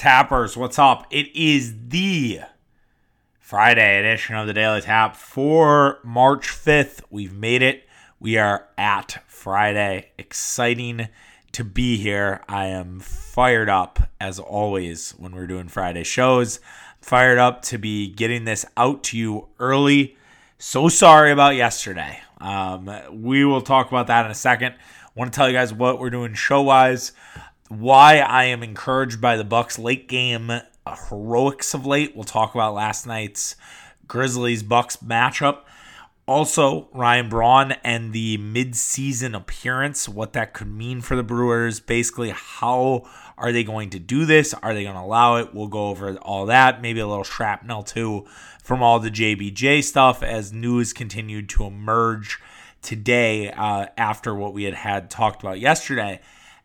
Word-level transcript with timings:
Tappers, 0.00 0.56
what's 0.56 0.78
up? 0.78 1.06
It 1.10 1.26
is 1.36 1.74
the 1.88 2.40
Friday 3.38 3.98
edition 3.98 4.34
of 4.34 4.46
the 4.46 4.54
Daily 4.54 4.80
Tap 4.80 5.14
for 5.14 5.98
March 6.02 6.48
5th. 6.48 7.02
We've 7.10 7.34
made 7.34 7.60
it. 7.60 7.86
We 8.18 8.38
are 8.38 8.66
at 8.78 9.22
Friday. 9.26 10.12
Exciting 10.16 11.10
to 11.52 11.64
be 11.64 11.98
here. 11.98 12.40
I 12.48 12.68
am 12.68 13.00
fired 13.00 13.68
up 13.68 14.08
as 14.18 14.38
always 14.38 15.10
when 15.18 15.32
we're 15.32 15.46
doing 15.46 15.68
Friday 15.68 16.04
shows. 16.04 16.60
Fired 17.02 17.36
up 17.36 17.60
to 17.64 17.76
be 17.76 18.08
getting 18.08 18.46
this 18.46 18.64
out 18.78 19.02
to 19.04 19.18
you 19.18 19.48
early. 19.58 20.16
So 20.56 20.88
sorry 20.88 21.30
about 21.30 21.56
yesterday. 21.56 22.20
Um, 22.40 22.90
we 23.12 23.44
will 23.44 23.60
talk 23.60 23.88
about 23.88 24.06
that 24.06 24.24
in 24.24 24.30
a 24.30 24.34
second. 24.34 24.76
want 25.14 25.30
to 25.30 25.36
tell 25.36 25.46
you 25.46 25.54
guys 25.54 25.74
what 25.74 25.98
we're 25.98 26.08
doing 26.08 26.32
show 26.32 26.62
wise, 26.62 27.12
why 27.70 28.18
I 28.18 28.44
am 28.46 28.64
encouraged 28.64 29.20
by 29.20 29.36
the 29.36 29.44
Bucks 29.44 29.78
late 29.78 30.08
game 30.08 30.50
heroics 31.08 31.72
of 31.72 31.86
late. 31.86 32.16
We'll 32.16 32.24
talk 32.24 32.54
about 32.54 32.74
last 32.74 33.06
night's 33.06 33.54
Grizzlies 34.08 34.64
Bucks 34.64 34.96
matchup. 34.96 35.60
Also, 36.26 36.88
Ryan 36.92 37.28
Braun 37.28 37.72
and 37.84 38.12
the 38.12 38.38
midseason 38.38 39.36
appearance, 39.36 40.08
what 40.08 40.32
that 40.32 40.52
could 40.52 40.66
mean 40.68 41.00
for 41.00 41.14
the 41.16 41.22
Brewers. 41.22 41.78
Basically, 41.78 42.30
how 42.30 43.08
are 43.38 43.52
they 43.52 43.62
going 43.62 43.90
to 43.90 44.00
do 44.00 44.24
this? 44.24 44.52
Are 44.52 44.74
they 44.74 44.82
going 44.82 44.96
to 44.96 45.00
allow 45.00 45.36
it? 45.36 45.54
We'll 45.54 45.68
go 45.68 45.88
over 45.88 46.16
all 46.18 46.46
that. 46.46 46.82
Maybe 46.82 46.98
a 46.98 47.06
little 47.06 47.24
shrapnel 47.24 47.84
too 47.84 48.26
from 48.62 48.82
all 48.82 48.98
the 48.98 49.10
JBJ 49.10 49.84
stuff 49.84 50.24
as 50.24 50.52
news 50.52 50.92
continued 50.92 51.48
to 51.50 51.64
emerge 51.64 52.40
today 52.82 53.50
uh, 53.52 53.86
after 53.96 54.34
what 54.34 54.54
we 54.54 54.64
had 54.64 54.74
had 54.74 55.08
talked 55.08 55.40
about 55.40 55.60
yesterday. 55.60 56.20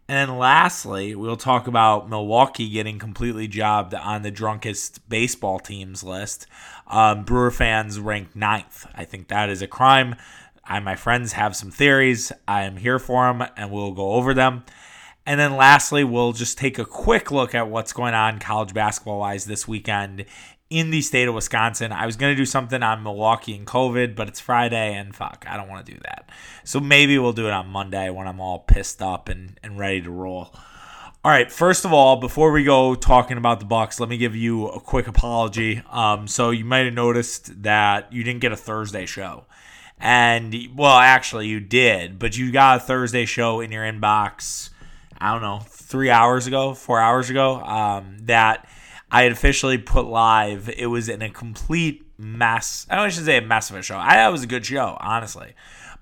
And 0.08 0.30
then 0.30 0.38
lastly, 0.38 1.16
we'll 1.16 1.36
talk 1.36 1.66
about 1.66 2.09
Milwaukee 2.09 2.70
getting 2.70 3.00
completely 3.00 3.48
jobbed 3.48 3.96
on 3.96 4.22
the 4.22 4.30
drunkest 4.30 5.08
baseball 5.09 5.59
teams 5.59 6.04
list. 6.04 6.46
Um, 6.88 7.24
Brewer 7.24 7.49
fans 7.49 7.99
ranked 7.99 8.35
ninth. 8.35 8.85
I 8.93 9.04
think 9.05 9.30
that 9.30 9.49
is 9.49 9.63
a 9.63 9.68
crime. 9.68 10.15
I, 10.63 10.80
my 10.80 10.96
friends 10.96 11.34
have 11.34 11.55
some 11.55 11.71
theories. 11.71 12.32
I 12.48 12.63
am 12.63 12.77
here 12.77 12.99
for 12.99 13.26
them, 13.26 13.48
and 13.57 13.71
we'll 13.71 13.93
go 13.93 14.12
over 14.12 14.35
them. 14.35 14.63
And 15.26 15.40
then 15.40 15.57
lastly, 15.57 16.04
we'll 16.04 16.34
just 16.34 16.60
take 16.60 16.77
a 16.77 16.85
quick 16.85 17.32
look 17.32 17.55
at 17.55 17.68
what's 17.68 17.93
going 17.93 18.13
on 18.13 18.37
college 18.37 18.76
basketball 18.76 19.20
wise 19.20 19.46
this 19.46 19.68
weekend 19.68 20.26
in 20.70 20.90
the 20.90 21.02
state 21.02 21.27
of 21.27 21.35
Wisconsin. 21.35 21.91
I 21.91 22.05
was 22.05 22.16
going 22.16 22.32
to 22.32 22.35
do 22.35 22.46
something 22.46 22.82
on 22.82 23.04
Milwaukee 23.04 23.55
and 23.55 23.68
COVID, 23.68 24.16
but 24.16 24.27
it's 24.27 24.40
Friday 24.40 24.96
and 24.96 25.16
fuck, 25.16 25.46
I 25.48 25.58
don't 25.58 25.70
want 25.70 25.85
to 25.85 25.94
do 25.94 25.99
that. 26.04 26.30
So 26.63 26.80
maybe 26.80 27.18
we'll 27.20 27.34
do 27.34 27.48
it 27.48 27.54
on 27.54 27.68
Monday 27.68 28.10
when 28.10 28.27
I'm 28.27 28.40
all 28.40 28.60
pissed 28.60 29.02
up 29.02 29.30
and, 29.30 29.60
and 29.63 29.77
ready 29.77 30.02
to 30.02 30.12
roll. 30.12 30.54
All 31.24 31.32
right, 31.32 31.52
first 31.52 31.86
of 31.86 31.93
all, 31.93 32.18
before 32.18 32.52
we 32.52 32.63
go 32.63 32.93
talking 32.93 33.38
about 33.38 33.60
the 33.60 33.66
Bucks, 33.66 33.99
let 33.99 34.10
me 34.10 34.18
give 34.18 34.36
you 34.36 34.68
a 34.68 34.80
quick 34.80 35.08
apology. 35.08 35.82
Um, 35.90 36.27
so 36.27 36.52
you 36.52 36.66
might 36.66 36.86
have 36.86 36.93
noticed 36.93 37.63
that 37.63 38.13
you 38.13 38.24
didn't 38.24 38.41
get 38.41 38.52
a 38.52 38.58
Thursday 38.58 39.08
show. 39.08 39.46
And 39.98 40.55
well, 40.76 40.98
actually 40.98 41.48
you 41.48 41.60
did, 41.60 42.20
but 42.20 42.38
you 42.38 42.52
got 42.52 42.77
a 42.77 42.80
Thursday 42.80 43.26
show 43.26 43.60
in 43.60 43.71
your 43.71 43.84
inbox, 43.84 44.70
I 45.18 45.32
don't 45.32 45.41
know, 45.41 45.62
three 45.66 46.10
hours 46.10 46.48
ago, 46.48 46.74
four 46.74 46.99
hours 46.99 47.30
ago. 47.30 47.55
Um, 47.55 48.18
that 48.26 48.68
I 49.16 49.24
had 49.24 49.32
officially 49.32 49.77
put 49.77 50.08
live. 50.08 50.68
It 50.68 50.88
was 50.88 51.08
in 51.08 51.21
a 51.21 51.30
complete 51.30 52.05
mess. 52.18 52.85
I 52.90 52.98
don't 52.98 53.13
should 53.13 53.24
say 53.24 53.38
a 53.38 53.41
mess 53.41 53.70
of 53.70 53.77
a 53.77 53.82
show. 53.82 53.98
I 53.98 54.16
thought 54.16 54.27
it 54.27 54.32
was 54.34 54.44
a 54.44 54.48
good 54.48 54.66
show, 54.66 54.98
honestly. 54.99 55.54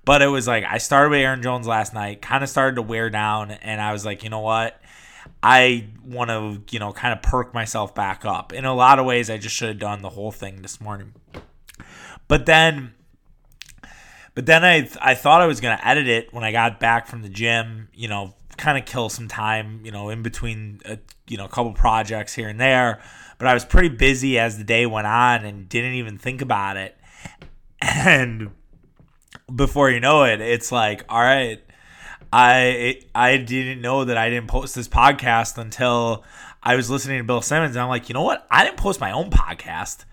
But 0.04 0.20
it 0.20 0.26
was 0.26 0.48
like 0.48 0.64
I 0.64 0.78
started 0.78 1.10
with 1.10 1.20
Aaron 1.20 1.40
Jones 1.40 1.68
last 1.68 1.94
night, 1.94 2.20
kind 2.20 2.42
of 2.42 2.50
started 2.50 2.74
to 2.74 2.82
wear 2.82 3.10
down, 3.10 3.52
and 3.52 3.80
I 3.80 3.92
was 3.92 4.04
like, 4.04 4.24
you 4.24 4.30
know 4.30 4.40
what? 4.40 4.80
I 5.44 5.90
want 6.04 6.30
to, 6.30 6.60
you 6.74 6.80
know, 6.80 6.92
kind 6.92 7.12
of 7.12 7.22
perk 7.22 7.54
myself 7.54 7.94
back 7.94 8.24
up. 8.24 8.52
In 8.52 8.64
a 8.64 8.74
lot 8.74 8.98
of 8.98 9.06
ways, 9.06 9.30
I 9.30 9.38
just 9.38 9.54
should 9.54 9.68
have 9.68 9.78
done 9.78 10.02
the 10.02 10.10
whole 10.10 10.32
thing 10.32 10.62
this 10.62 10.80
morning. 10.80 11.14
But 12.26 12.46
then 12.46 12.94
but 14.34 14.46
then 14.46 14.64
I 14.64 14.88
I 15.00 15.14
thought 15.14 15.40
I 15.40 15.46
was 15.46 15.60
to 15.78 15.86
edit 15.86 16.08
it 16.08 16.34
when 16.34 16.42
I 16.42 16.50
got 16.50 16.80
back 16.80 17.06
from 17.06 17.22
the 17.22 17.28
gym, 17.28 17.90
you 17.94 18.08
know, 18.08 18.34
kind 18.56 18.78
of 18.78 18.84
kill 18.84 19.08
some 19.08 19.28
time, 19.28 19.80
you 19.84 19.90
know, 19.90 20.10
in 20.10 20.22
between, 20.22 20.80
a, 20.84 20.98
you 21.28 21.36
know, 21.36 21.44
a 21.44 21.48
couple 21.48 21.72
projects 21.72 22.34
here 22.34 22.48
and 22.48 22.60
there. 22.60 23.02
But 23.38 23.48
I 23.48 23.54
was 23.54 23.64
pretty 23.64 23.88
busy 23.88 24.38
as 24.38 24.58
the 24.58 24.64
day 24.64 24.86
went 24.86 25.06
on 25.06 25.44
and 25.44 25.68
didn't 25.68 25.94
even 25.94 26.18
think 26.18 26.40
about 26.42 26.76
it. 26.76 26.96
And 27.80 28.50
before 29.54 29.90
you 29.90 30.00
know 30.00 30.24
it, 30.24 30.40
it's 30.40 30.72
like, 30.72 31.04
all 31.08 31.20
right, 31.20 31.62
I 32.32 33.00
I 33.14 33.36
didn't 33.36 33.80
know 33.80 34.04
that 34.04 34.16
I 34.16 34.30
didn't 34.30 34.48
post 34.48 34.74
this 34.74 34.88
podcast 34.88 35.58
until 35.58 36.24
I 36.62 36.76
was 36.76 36.90
listening 36.90 37.18
to 37.18 37.24
Bill 37.24 37.42
Simmons, 37.42 37.76
and 37.76 37.82
I'm 37.82 37.88
like, 37.88 38.08
you 38.08 38.14
know 38.14 38.22
what? 38.22 38.46
I 38.50 38.64
didn't 38.64 38.78
post 38.78 39.00
my 39.00 39.12
own 39.12 39.30
podcast 39.30 40.04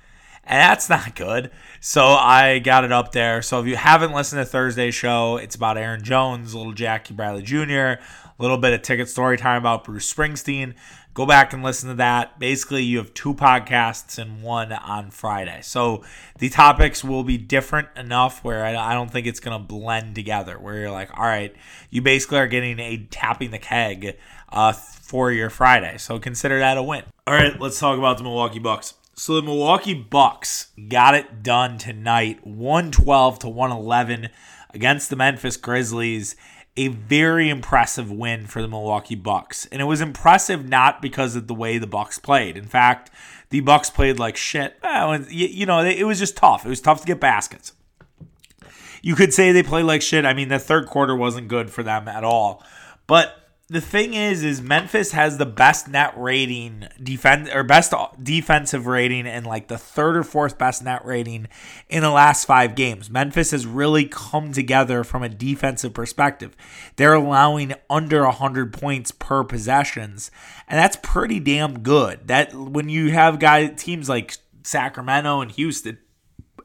and 0.51 0.59
that's 0.59 0.89
not 0.89 1.15
good. 1.15 1.49
So 1.79 2.05
I 2.07 2.59
got 2.59 2.83
it 2.83 2.91
up 2.91 3.13
there. 3.13 3.41
So 3.41 3.61
if 3.61 3.67
you 3.67 3.77
haven't 3.77 4.11
listened 4.11 4.41
to 4.41 4.45
Thursday's 4.45 4.93
show, 4.93 5.37
it's 5.37 5.55
about 5.55 5.77
Aaron 5.77 6.03
Jones, 6.03 6.53
little 6.53 6.73
Jackie 6.73 7.13
Bradley 7.13 7.41
Jr., 7.41 7.71
a 7.71 7.99
little 8.37 8.57
bit 8.57 8.73
of 8.73 8.81
ticket 8.81 9.07
story 9.07 9.37
time 9.37 9.59
about 9.59 9.85
Bruce 9.85 10.13
Springsteen. 10.13 10.73
Go 11.13 11.25
back 11.25 11.53
and 11.53 11.63
listen 11.63 11.87
to 11.87 11.95
that. 11.95 12.37
Basically, 12.37 12.83
you 12.83 12.97
have 12.97 13.13
two 13.13 13.33
podcasts 13.33 14.17
and 14.17 14.43
one 14.43 14.73
on 14.73 15.09
Friday. 15.09 15.61
So 15.61 16.03
the 16.39 16.49
topics 16.49 17.01
will 17.01 17.23
be 17.23 17.37
different 17.37 17.87
enough 17.95 18.43
where 18.43 18.65
I 18.65 18.93
don't 18.93 19.09
think 19.09 19.27
it's 19.27 19.39
going 19.39 19.57
to 19.57 19.65
blend 19.65 20.15
together. 20.15 20.59
Where 20.59 20.75
you're 20.75 20.91
like, 20.91 21.17
all 21.17 21.25
right, 21.25 21.55
you 21.89 22.01
basically 22.01 22.39
are 22.39 22.47
getting 22.47 22.77
a 22.79 23.07
tapping 23.09 23.51
the 23.51 23.59
keg 23.59 24.17
uh, 24.49 24.73
for 24.73 25.31
your 25.31 25.49
Friday. 25.49 25.97
So 25.97 26.19
consider 26.19 26.59
that 26.59 26.77
a 26.77 26.83
win. 26.83 27.03
All 27.25 27.33
right, 27.33 27.57
let's 27.57 27.79
talk 27.79 27.97
about 27.97 28.17
the 28.17 28.23
Milwaukee 28.23 28.59
Bucks. 28.59 28.95
So 29.21 29.35
the 29.35 29.43
Milwaukee 29.43 29.93
Bucks 29.93 30.71
got 30.89 31.13
it 31.13 31.43
done 31.43 31.77
tonight, 31.77 32.39
112 32.43 33.37
to 33.37 33.49
111 33.49 34.29
against 34.73 35.11
the 35.11 35.15
Memphis 35.15 35.57
Grizzlies 35.57 36.35
a 36.75 36.87
very 36.87 37.47
impressive 37.47 38.11
win 38.11 38.47
for 38.47 38.63
the 38.63 38.67
Milwaukee 38.67 39.13
Bucks. 39.13 39.67
And 39.67 39.79
it 39.79 39.85
was 39.85 40.01
impressive 40.01 40.67
not 40.67 41.03
because 41.03 41.35
of 41.35 41.45
the 41.45 41.53
way 41.53 41.77
the 41.77 41.85
Bucks 41.85 42.17
played. 42.17 42.57
In 42.57 42.65
fact, 42.65 43.11
the 43.51 43.59
Bucks 43.59 43.91
played 43.91 44.17
like 44.17 44.37
shit. 44.37 44.79
You 45.29 45.67
know, 45.67 45.81
it 45.81 46.07
was 46.07 46.17
just 46.17 46.35
tough. 46.35 46.65
It 46.65 46.69
was 46.69 46.81
tough 46.81 47.01
to 47.01 47.05
get 47.05 47.19
baskets. 47.19 47.73
You 49.03 49.13
could 49.13 49.35
say 49.35 49.51
they 49.51 49.61
played 49.61 49.85
like 49.85 50.01
shit. 50.01 50.25
I 50.25 50.33
mean, 50.33 50.47
the 50.47 50.57
third 50.57 50.87
quarter 50.87 51.15
wasn't 51.15 51.47
good 51.47 51.69
for 51.69 51.83
them 51.83 52.07
at 52.07 52.23
all. 52.23 52.63
But 53.05 53.40
the 53.71 53.79
thing 53.79 54.13
is, 54.13 54.43
is 54.43 54.61
Memphis 54.61 55.13
has 55.13 55.37
the 55.37 55.45
best 55.45 55.87
net 55.87 56.13
rating 56.17 56.89
defense 57.01 57.49
or 57.53 57.63
best 57.63 57.93
defensive 58.21 58.85
rating 58.85 59.25
and 59.25 59.45
like 59.45 59.69
the 59.69 59.77
third 59.77 60.17
or 60.17 60.23
fourth 60.23 60.57
best 60.57 60.83
net 60.83 61.05
rating 61.05 61.47
in 61.87 62.03
the 62.03 62.09
last 62.09 62.43
five 62.43 62.75
games. 62.75 63.09
Memphis 63.09 63.51
has 63.51 63.65
really 63.65 64.03
come 64.03 64.51
together 64.51 65.05
from 65.05 65.23
a 65.23 65.29
defensive 65.29 65.93
perspective. 65.93 66.53
They're 66.97 67.13
allowing 67.13 67.73
under 67.89 68.25
hundred 68.25 68.73
points 68.73 69.11
per 69.11 69.45
possessions, 69.45 70.31
and 70.67 70.77
that's 70.77 70.97
pretty 71.01 71.39
damn 71.39 71.79
good. 71.79 72.27
That 72.27 72.53
when 72.53 72.89
you 72.89 73.11
have 73.11 73.39
guys 73.39 73.81
teams 73.81 74.09
like 74.09 74.35
Sacramento 74.63 75.39
and 75.39 75.49
Houston 75.49 75.97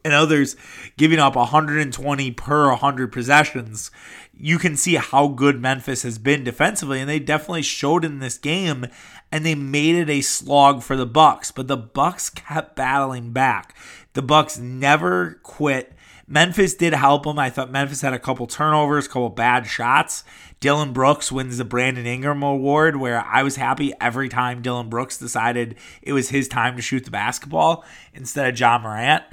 and 0.06 0.14
others 0.14 0.54
giving 0.96 1.18
up 1.18 1.34
120 1.34 2.30
per 2.30 2.68
100 2.68 3.10
possessions, 3.10 3.90
you 4.32 4.56
can 4.56 4.76
see 4.76 4.94
how 4.94 5.26
good 5.26 5.60
Memphis 5.60 6.04
has 6.04 6.16
been 6.16 6.44
defensively, 6.44 7.00
and 7.00 7.10
they 7.10 7.18
definitely 7.18 7.62
showed 7.62 8.04
in 8.04 8.20
this 8.20 8.38
game, 8.38 8.86
and 9.32 9.44
they 9.44 9.56
made 9.56 9.96
it 9.96 10.08
a 10.08 10.20
slog 10.20 10.84
for 10.84 10.94
the 10.96 11.06
Bucks. 11.06 11.50
But 11.50 11.66
the 11.66 11.76
Bucks 11.76 12.30
kept 12.30 12.76
battling 12.76 13.32
back. 13.32 13.76
The 14.12 14.22
Bucks 14.22 14.58
never 14.58 15.40
quit. 15.42 15.92
Memphis 16.28 16.74
did 16.74 16.92
help 16.92 17.24
them. 17.24 17.38
I 17.38 17.50
thought 17.50 17.70
Memphis 17.70 18.02
had 18.02 18.12
a 18.12 18.18
couple 18.18 18.46
turnovers, 18.46 19.06
a 19.06 19.08
couple 19.08 19.28
bad 19.30 19.66
shots. 19.66 20.22
Dillon 20.60 20.92
Brooks 20.92 21.30
wins 21.32 21.58
the 21.58 21.64
Brandon 21.64 22.06
Ingram 22.06 22.42
Award, 22.42 22.96
where 22.96 23.24
I 23.24 23.42
was 23.42 23.56
happy 23.56 23.92
every 24.00 24.28
time 24.28 24.62
Dillon 24.62 24.88
Brooks 24.88 25.18
decided 25.18 25.76
it 26.02 26.12
was 26.12 26.30
his 26.30 26.48
time 26.48 26.76
to 26.76 26.82
shoot 26.82 27.04
the 27.04 27.10
basketball 27.10 27.84
instead 28.14 28.48
of 28.48 28.58
Ja 28.58 28.78
Morant. 28.78 29.24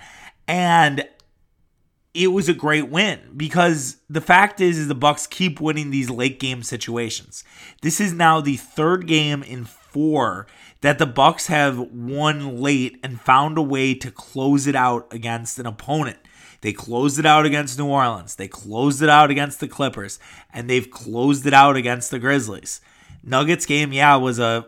And 0.47 1.07
it 2.13 2.27
was 2.27 2.47
a 2.47 2.53
great 2.53 2.89
win 2.89 3.19
because 3.35 3.97
the 4.09 4.21
fact 4.21 4.61
is, 4.61 4.77
is 4.77 4.87
the 4.87 4.95
Bucks 4.95 5.25
keep 5.25 5.59
winning 5.59 5.89
these 5.89 6.09
late 6.09 6.39
game 6.39 6.61
situations. 6.61 7.43
This 7.81 7.99
is 7.99 8.13
now 8.13 8.39
the 8.39 8.57
third 8.57 9.07
game 9.07 9.41
in 9.41 9.65
four 9.65 10.45
that 10.81 10.99
the 10.99 11.07
Bucks 11.07 11.47
have 11.47 11.79
won 11.79 12.57
late 12.57 12.99
and 13.03 13.19
found 13.19 13.57
a 13.57 13.61
way 13.61 13.95
to 13.95 14.11
close 14.11 14.67
it 14.67 14.75
out 14.75 15.11
against 15.11 15.57
an 15.57 15.65
opponent. 15.65 16.19
They 16.61 16.71
closed 16.71 17.19
it 17.19 17.25
out 17.25 17.45
against 17.45 17.77
New 17.77 17.87
Orleans. 17.87 18.35
They 18.35 18.47
closed 18.47 19.01
it 19.01 19.09
out 19.09 19.31
against 19.31 19.59
the 19.59 19.67
Clippers, 19.67 20.19
and 20.53 20.69
they've 20.69 20.89
closed 20.89 21.45
it 21.45 21.53
out 21.53 21.75
against 21.75 22.09
the 22.09 22.19
Grizzlies. 22.19 22.79
Nuggets 23.23 23.65
game, 23.65 23.91
yeah, 23.91 24.15
was 24.15 24.39
a 24.39 24.67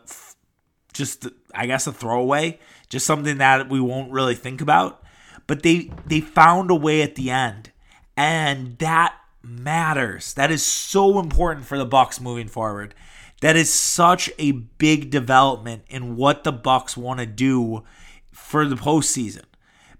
just 0.94 1.28
I 1.54 1.68
guess 1.68 1.88
a 1.88 1.94
throwaway, 1.94 2.60
just 2.90 3.06
something 3.06 3.38
that 3.38 3.70
we 3.70 3.80
won't 3.80 4.12
really 4.12 4.36
think 4.36 4.62
about 4.62 5.05
but 5.48 5.64
they 5.64 5.92
they 6.06 6.22
found 6.22 6.72
a 6.72 6.76
way 6.76 7.02
at 7.02 7.16
the 7.16 7.30
end, 7.30 7.72
and 8.16 8.78
that 8.80 9.16
matters. 9.44 10.34
That 10.34 10.52
is 10.52 10.64
so 10.64 11.20
important 11.20 11.66
for 11.66 11.78
the 11.78 11.86
Bucks 11.86 12.20
moving 12.20 12.48
forward. 12.48 12.96
That 13.42 13.56
is 13.56 13.72
such 13.72 14.32
a 14.40 14.52
big 14.52 15.10
development 15.10 15.84
in 15.90 16.16
what 16.16 16.44
the 16.44 16.52
Bucks 16.52 16.98
want 16.98 17.20
to 17.20 17.26
do 17.26 17.84
for 18.32 18.66
the 18.66 18.76
postseason 18.76 19.44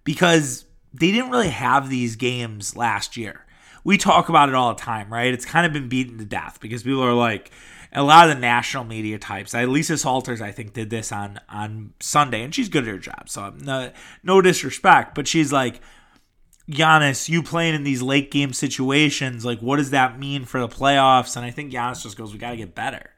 because 0.04 0.66
they 0.94 1.12
didn't 1.12 1.32
really 1.32 1.50
have 1.50 1.90
these 1.90 2.16
games 2.16 2.76
last 2.76 3.18
year. 3.18 3.46
We 3.84 3.98
talk 3.98 4.30
about 4.30 4.50
it 4.50 4.56
all 4.56 4.74
the 4.74 4.82
time, 4.82 5.12
right? 5.12 5.34
It's 5.34 5.46
kind 5.46 5.66
of 5.66 5.74
been 5.74 5.90
beaten 5.90 6.18
to 6.18 6.26
death 6.26 6.60
because 6.60 6.84
people 6.84 7.04
are 7.04 7.14
like, 7.14 7.52
a 7.96 8.04
lot 8.04 8.30
of 8.30 8.36
the 8.36 8.42
national 8.42 8.84
media 8.84 9.18
types. 9.18 9.54
Lisa 9.54 9.98
Salters, 9.98 10.42
I 10.42 10.52
think, 10.52 10.74
did 10.74 10.90
this 10.90 11.12
on 11.12 11.40
on 11.50 11.94
Sunday, 12.00 12.44
and 12.44 12.54
she's 12.54 12.70
good 12.70 12.84
at 12.84 12.90
her 12.90 13.00
job. 13.00 13.30
So 13.30 13.54
no, 13.58 13.92
no 14.22 14.42
disrespect, 14.42 15.16
but 15.16 15.28
she's 15.28 15.52
like, 15.52 15.82
Giannis, 16.70 17.30
you 17.30 17.42
playing 17.42 17.74
in 17.74 17.84
these 17.84 18.02
late 18.02 18.32
game 18.32 18.54
situations, 18.54 19.46
like 19.46 19.60
what 19.60 19.78
does 19.78 19.92
that 19.92 20.20
mean 20.20 20.46
for 20.46 20.60
the 20.60 20.68
playoffs? 20.68 21.38
And 21.38 21.46
I 21.46 21.52
think 21.52 21.72
Giannis 21.72 22.04
just 22.04 22.18
goes, 22.18 22.34
we 22.34 22.40
got 22.40 22.52
to 22.52 22.58
get 22.58 22.76
better, 22.76 23.12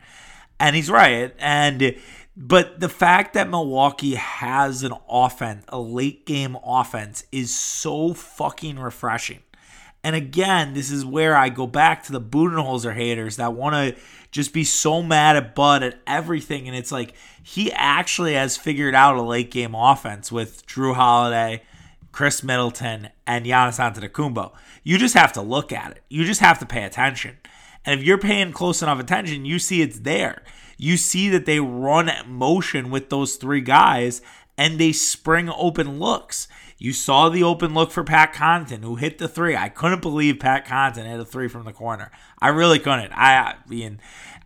and 0.60 0.76
he's 0.76 0.90
right. 0.90 1.34
And 1.40 1.98
but 2.36 2.80
the 2.80 2.90
fact 2.90 3.34
that 3.34 3.50
Milwaukee 3.50 4.14
has 4.14 4.84
an 4.84 4.94
offense, 5.10 5.66
a 5.70 5.80
late 5.80 6.28
game 6.28 6.56
offense, 6.64 7.26
is 7.32 7.54
so 7.54 8.14
fucking 8.14 8.78
refreshing. 8.78 9.40
And 10.04 10.16
again, 10.16 10.74
this 10.74 10.92
is 10.92 11.06
where 11.06 11.36
I 11.36 11.50
go 11.50 11.68
back 11.68 12.04
to 12.04 12.12
the 12.12 12.22
Budenholzer 12.22 12.96
haters 12.96 13.38
that 13.38 13.54
want 13.54 13.76
to 13.76 14.02
just 14.32 14.54
be 14.54 14.64
so 14.64 15.02
mad 15.02 15.36
at 15.36 15.56
Bud 15.56 15.84
at 15.84 16.00
everything. 16.08 16.68
And 16.68 16.78
it's 16.78 16.92
like 16.92 17.14
he 17.44 17.72
actually 17.74 18.34
has 18.34 18.58
figured 18.58 18.96
out 18.96 19.18
a 19.18 19.22
late 19.22 19.52
game 19.52 19.76
offense 19.76 20.32
with 20.32 20.66
Jrue 20.66 20.96
Holiday, 20.96 21.64
Khris 22.12 22.44
Middleton, 22.44 23.10
and 23.26 23.46
Giannis 23.46 23.80
Antetokounmpo. 23.80 24.54
You 24.84 24.98
just 24.98 25.16
have 25.16 25.34
to 25.34 25.42
look 25.42 25.74
at 25.74 25.92
it. 25.92 26.04
You 26.10 26.24
just 26.24 26.42
have 26.42 26.60
to 26.60 26.66
pay 26.66 26.84
attention. 26.84 27.38
And 27.84 28.00
if 28.00 28.06
you're 28.06 28.18
paying 28.18 28.54
close 28.54 28.82
enough 28.82 29.00
attention, 29.00 29.46
you 29.46 29.60
see 29.60 29.82
it's 29.82 30.00
there 30.00 30.44
you 30.78 30.96
see 30.96 31.30
that 31.30 31.46
they 31.46 31.60
run 31.60 32.12
motion 32.28 32.90
with 32.92 33.10
those 33.10 33.36
three 33.36 33.62
guys 33.62 34.22
and 34.58 34.80
they 34.80 34.92
spring 34.92 35.50
open 35.50 36.00
looks. 36.00 36.48
You 36.80 36.94
saw 36.94 37.30
the 37.30 37.44
open 37.44 37.74
look 37.74 37.92
for 37.92 38.04
Pat 38.04 38.34
Connaughton, 38.34 38.84
who 38.84 38.96
hit 38.96 39.18
the 39.18 39.28
three. 39.28 39.56
I 39.56 39.70
couldn't 39.70 40.02
believe 40.02 40.40
Pat 40.40 40.66
Connaughton 40.66 41.06
hit 41.08 41.20
a 41.20 41.26
three 41.26 41.48
from 41.48 41.66
the 41.66 41.74
corner. 41.74 42.12
I 42.40 42.50
really 42.50 42.78
couldn't. 42.78 43.12
I, 43.14 43.38
I 43.38 43.56
mean, 43.68 44.00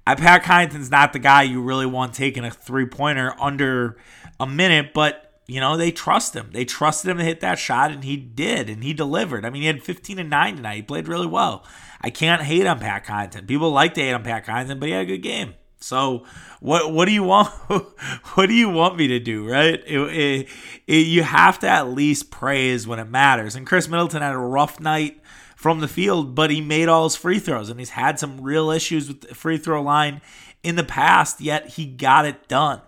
I, 0.08 0.16
Pat 0.16 0.44
Connaughton's 0.44 0.92
not 0.92 1.14
the 1.14 1.20
guy 1.20 1.44
you 1.44 1.62
really 1.62 1.86
want 1.86 2.14
taking 2.14 2.46
a 2.46 2.52
three 2.52 2.86
pointer 2.86 3.36
under 3.40 3.98
a 4.40 4.48
minute, 4.48 4.94
but 4.94 5.34
you 5.46 5.60
know 5.60 5.76
they 5.76 5.92
trust 5.92 6.34
him. 6.34 6.50
They 6.54 6.64
trusted 6.64 7.12
him 7.12 7.18
to 7.18 7.24
hit 7.24 7.42
that 7.42 7.60
shot, 7.60 7.92
and 7.92 8.04
he 8.04 8.16
did, 8.16 8.70
and 8.70 8.84
he 8.84 8.94
delivered. 8.94 9.44
I 9.46 9.50
mean, 9.50 9.64
he 9.64 9.68
had 9.68 9.84
15 9.84 10.18
and 10.18 10.30
nine 10.30 10.56
tonight. 10.56 10.76
He 10.76 10.82
played 10.84 11.10
really 11.10 11.28
well. 11.28 11.66
I 12.00 12.10
can't 12.10 12.42
hate 12.42 12.66
on 12.66 12.80
Pat 12.80 13.06
Connaughton. 13.06 13.48
People 13.48 13.72
like 13.72 13.94
to 13.96 14.02
hate 14.02 14.14
on 14.14 14.24
Pat 14.24 14.46
Connaughton, 14.46 14.80
but 14.80 14.88
he 14.88 14.94
had 14.94 15.04
a 15.04 15.06
good 15.06 15.22
game. 15.22 15.56
So 15.82 16.26
what 16.60 16.94
what 16.94 17.06
do 17.06 17.12
you 17.12 17.24
want? 17.24 17.50
what 18.34 18.46
do 18.48 18.54
you 18.54 18.70
want 18.70 18.98
me 18.98 19.08
to 19.08 19.20
do? 19.20 19.50
Right? 19.50 19.82
It, 19.86 19.88
it, 19.88 20.50
it, 20.88 21.08
you 21.08 21.24
have 21.24 21.60
to 21.60 21.68
at 21.68 21.90
least 21.90 22.32
praise 22.32 22.88
when 22.88 23.00
it 23.00 23.10
matters. 23.10 23.56
And 23.56 23.66
Khris 23.66 23.88
Middleton 23.88 24.22
had 24.22 24.34
a 24.34 24.38
rough 24.38 24.80
night 24.80 25.22
from 25.56 25.80
the 25.80 25.88
field, 25.88 26.34
but 26.36 26.50
he 26.50 26.62
made 26.62 26.88
all 26.88 27.04
his 27.04 27.16
free 27.16 27.40
throws, 27.40 27.70
and 27.70 27.80
he's 27.80 27.92
had 27.92 28.20
some 28.20 28.42
real 28.42 28.72
issues 28.72 29.08
with 29.08 29.22
the 29.22 29.36
free 29.36 29.58
throw 29.58 29.82
line 29.82 30.22
in 30.64 30.76
the 30.76 30.84
past. 30.84 31.42
Yet 31.42 31.70
he 31.70 31.86
got 31.86 32.26
it 32.26 32.48
done. 32.48 32.82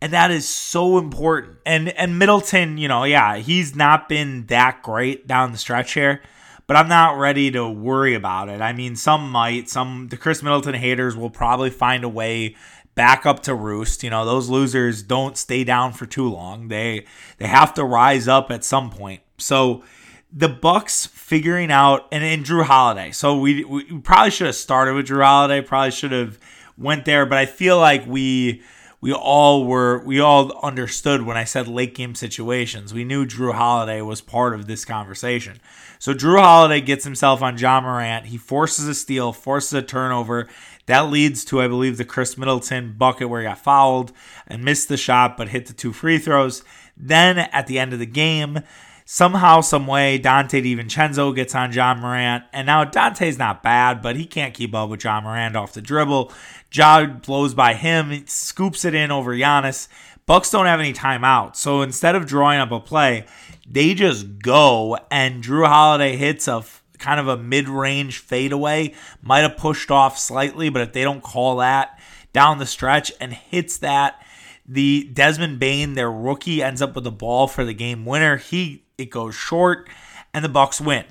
And 0.00 0.12
that 0.12 0.30
is 0.30 0.46
so 0.46 0.98
important. 0.98 1.56
And 1.64 1.88
and 1.88 2.18
Middleton, 2.18 2.76
you 2.76 2.86
know, 2.86 3.04
yeah, 3.04 3.36
he's 3.36 3.74
not 3.74 4.10
been 4.10 4.46
that 4.46 4.82
great 4.82 5.26
down 5.26 5.52
the 5.52 5.58
stretch 5.58 5.94
here 5.94 6.20
but 6.66 6.76
I'm 6.76 6.88
not 6.88 7.18
ready 7.18 7.50
to 7.52 7.68
worry 7.68 8.14
about 8.14 8.48
it. 8.48 8.60
I 8.60 8.72
mean, 8.72 8.96
some 8.96 9.30
might. 9.30 9.68
Some 9.68 10.08
the 10.08 10.16
Khris 10.16 10.42
Middleton 10.42 10.74
haters 10.74 11.16
will 11.16 11.30
probably 11.30 11.70
find 11.70 12.04
a 12.04 12.08
way 12.08 12.56
back 12.94 13.26
up 13.26 13.42
to 13.44 13.54
roost. 13.54 14.02
You 14.02 14.10
know, 14.10 14.24
those 14.24 14.48
losers 14.48 15.02
don't 15.02 15.36
stay 15.36 15.62
down 15.64 15.92
for 15.92 16.06
too 16.06 16.28
long. 16.28 16.68
They 16.68 17.06
they 17.38 17.46
have 17.46 17.74
to 17.74 17.84
rise 17.84 18.26
up 18.26 18.50
at 18.50 18.64
some 18.64 18.90
point. 18.90 19.22
So 19.38 19.84
the 20.32 20.48
Bucks 20.48 21.06
figuring 21.06 21.70
out 21.70 22.08
and, 22.10 22.24
and 22.24 22.44
Jrue 22.44 22.64
Holiday. 22.64 23.12
So 23.12 23.38
we 23.38 23.64
we 23.64 23.84
probably 24.00 24.30
should 24.30 24.46
have 24.46 24.56
started 24.56 24.94
with 24.94 25.06
Jrue 25.06 25.24
Holiday. 25.24 25.60
Probably 25.60 25.92
should 25.92 26.12
have 26.12 26.38
went 26.76 27.04
there, 27.04 27.26
but 27.26 27.38
I 27.38 27.46
feel 27.46 27.78
like 27.78 28.06
we 28.06 28.62
we 29.00 29.12
all 29.12 29.64
were 29.64 30.02
we 30.04 30.20
all 30.20 30.58
understood 30.62 31.22
when 31.22 31.36
I 31.36 31.44
said 31.44 31.68
late 31.68 31.94
game 31.94 32.14
situations. 32.14 32.94
We 32.94 33.04
knew 33.04 33.26
Jrue 33.26 33.54
Holiday 33.54 34.00
was 34.00 34.20
part 34.20 34.54
of 34.54 34.66
this 34.66 34.84
conversation. 34.84 35.60
So 35.98 36.14
Jrue 36.14 36.40
Holiday 36.40 36.80
gets 36.80 37.04
himself 37.04 37.42
on 37.42 37.58
Ja 37.58 37.80
Morant. 37.80 38.26
He 38.26 38.38
forces 38.38 38.88
a 38.88 38.94
steal, 38.94 39.32
forces 39.32 39.72
a 39.74 39.82
turnover. 39.82 40.48
That 40.86 41.10
leads 41.10 41.44
to, 41.46 41.60
I 41.60 41.68
believe, 41.68 41.96
the 41.96 42.04
Khris 42.04 42.38
Middleton 42.38 42.94
bucket 42.96 43.28
where 43.28 43.40
he 43.40 43.46
got 43.46 43.58
fouled 43.58 44.12
and 44.46 44.64
missed 44.64 44.88
the 44.88 44.96
shot, 44.96 45.36
but 45.36 45.48
hit 45.48 45.66
the 45.66 45.72
two 45.72 45.92
free 45.92 46.18
throws. 46.18 46.62
Then 46.96 47.38
at 47.38 47.66
the 47.66 47.78
end 47.78 47.92
of 47.92 47.98
the 47.98 48.06
game, 48.06 48.60
somehow, 49.04 49.62
some 49.62 49.86
way, 49.86 50.18
Donte 50.18 50.62
DiVincenzo 50.62 51.34
gets 51.34 51.54
on 51.54 51.72
Ja 51.72 51.94
Morant. 51.94 52.44
And 52.52 52.66
now 52.66 52.84
Donte's 52.84 53.38
not 53.38 53.62
bad, 53.62 54.00
but 54.00 54.16
he 54.16 54.26
can't 54.26 54.54
keep 54.54 54.74
up 54.74 54.90
with 54.90 55.02
Ja 55.02 55.20
Morant 55.20 55.56
off 55.56 55.72
the 55.72 55.82
dribble. 55.82 56.32
Ja 56.76 57.06
blows 57.06 57.54
by 57.54 57.74
him, 57.74 58.26
scoops 58.26 58.84
it 58.84 58.94
in 58.94 59.10
over 59.10 59.34
Giannis. 59.34 59.88
Bucks 60.26 60.50
don't 60.50 60.66
have 60.66 60.80
any 60.80 60.92
timeout. 60.92 61.56
So 61.56 61.82
instead 61.82 62.16
of 62.16 62.26
drawing 62.26 62.58
up 62.58 62.72
a 62.72 62.80
play, 62.80 63.26
they 63.68 63.94
just 63.94 64.38
go 64.40 64.98
and 65.10 65.42
Jrue 65.42 65.66
Holiday 65.66 66.16
hits 66.16 66.48
a 66.48 66.64
kind 66.98 67.20
of 67.20 67.28
a 67.28 67.36
mid-range 67.36 68.18
fadeaway, 68.18 68.94
might 69.22 69.40
have 69.40 69.56
pushed 69.56 69.90
off 69.90 70.18
slightly, 70.18 70.68
but 70.68 70.82
if 70.82 70.92
they 70.92 71.02
don't 71.02 71.22
call 71.22 71.56
that 71.56 71.98
down 72.32 72.58
the 72.58 72.66
stretch 72.66 73.12
and 73.20 73.32
hits 73.32 73.78
that, 73.78 74.22
the 74.66 75.08
Desmond 75.12 75.58
Bane, 75.58 75.94
their 75.94 76.10
rookie, 76.10 76.62
ends 76.62 76.82
up 76.82 76.94
with 76.94 77.04
the 77.04 77.10
ball 77.10 77.46
for 77.46 77.64
the 77.64 77.74
game 77.74 78.04
winner. 78.04 78.36
He 78.36 78.84
it 78.98 79.10
goes 79.10 79.34
short, 79.34 79.88
and 80.32 80.44
the 80.44 80.48
Bucks 80.48 80.80
win. 80.80 81.04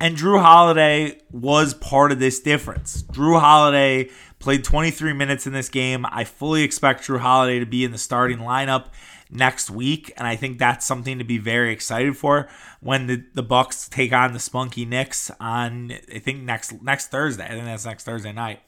And 0.00 0.16
Jrue 0.16 0.40
Holiday 0.40 1.20
was 1.30 1.74
part 1.74 2.10
of 2.10 2.18
this 2.18 2.40
difference. 2.40 3.02
Jrue 3.02 3.38
Holiday 3.38 4.08
played 4.38 4.64
23 4.64 5.12
minutes 5.12 5.46
in 5.46 5.52
this 5.52 5.68
game. 5.68 6.06
I 6.10 6.24
fully 6.24 6.62
expect 6.62 7.06
Jrue 7.06 7.20
Holiday 7.20 7.58
to 7.58 7.66
be 7.66 7.84
in 7.84 7.92
the 7.92 7.98
starting 7.98 8.38
lineup 8.38 8.86
next 9.30 9.70
week, 9.70 10.10
and 10.16 10.26
I 10.26 10.36
think 10.36 10.58
that's 10.58 10.86
something 10.86 11.18
to 11.18 11.24
be 11.24 11.36
very 11.36 11.70
excited 11.70 12.16
for 12.16 12.48
when 12.80 13.08
the, 13.08 13.22
the 13.34 13.42
Bucks 13.42 13.90
take 13.90 14.12
on 14.14 14.32
the 14.32 14.38
Spunky 14.38 14.86
Knicks 14.86 15.30
on 15.38 15.92
I 16.12 16.18
think 16.18 16.42
next 16.44 16.82
next 16.82 17.08
Thursday. 17.08 17.44
I 17.44 17.50
think 17.50 17.66
that's 17.66 17.84
next 17.84 18.04
Thursday 18.04 18.32
night. 18.32 18.60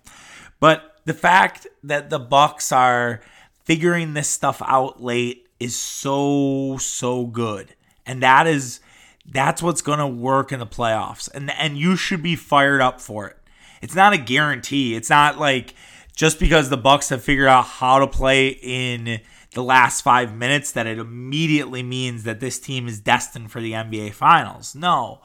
But 0.60 1.00
the 1.06 1.14
fact 1.14 1.66
that 1.82 2.10
the 2.10 2.18
Bucks 2.18 2.70
are 2.72 3.22
figuring 3.64 4.12
this 4.12 4.28
stuff 4.28 4.60
out 4.66 5.02
late 5.02 5.48
is 5.58 5.78
so 5.78 6.76
so 6.78 7.24
good. 7.24 7.74
And 8.04 8.22
that 8.22 8.46
is 8.46 8.80
that's 9.26 9.62
what's 9.62 9.82
going 9.82 9.98
to 9.98 10.06
work 10.06 10.52
in 10.52 10.60
the 10.60 10.66
playoffs. 10.66 11.28
And 11.32 11.50
and 11.52 11.78
you 11.78 11.96
should 11.96 12.22
be 12.22 12.36
fired 12.36 12.80
up 12.80 13.00
for 13.00 13.28
it. 13.28 13.36
It's 13.80 13.94
not 13.94 14.12
a 14.12 14.18
guarantee. 14.18 14.94
It's 14.94 15.10
not 15.10 15.38
like 15.38 15.74
just 16.14 16.38
because 16.38 16.70
the 16.70 16.76
Bucks 16.76 17.08
have 17.08 17.22
figured 17.22 17.48
out 17.48 17.64
how 17.64 17.98
to 17.98 18.06
play 18.06 18.48
in 18.48 19.20
the 19.54 19.62
last 19.62 20.02
five 20.02 20.34
minutes 20.34 20.72
that 20.72 20.86
it 20.86 20.98
immediately 20.98 21.82
means 21.82 22.24
that 22.24 22.40
this 22.40 22.58
team 22.58 22.88
is 22.88 23.00
destined 23.00 23.50
for 23.50 23.60
the 23.60 23.72
NBA 23.72 24.12
Finals. 24.12 24.74
No. 24.74 25.20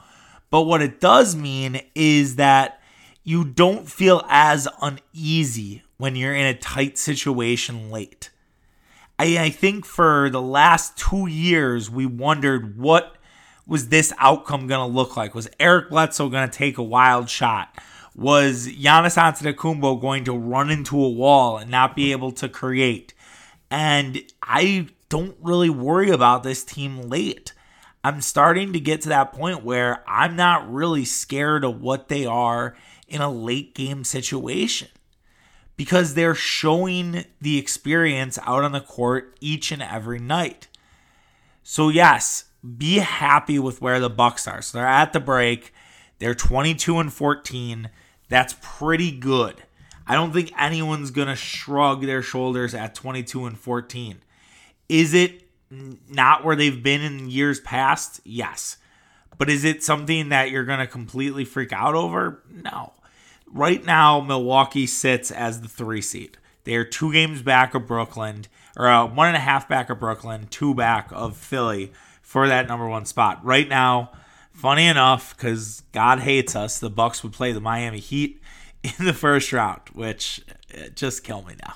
But 0.50 0.63
what 0.63 0.82
it 0.82 1.00
does 1.00 1.36
mean 1.36 1.82
is 1.96 2.36
that 2.38 2.82
you 3.24 3.44
don't 3.44 3.89
feel 3.89 4.24
as 4.30 4.68
uneasy 4.82 5.84
when 5.98 6.16
you're 6.16 6.36
in 6.36 6.46
a 6.46 6.58
tight 6.58 6.98
situation 6.98 7.89
late. 7.89 8.30
I, 9.20 9.38
I 9.38 9.50
think 9.50 9.86
for 9.86 10.30
the 10.30 10.42
last 10.42 10.98
two 10.98 11.27
years, 11.27 11.89
we 11.89 12.06
wondered 12.06 12.77
what 12.77 13.17
was 13.68 13.90
this 13.90 14.14
outcome 14.18 14.68
going 14.68 14.80
to 14.80 14.96
look 14.96 15.18
like? 15.18 15.36
Was 15.36 15.50
Eric 15.60 15.90
Bledsoe 15.90 16.30
going 16.30 16.50
to 16.50 16.58
take 16.58 16.78
a 16.78 16.84
wild 16.84 17.30
shot? 17.30 17.78
Was 18.16 18.68
Giannis 18.68 19.18
Antetokounmpo 19.18 20.02
going 20.02 20.24
to 20.24 20.34
run 20.34 20.72
into 20.72 21.00
a 21.04 21.10
wall 21.10 21.58
and 21.58 21.70
not 21.70 21.96
be 21.96 22.12
able 22.12 22.32
to 22.34 22.50
create? 22.50 23.14
And 23.70 24.24
I 24.42 24.88
don't 25.10 25.36
really 25.42 25.70
worry 25.70 26.10
about 26.10 26.44
this 26.44 26.64
team 26.64 27.02
late. 27.02 27.54
I'm 28.04 28.22
starting 28.22 28.74
to 28.74 28.80
get 28.80 29.02
to 29.02 29.10
that 29.10 29.34
point 29.34 29.64
where 29.64 30.04
I'm 30.08 30.36
not 30.36 30.72
really 30.72 31.06
scared 31.06 31.64
of 31.64 31.82
what 31.82 32.08
they 32.08 32.26
are 32.26 32.76
in 33.08 33.22
a 33.22 33.32
late 33.32 33.76
game 33.76 34.04
situation 34.04 34.88
because 35.76 36.14
they're 36.14 36.36
showing 36.36 37.26
the 37.42 37.58
experience 37.58 38.40
out 38.44 38.64
on 38.64 38.72
the 38.72 38.82
court 38.82 39.38
each 39.42 39.72
and 39.72 39.82
every 39.82 40.20
night. 40.20 40.68
So 41.64 41.90
yes, 41.90 42.46
be 42.78 42.96
happy 42.96 43.60
with 43.60 43.82
where 43.82 44.00
the 44.00 44.10
Bucks 44.10 44.48
are. 44.48 44.62
So 44.62 44.78
they're 44.78 44.88
at 44.88 45.14
the 45.14 45.20
break. 45.20 45.74
They're 46.20 46.36
22 46.36 46.98
and 47.00 47.14
14. 47.14 47.90
That's 48.30 48.56
pretty 48.62 49.12
good. 49.12 49.64
I 50.08 50.16
don't 50.16 50.34
think 50.34 50.52
anyone's 50.58 51.12
going 51.12 51.28
to 51.28 51.36
shrug 51.36 52.02
their 52.06 52.22
shoulders 52.22 52.74
at 52.74 52.96
22 52.96 53.46
and 53.46 53.58
14. 53.58 54.22
Is 54.90 55.14
it 55.14 55.44
not 56.10 56.44
where 56.44 56.56
they've 56.56 56.82
been 56.82 57.02
in 57.02 57.30
years 57.30 57.60
past? 57.60 58.22
Yes. 58.24 58.78
But 59.38 59.50
is 59.50 59.64
it 59.64 59.84
something 59.84 60.30
that 60.30 60.50
you're 60.50 60.64
going 60.64 60.80
to 60.80 60.88
completely 60.88 61.46
freak 61.46 61.74
out 61.74 61.94
over? 61.94 62.42
No. 62.50 62.94
Right 63.46 63.84
now, 63.86 64.20
Milwaukee 64.20 64.88
sits 64.88 65.30
as 65.30 65.62
the 65.62 65.68
three 65.68 66.02
seed. 66.02 66.38
They 66.64 66.76
are 66.76 66.84
two 66.84 67.14
games 67.14 67.42
back 67.42 67.76
of 67.76 67.88
Brooklyn, 67.88 68.46
or 68.76 68.88
uh, 68.88 69.06
one 69.06 69.28
and 69.28 69.38
a 69.38 69.42
half 69.42 69.70
back 69.70 69.90
of 69.90 70.00
Brooklyn, 70.00 70.48
two 70.50 70.74
back 70.74 71.10
of 71.14 71.38
Philly 71.38 71.94
for 72.28 72.50
that 72.50 72.68
number 72.68 72.86
one 72.86 73.06
spot. 73.06 73.40
Right 73.46 73.70
now, 73.70 74.12
funny 74.52 74.86
enough, 74.86 75.34
because 75.34 75.84
God 75.94 76.20
hates 76.20 76.58
us, 76.58 76.78
the 76.78 76.90
Bucks 76.90 77.24
would 77.24 77.32
play 77.32 77.54
the 77.54 77.62
Miami 77.62 78.00
Heat 78.00 78.42
in 78.84 79.06
the 79.06 79.14
first 79.14 79.54
round, 79.54 79.80
which 79.94 80.42
uh, 80.78 80.90
just 80.94 81.24
kill 81.24 81.42
me 81.44 81.54
now. 81.66 81.76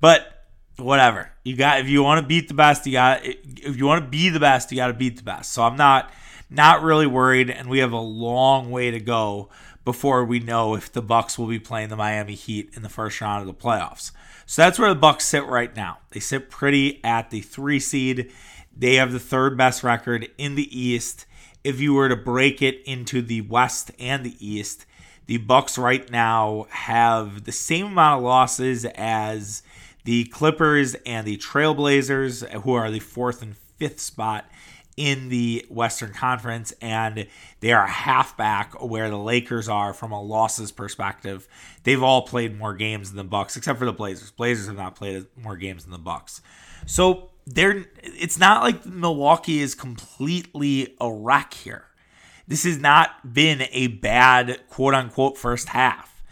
But 0.00 0.46
whatever. 0.78 1.32
You 1.44 1.54
got 1.54 1.80
if 1.80 1.88
you 1.90 2.02
want 2.02 2.22
to 2.22 2.26
beat 2.26 2.48
the 2.48 2.54
best, 2.54 2.86
you 2.86 2.92
got 2.92 3.26
if 3.26 3.76
you 3.76 3.84
want 3.84 4.02
to 4.02 4.08
be 4.08 4.30
the 4.30 4.40
best, 4.40 4.72
you 4.72 4.76
got 4.76 4.86
to 4.86 4.94
beat 4.94 5.18
the 5.18 5.22
best. 5.22 5.52
So 5.52 5.62
I'm 5.62 5.76
not 5.76 6.10
not 6.48 6.82
really 6.82 7.06
worried 7.06 7.50
and 7.50 7.68
we 7.68 7.80
have 7.80 7.92
a 7.92 8.00
long 8.00 8.70
way 8.70 8.90
to 8.90 9.00
go 9.00 9.50
before 9.84 10.24
we 10.24 10.40
know 10.40 10.74
if 10.74 10.90
the 10.90 11.02
Bucks 11.02 11.38
will 11.38 11.46
be 11.46 11.58
playing 11.58 11.90
the 11.90 11.96
Miami 11.96 12.34
Heat 12.34 12.70
in 12.72 12.82
the 12.82 12.88
first 12.88 13.20
round 13.20 13.42
of 13.42 13.46
the 13.46 13.52
playoffs. 13.52 14.12
So 14.46 14.62
that's 14.62 14.78
where 14.78 14.88
the 14.88 14.94
Bucks 14.94 15.26
sit 15.26 15.44
right 15.44 15.74
now. 15.76 15.98
They 16.10 16.20
sit 16.20 16.48
pretty 16.48 17.04
at 17.04 17.28
the 17.28 17.42
3 17.42 17.78
seed. 17.80 18.32
They 18.76 18.96
have 18.96 19.12
the 19.12 19.20
third 19.20 19.56
best 19.56 19.82
record 19.82 20.28
in 20.38 20.54
the 20.54 20.78
East. 20.78 21.26
If 21.62 21.80
you 21.80 21.94
were 21.94 22.08
to 22.08 22.16
break 22.16 22.60
it 22.60 22.82
into 22.84 23.22
the 23.22 23.42
West 23.42 23.90
and 23.98 24.24
the 24.24 24.36
East, 24.46 24.86
the 25.26 25.38
Bucks 25.38 25.78
right 25.78 26.10
now 26.10 26.66
have 26.70 27.44
the 27.44 27.52
same 27.52 27.86
amount 27.86 28.18
of 28.18 28.24
losses 28.24 28.84
as 28.84 29.62
the 30.04 30.24
Clippers 30.24 30.94
and 31.06 31.26
the 31.26 31.38
Trailblazers, 31.38 32.46
who 32.62 32.74
are 32.74 32.90
the 32.90 33.00
fourth 33.00 33.40
and 33.42 33.56
fifth 33.56 34.00
spot 34.00 34.44
in 34.96 35.28
the 35.28 35.64
Western 35.68 36.12
Conference, 36.12 36.72
and 36.80 37.26
they 37.60 37.72
are 37.72 37.86
half 37.86 38.36
back 38.36 38.80
where 38.82 39.10
the 39.10 39.18
Lakers 39.18 39.68
are 39.68 39.92
from 39.92 40.12
a 40.12 40.22
losses 40.22 40.70
perspective. 40.70 41.48
They've 41.82 42.02
all 42.02 42.22
played 42.22 42.58
more 42.58 42.74
games 42.74 43.10
than 43.10 43.16
the 43.16 43.24
Bucks, 43.24 43.56
except 43.56 43.78
for 43.78 43.86
the 43.86 43.92
Blazers. 43.92 44.30
Blazers 44.30 44.66
have 44.66 44.76
not 44.76 44.94
played 44.94 45.26
more 45.36 45.56
games 45.56 45.84
than 45.84 45.92
the 45.92 45.98
Bucks. 45.98 46.42
So 46.86 47.30
they're 47.46 47.86
it's 48.02 48.38
not 48.38 48.62
like 48.62 48.86
Milwaukee 48.86 49.60
is 49.60 49.74
completely 49.74 50.94
a 51.00 51.12
wreck 51.12 51.54
here. 51.54 51.86
This 52.46 52.64
has 52.64 52.78
not 52.78 53.32
been 53.34 53.66
a 53.70 53.88
bad 53.88 54.60
quote 54.68 54.94
unquote 54.94 55.38
first 55.38 55.68
half. 55.68 56.22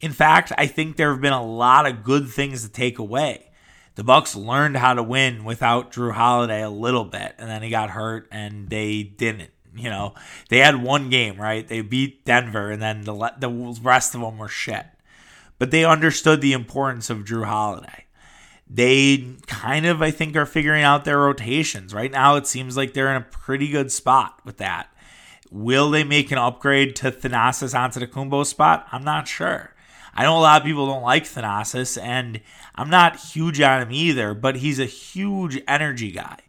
In 0.00 0.12
fact, 0.12 0.52
I 0.56 0.66
think 0.66 0.96
there 0.96 1.10
have 1.10 1.20
been 1.20 1.32
a 1.32 1.44
lot 1.44 1.86
of 1.86 2.04
good 2.04 2.28
things 2.28 2.62
to 2.62 2.68
take 2.70 2.98
away. 2.98 3.50
The 3.96 4.04
Bucks 4.04 4.36
learned 4.36 4.76
how 4.76 4.94
to 4.94 5.02
win 5.02 5.44
without 5.44 5.90
Jrue 5.90 6.12
Holiday 6.12 6.62
a 6.62 6.70
little 6.70 7.04
bit, 7.04 7.34
and 7.36 7.50
then 7.50 7.62
he 7.62 7.70
got 7.70 7.90
hurt, 7.90 8.28
and 8.30 8.68
they 8.68 9.02
didn't. 9.02 9.50
You 9.74 9.90
know, 9.90 10.14
they 10.50 10.58
had 10.58 10.82
one 10.82 11.10
game, 11.10 11.40
right? 11.40 11.66
They 11.66 11.80
beat 11.80 12.24
Denver, 12.24 12.70
and 12.70 12.80
then 12.80 13.02
the 13.02 13.32
the 13.38 13.78
rest 13.82 14.14
of 14.14 14.20
them 14.20 14.38
were 14.38 14.48
shit. 14.48 14.86
But 15.58 15.72
they 15.72 15.84
understood 15.84 16.40
the 16.40 16.52
importance 16.52 17.10
of 17.10 17.24
Jrue 17.24 17.44
Holiday. 17.44 18.04
They 18.70 19.36
kind 19.46 19.86
of, 19.86 20.02
I 20.02 20.10
think, 20.10 20.36
are 20.36 20.46
figuring 20.46 20.82
out 20.82 21.04
their 21.04 21.18
rotations. 21.18 21.94
Right 21.94 22.12
now, 22.12 22.36
it 22.36 22.46
seems 22.46 22.76
like 22.76 22.92
they're 22.92 23.10
in 23.10 23.22
a 23.22 23.26
pretty 23.26 23.68
good 23.68 23.90
spot 23.90 24.40
with 24.44 24.58
that. 24.58 24.92
Will 25.50 25.90
they 25.90 26.04
make 26.04 26.30
an 26.30 26.38
upgrade 26.38 26.94
to 26.96 27.10
Thanasis 27.10 27.74
Antetokounmpo's 27.74 28.50
spot? 28.50 28.86
I'm 28.92 29.04
not 29.04 29.26
sure. 29.26 29.74
I 30.14 30.24
know 30.24 30.36
a 30.36 30.40
lot 30.40 30.60
of 30.60 30.66
people 30.66 30.86
don't 30.86 31.02
like 31.02 31.24
Thanasis, 31.24 32.00
and 32.00 32.40
I'm 32.74 32.90
not 32.90 33.16
huge 33.16 33.60
on 33.60 33.80
him 33.80 33.92
either, 33.92 34.34
but 34.34 34.56
he's 34.56 34.78
a 34.78 34.84
huge 34.84 35.62
energy 35.66 36.10
guy. 36.10 36.40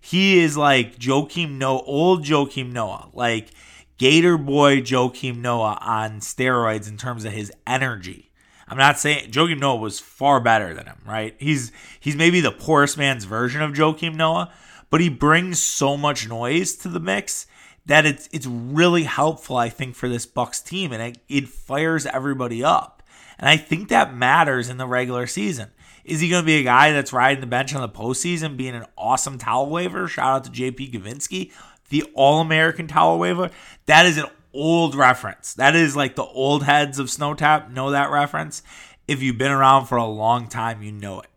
He 0.00 0.38
is 0.38 0.56
like 0.56 0.98
Joakim 0.98 1.52
Noah, 1.52 1.82
old 1.82 2.24
Joakim 2.24 2.70
Noah, 2.70 3.08
like 3.14 3.48
Gator 3.96 4.36
Boy 4.36 4.82
Joakim 4.82 5.38
Noah 5.38 5.78
on 5.80 6.20
steroids 6.20 6.88
in 6.88 6.98
terms 6.98 7.24
of 7.24 7.32
his 7.32 7.50
energy. 7.66 8.30
I'm 8.68 8.78
not 8.78 8.98
saying 8.98 9.30
Joakim 9.30 9.60
Noah 9.60 9.76
was 9.76 10.00
far 10.00 10.40
better 10.40 10.74
than 10.74 10.86
him, 10.86 10.98
right? 11.06 11.34
He's 11.38 11.72
he's 12.00 12.16
maybe 12.16 12.40
the 12.40 12.50
poorest 12.50 12.96
man's 12.96 13.24
version 13.24 13.62
of 13.62 13.72
Joakim 13.72 14.14
Noah, 14.14 14.52
but 14.90 15.00
he 15.00 15.08
brings 15.08 15.60
so 15.62 15.96
much 15.96 16.28
noise 16.28 16.74
to 16.76 16.88
the 16.88 17.00
mix 17.00 17.46
that 17.86 18.06
it's 18.06 18.28
it's 18.32 18.46
really 18.46 19.04
helpful, 19.04 19.56
I 19.56 19.68
think, 19.68 19.94
for 19.94 20.08
this 20.08 20.26
Bucks 20.26 20.60
team, 20.60 20.92
and 20.92 21.02
it, 21.02 21.18
it 21.28 21.48
fires 21.48 22.06
everybody 22.06 22.64
up. 22.64 23.02
And 23.38 23.48
I 23.48 23.56
think 23.56 23.88
that 23.88 24.14
matters 24.14 24.68
in 24.68 24.78
the 24.78 24.86
regular 24.86 25.26
season. 25.26 25.70
Is 26.04 26.20
he 26.20 26.28
going 26.28 26.42
to 26.42 26.46
be 26.46 26.58
a 26.58 26.62
guy 26.62 26.92
that's 26.92 27.12
riding 27.12 27.40
the 27.40 27.46
bench 27.46 27.74
on 27.74 27.80
the 27.80 27.88
postseason, 27.88 28.56
being 28.56 28.74
an 28.74 28.84
awesome 28.96 29.38
towel 29.38 29.70
waver? 29.70 30.06
Shout 30.06 30.28
out 30.28 30.44
to 30.44 30.50
JP 30.50 30.92
Gavinsky, 30.92 31.50
the 31.88 32.04
All 32.14 32.40
American 32.40 32.86
towel 32.86 33.18
waver. 33.18 33.50
That 33.86 34.06
is 34.06 34.18
an 34.18 34.26
old 34.54 34.94
reference. 34.94 35.54
That 35.54 35.74
is 35.74 35.96
like 35.96 36.16
the 36.16 36.24
old 36.24 36.64
heads 36.64 36.98
of 36.98 37.10
Snow 37.10 37.34
Tap 37.34 37.70
know 37.70 37.90
that 37.90 38.10
reference. 38.10 38.62
If 39.06 39.22
you've 39.22 39.38
been 39.38 39.50
around 39.50 39.86
for 39.86 39.96
a 39.96 40.06
long 40.06 40.48
time, 40.48 40.82
you 40.82 40.92
know 40.92 41.20
it. 41.20 41.28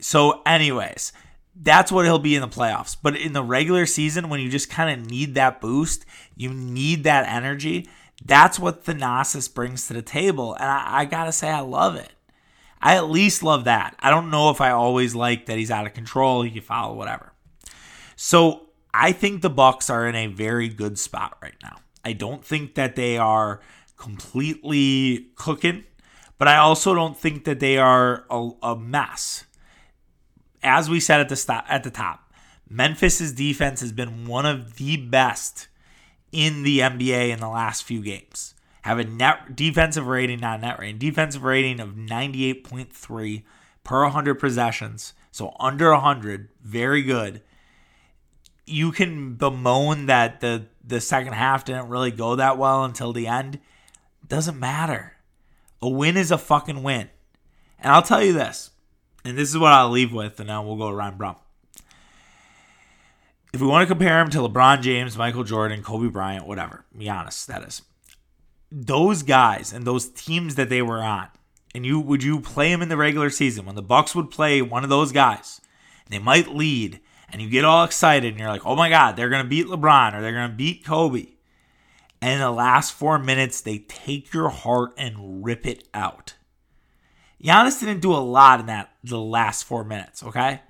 So, 0.00 0.42
anyways, 0.46 1.12
that's 1.60 1.90
what 1.90 2.04
he'll 2.04 2.20
be 2.20 2.36
in 2.36 2.40
the 2.40 2.48
playoffs. 2.48 2.96
But 3.00 3.16
in 3.16 3.32
the 3.32 3.42
regular 3.42 3.86
season, 3.86 4.28
when 4.28 4.40
you 4.40 4.48
just 4.48 4.70
kind 4.70 5.00
of 5.00 5.10
need 5.10 5.34
that 5.34 5.60
boost, 5.60 6.06
you 6.36 6.50
need 6.50 7.04
that 7.04 7.28
energy. 7.28 7.88
That's 8.24 8.58
what 8.58 8.84
Thanasis 8.84 9.52
brings 9.52 9.88
to 9.88 9.94
the 9.94 10.02
table. 10.02 10.54
And 10.54 10.64
I, 10.64 11.00
I 11.00 11.04
got 11.04 11.24
to 11.24 11.32
say, 11.32 11.48
I 11.50 11.60
love 11.60 11.96
it. 11.96 12.12
I 12.80 12.96
at 12.96 13.10
least 13.10 13.42
love 13.42 13.64
that. 13.64 13.96
I 13.98 14.10
don't 14.10 14.30
know 14.30 14.50
if 14.50 14.60
I 14.60 14.70
always 14.70 15.14
like 15.14 15.46
that 15.46 15.58
he's 15.58 15.70
out 15.70 15.86
of 15.86 15.94
control, 15.94 16.42
he 16.42 16.50
can 16.50 16.62
foul, 16.62 16.94
whatever. 16.94 17.32
So 18.14 18.68
I 18.94 19.12
think 19.12 19.42
the 19.42 19.50
Bucks 19.50 19.90
are 19.90 20.06
in 20.06 20.14
a 20.14 20.28
very 20.28 20.68
good 20.68 20.98
spot 20.98 21.38
right 21.42 21.56
now. 21.62 21.78
I 22.04 22.12
don't 22.12 22.44
think 22.44 22.74
that 22.74 22.96
they 22.96 23.18
are 23.18 23.60
completely 23.96 25.28
cooking, 25.36 25.84
but 26.38 26.48
I 26.48 26.56
also 26.56 26.94
don't 26.94 27.16
think 27.16 27.44
that 27.44 27.60
they 27.60 27.78
are 27.78 28.24
a, 28.30 28.50
a 28.62 28.76
mess. 28.76 29.44
As 30.62 30.88
we 30.88 31.00
said 31.00 31.20
at 31.20 31.28
the 31.28 31.36
stop, 31.36 31.64
at 31.68 31.84
the 31.84 31.90
top, 31.90 32.32
Memphis's 32.68 33.32
defense 33.32 33.80
has 33.80 33.92
been 33.92 34.26
one 34.26 34.46
of 34.46 34.76
the 34.76 34.96
best 34.96 35.68
in 36.32 36.62
the 36.62 36.80
NBA 36.80 37.30
in 37.30 37.40
the 37.40 37.48
last 37.48 37.84
few 37.84 38.02
games. 38.02 38.54
Have 38.82 38.98
a 38.98 39.04
net 39.04 39.56
defensive 39.56 40.06
rating, 40.06 40.40
not 40.40 40.60
net 40.60 40.78
rating, 40.78 40.98
defensive 40.98 41.42
rating 41.42 41.80
of 41.80 41.90
98.3 41.90 43.42
per 43.84 44.02
100 44.02 44.34
possessions. 44.36 45.14
So 45.30 45.54
under 45.58 45.92
100, 45.92 46.48
very 46.62 47.02
good. 47.02 47.42
You 48.68 48.92
can 48.92 49.34
bemoan 49.34 50.06
that 50.06 50.40
the 50.40 50.66
the 50.84 51.00
second 51.00 51.34
half 51.34 51.64
didn't 51.64 51.88
really 51.88 52.10
go 52.10 52.36
that 52.36 52.58
well 52.58 52.84
until 52.84 53.12
the 53.12 53.26
end. 53.26 53.58
Doesn't 54.26 54.58
matter. 54.58 55.14
A 55.80 55.88
win 55.88 56.16
is 56.16 56.30
a 56.30 56.38
fucking 56.38 56.82
win. 56.82 57.08
And 57.78 57.92
I'll 57.92 58.02
tell 58.02 58.22
you 58.22 58.32
this, 58.32 58.70
and 59.24 59.38
this 59.38 59.48
is 59.48 59.58
what 59.58 59.72
I'll 59.72 59.90
leave 59.90 60.12
with, 60.12 60.40
and 60.40 60.48
then 60.48 60.66
we'll 60.66 60.76
go 60.76 60.90
to 60.90 60.96
Ryan 60.96 61.16
Braun 61.16 61.36
if 63.52 63.60
we 63.60 63.66
want 63.66 63.88
to 63.88 63.92
compare 63.92 64.20
him 64.20 64.30
to 64.30 64.38
LeBron 64.38 64.82
James, 64.82 65.16
Michael 65.16 65.44
Jordan, 65.44 65.82
Kobe 65.82 66.08
Bryant, 66.08 66.46
whatever, 66.46 66.84
be 66.96 67.08
honest, 67.08 67.46
that 67.48 67.62
is. 67.62 67.82
Those 68.70 69.22
guys 69.22 69.72
and 69.72 69.84
those 69.84 70.08
teams 70.08 70.56
that 70.56 70.68
they 70.68 70.82
were 70.82 71.02
on, 71.02 71.28
and 71.74 71.86
you 71.86 71.98
would 71.98 72.22
you 72.22 72.40
play 72.40 72.70
them 72.70 72.82
in 72.82 72.88
the 72.88 72.96
regular 72.96 73.30
season 73.30 73.64
when 73.64 73.74
the 73.74 73.82
Bucks 73.82 74.14
would 74.14 74.30
play 74.30 74.60
one 74.60 74.84
of 74.84 74.90
those 74.90 75.12
guys, 75.12 75.60
they 76.08 76.18
might 76.18 76.54
lead, 76.54 77.00
and 77.32 77.42
you 77.42 77.48
get 77.48 77.64
all 77.64 77.84
excited 77.84 78.30
and 78.30 78.38
you're 78.38 78.48
like, 78.48 78.66
oh 78.66 78.76
my 78.76 78.88
God, 78.88 79.16
they're 79.16 79.28
gonna 79.28 79.44
beat 79.48 79.66
LeBron 79.66 80.14
or 80.14 80.20
they're 80.20 80.32
gonna 80.32 80.54
beat 80.54 80.84
Kobe. 80.84 81.26
And 82.20 82.32
in 82.32 82.40
the 82.40 82.50
last 82.50 82.92
four 82.92 83.18
minutes, 83.18 83.60
they 83.60 83.78
take 83.78 84.32
your 84.32 84.48
heart 84.48 84.92
and 84.98 85.44
rip 85.44 85.66
it 85.66 85.88
out. 85.94 86.34
Giannis 87.42 87.78
didn't 87.78 88.00
do 88.00 88.12
a 88.12 88.18
lot 88.18 88.60
in 88.60 88.66
that 88.66 88.92
the 89.04 89.20
last 89.20 89.62
four 89.62 89.84
minutes, 89.84 90.24
okay? 90.24 90.62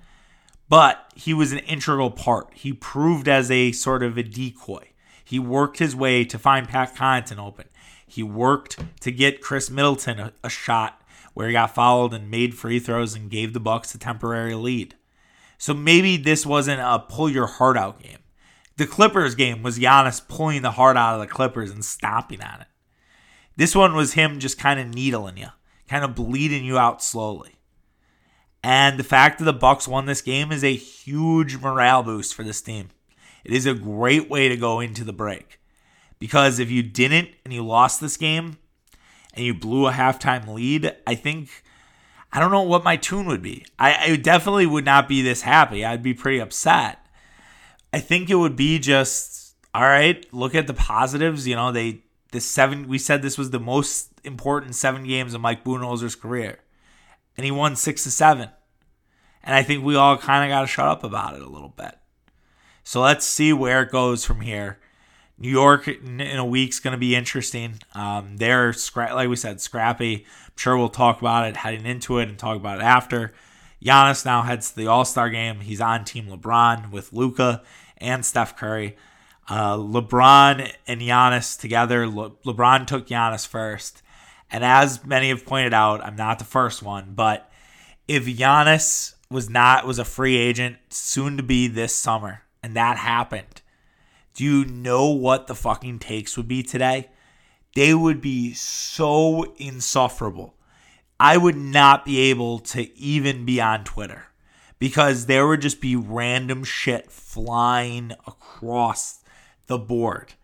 but 0.69 1.11
he 1.15 1.33
was 1.33 1.51
an 1.51 1.59
integral 1.59 2.11
part. 2.11 2.53
He 2.53 2.71
proved 2.71 3.27
as 3.27 3.51
a 3.51 3.71
sort 3.71 4.03
of 4.03 4.17
a 4.17 4.23
decoy. 4.23 4.89
He 5.25 5.39
worked 5.39 5.79
his 5.79 5.95
way 5.95 6.23
to 6.25 6.39
find 6.39 6.69
Pat 6.69 6.95
Connaughton 6.95 7.39
open. 7.39 7.67
He 8.05 8.23
worked 8.23 8.79
to 9.01 9.11
get 9.11 9.41
Khris 9.41 9.69
Middleton 9.69 10.19
a, 10.19 10.33
a 10.43 10.49
shot 10.49 11.01
where 11.33 11.47
he 11.47 11.53
got 11.53 11.75
fouled 11.75 12.13
and 12.13 12.31
made 12.31 12.55
free 12.55 12.79
throws 12.79 13.15
and 13.15 13.29
gave 13.29 13.53
the 13.53 13.59
Bucks 13.59 13.93
a 13.93 13.99
temporary 13.99 14.55
lead. 14.55 14.95
So 15.59 15.73
maybe 15.73 16.17
this 16.17 16.45
wasn't 16.45 16.81
a 16.81 17.05
pull 17.07 17.29
your 17.29 17.45
heart 17.45 17.77
out 17.77 18.01
game. 18.01 18.17
The 18.77 18.87
Clippers 18.87 19.35
game 19.35 19.61
was 19.61 19.77
Giannis 19.77 20.25
pulling 20.25 20.61
the 20.61 20.71
heart 20.71 20.95
out 20.95 21.15
of 21.15 21.19
the 21.19 21.27
Clippers 21.27 21.69
and 21.69 21.83
stomping 21.83 22.41
on 22.41 22.61
it. 22.61 22.67
This 23.57 23.75
one 23.75 23.93
was 23.93 24.13
him 24.13 24.39
just 24.39 24.57
kind 24.57 24.79
of 24.79 24.87
needling 24.87 25.35
you, 25.35 25.49
kind 25.89 26.05
of 26.05 26.15
bleeding 26.15 26.63
you 26.63 26.79
out 26.79 27.03
slowly. 27.03 27.59
And 28.63 28.97
the 28.97 29.03
fact 29.03 29.39
that 29.39 29.45
the 29.45 29.53
Bucks 29.53 29.85
won 29.85 30.05
this 30.05 30.21
game 30.21 30.53
is 30.53 30.63
a 30.63 30.73
huge 30.73 31.57
morale 31.57 32.03
boost 32.03 32.33
for 32.33 32.43
this 32.43 32.61
team. 32.61 32.89
It 33.43 33.51
is 33.51 33.65
a 33.65 33.73
great 33.73 34.29
way 34.29 34.47
to 34.47 34.55
go 34.55 34.79
into 34.79 35.03
the 35.03 35.13
break. 35.13 35.59
Because 36.19 36.57
if 36.57 36.71
you 36.71 36.83
didn't 36.83 37.29
and 37.43 37.53
you 37.53 37.65
lost 37.65 37.99
this 37.99 38.15
game 38.15 38.57
and 39.33 39.45
you 39.45 39.53
blew 39.53 39.87
a 39.87 39.91
halftime 39.91 40.47
lead, 40.47 40.95
I 41.05 41.15
think 41.15 41.63
I 42.31 42.39
don't 42.39 42.51
know 42.51 42.61
what 42.61 42.83
my 42.83 42.95
tune 42.95 43.25
would 43.27 43.41
be. 43.41 43.65
I, 43.77 44.11
I 44.11 44.15
definitely 44.15 44.65
would 44.65 44.85
not 44.85 45.07
be 45.07 45.21
this 45.21 45.41
happy. 45.41 45.83
I'd 45.83 46.03
be 46.03 46.13
pretty 46.13 46.39
upset. 46.39 47.05
I 47.91 47.99
think 47.99 48.29
it 48.29 48.35
would 48.35 48.55
be 48.55 48.79
just 48.79 49.55
all 49.73 49.83
right, 49.83 50.25
look 50.33 50.55
at 50.55 50.67
the 50.67 50.73
positives. 50.73 51.47
You 51.47 51.55
know, 51.55 51.71
they 51.71 52.03
the 52.31 52.39
seven 52.41 52.87
we 52.87 52.97
said 52.97 53.21
this 53.21 53.37
was 53.37 53.49
the 53.49 53.59
most 53.59 54.11
important 54.23 54.75
seven 54.75 55.03
games 55.05 55.33
of 55.33 55.41
Mike 55.41 55.63
Budenholzer's 55.63 56.15
career 56.15 56.59
and 57.39 57.45
he 57.45 57.51
won 57.51 57.73
six 57.77 58.03
to 58.03 58.11
seven. 58.11 58.49
And 59.41 59.55
I 59.55 59.63
think 59.63 59.81
we 59.81 59.95
all 59.95 60.17
kind 60.17 60.43
of 60.43 60.53
got 60.53 60.61
to 60.61 60.67
shut 60.67 60.87
up 60.87 61.05
about 61.05 61.35
it 61.35 61.41
a 61.41 61.47
little 61.47 61.69
bit. 61.69 61.97
So 62.83 62.99
let's 62.99 63.25
see 63.25 63.53
where 63.53 63.81
it 63.81 63.91
goes 63.91 64.25
from 64.25 64.41
here. 64.41 64.77
New 65.39 65.49
York 65.49 65.87
in 65.87 66.19
a 66.21 66.45
week's 66.45 66.79
going 66.79 66.91
to 66.91 66.97
be 66.97 67.15
interesting. 67.15 67.79
Um, 67.95 68.37
they're 68.37 68.71
scra- 68.71 69.13
like 69.13 69.29
we 69.29 69.35
said, 69.35 69.61
scrappy. 69.61 70.25
I'm 70.45 70.53
sure 70.57 70.77
we'll 70.77 70.89
talk 70.89 71.21
about 71.21 71.47
it 71.47 71.55
heading 71.55 71.85
into 71.85 72.19
it 72.19 72.27
and 72.27 72.37
talk 72.37 72.57
about 72.57 72.79
it 72.79 72.83
after. 72.83 73.33
Giannis 73.83 74.25
now 74.25 74.41
heads 74.41 74.71
to 74.71 74.75
the 74.75 74.87
All 74.87 75.05
Star 75.05 75.29
game. 75.29 75.61
He's 75.61 75.79
on 75.79 76.03
Team 76.03 76.27
LeBron 76.27 76.91
with 76.91 77.13
Luka 77.13 77.63
and 77.97 78.25
Steph 78.25 78.57
Curry. 78.57 78.97
Uh, 79.47 79.77
LeBron 79.77 80.71
and 80.85 81.01
Giannis 81.01 81.59
together. 81.59 82.05
Le- 82.07 82.31
LeBron 82.45 82.85
took 82.85 83.07
Giannis 83.07 83.47
first, 83.47 84.03
and 84.51 84.63
as 84.63 85.05
many 85.05 85.29
have 85.29 85.45
pointed 85.45 85.73
out, 85.73 86.03
I'm 86.03 86.15
not 86.15 86.39
the 86.39 86.45
first 86.45 86.83
one, 86.83 87.13
but 87.15 87.49
if 88.07 88.25
Giannis 88.25 89.15
was 89.31 89.49
not 89.49 89.87
was 89.87 89.99
a 89.99 90.05
free 90.05 90.35
agent 90.35 90.77
soon 90.89 91.37
to 91.37 91.43
be 91.43 91.67
this 91.67 91.95
summer, 91.95 92.41
and 92.61 92.75
that 92.75 92.97
happened, 92.97 93.58
do 94.39 94.45
you 94.45 94.63
know 94.63 95.09
what 95.09 95.47
the 95.47 95.53
fucking 95.53 95.99
takes 95.99 96.37
would 96.37 96.47
be 96.47 96.63
today? 96.63 97.09
They 97.75 97.93
would 97.93 98.21
be 98.21 98.53
so 98.53 99.53
insufferable. 99.57 100.55
I 101.19 101.35
would 101.35 101.57
not 101.57 102.05
be 102.05 102.19
able 102.29 102.59
to 102.59 102.97
even 102.97 103.43
be 103.43 103.59
on 103.59 103.83
Twitter 103.83 104.27
because 104.79 105.25
there 105.25 105.45
would 105.45 105.59
just 105.59 105.81
be 105.81 105.97
random 105.97 106.63
shit 106.63 107.11
flying 107.11 108.13
across 108.25 109.19
the 109.67 109.77
board. 109.77 110.35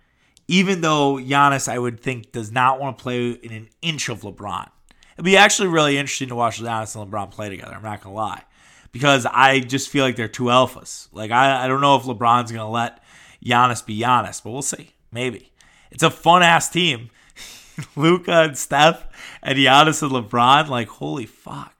Even 0.50 0.82
though 0.82 1.14
Giannis, 1.14 1.70
I 1.70 1.80
would 1.80 2.02
think, 2.02 2.34
does 2.34 2.52
not 2.52 2.82
want 2.82 2.98
to 2.98 3.02
play 3.02 3.30
in 3.30 3.54
an 3.54 3.70
inch 3.82 4.10
of 4.10 4.24
LeBron. 4.24 4.68
It'd 5.14 5.24
be 5.24 5.38
actually 5.38 5.70
really 5.70 5.98
interesting 5.98 6.28
to 6.28 6.36
watch 6.36 6.60
Giannis 6.60 7.02
and 7.02 7.10
LeBron 7.10 7.32
play 7.32 7.48
together. 7.48 7.74
I'm 7.74 7.82
not 7.82 8.02
gonna 8.02 8.14
lie, 8.14 8.44
because 8.92 9.26
I 9.26 9.62
just 9.62 9.88
feel 9.88 10.04
like 10.04 10.18
they're 10.18 10.28
two 10.28 10.48
alphas. 10.48 11.08
Like 11.14 11.32
I, 11.32 11.64
I 11.64 11.70
don't 11.70 11.80
know 11.80 11.96
if 11.96 12.04
LeBron's 12.04 12.52
gonna 12.52 12.70
let 12.70 13.00
Giannis 13.46 13.86
be 13.86 14.00
Giannis, 14.00 14.44
but 14.44 14.52
we'll 14.52 14.62
see. 14.62 14.92
Maybe 15.12 15.52
it's 15.92 16.04
a 16.04 16.10
fun 16.10 16.44
ass 16.44 16.70
team. 16.70 17.10
Luka 17.96 18.44
and 18.44 18.58
Steph 18.58 19.06
and 19.42 19.58
Giannis 19.58 20.02
and 20.02 20.12
LeBron. 20.12 20.68
Like 20.68 20.88
holy 20.88 21.26
fuck. 21.26 21.74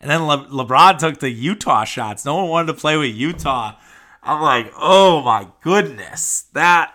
And 0.00 0.10
then 0.10 0.26
Le- 0.26 0.48
LeBron 0.48 0.98
took 0.98 1.18
the 1.18 1.30
Utah 1.30 1.84
shots. 1.84 2.24
No 2.24 2.36
one 2.36 2.48
wanted 2.48 2.66
to 2.68 2.74
play 2.74 2.96
with 2.96 3.14
Utah. 3.14 3.76
I'm 4.22 4.42
like, 4.42 4.72
oh 4.76 5.22
my 5.22 5.48
goodness, 5.62 6.46
that 6.52 6.92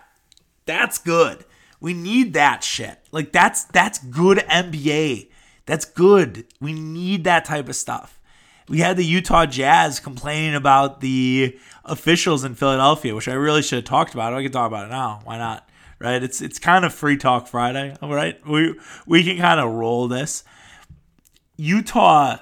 that's 0.65 0.97
good. 0.97 1.45
We 1.79 1.93
need 1.93 2.33
that 2.33 2.63
shit. 2.63 2.99
Like 3.11 3.31
that's 3.31 3.63
that's 3.65 3.99
good 3.99 4.39
NBA. 4.39 5.29
That's 5.65 5.85
good. 5.85 6.45
We 6.59 6.73
need 6.73 7.23
that 7.23 7.45
type 7.45 7.69
of 7.69 7.75
stuff. 7.75 8.20
We 8.71 8.79
had 8.79 8.95
the 8.95 9.03
Utah 9.03 9.45
Jazz 9.45 9.99
complaining 9.99 10.55
about 10.55 11.01
the 11.01 11.59
officials 11.83 12.45
in 12.45 12.55
Philadelphia, 12.55 13.13
which 13.13 13.27
I 13.27 13.33
really 13.33 13.61
should 13.61 13.79
have 13.79 13.83
talked 13.83 14.13
about. 14.13 14.33
I 14.33 14.41
can 14.41 14.49
talk 14.49 14.67
about 14.67 14.85
it 14.85 14.91
now. 14.91 15.19
Why 15.25 15.37
not? 15.37 15.67
Right? 15.99 16.23
It's 16.23 16.41
it's 16.41 16.57
kind 16.57 16.85
of 16.85 16.93
free 16.93 17.17
talk 17.17 17.49
Friday. 17.49 17.97
All 18.01 18.13
right, 18.13 18.39
we 18.47 18.79
we 19.05 19.25
can 19.25 19.37
kind 19.37 19.59
of 19.59 19.73
roll 19.73 20.07
this. 20.07 20.45
Utah 21.57 22.37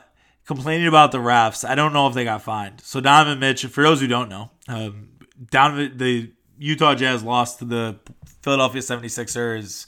complaining 0.46 0.86
about 0.86 1.12
the 1.12 1.18
refs. 1.18 1.68
I 1.68 1.74
don't 1.74 1.94
know 1.94 2.08
if 2.08 2.14
they 2.14 2.26
got 2.26 2.44
fined. 2.44 2.82
So 2.82 3.02
Donovan 3.02 3.40
Mitchell, 3.40 3.72
for 3.72 3.82
those 3.82 4.00
who 4.00 4.06
don't 4.06 4.30
know, 4.30 4.52
um, 4.68 5.10
Donovan 5.50 5.98
the 5.98 6.32
Utah 6.60 6.94
Jazz 6.94 7.24
lost 7.24 7.58
to 7.58 7.66
the 7.66 8.00
Philadelphia 8.44 8.84
76ers 8.84 9.88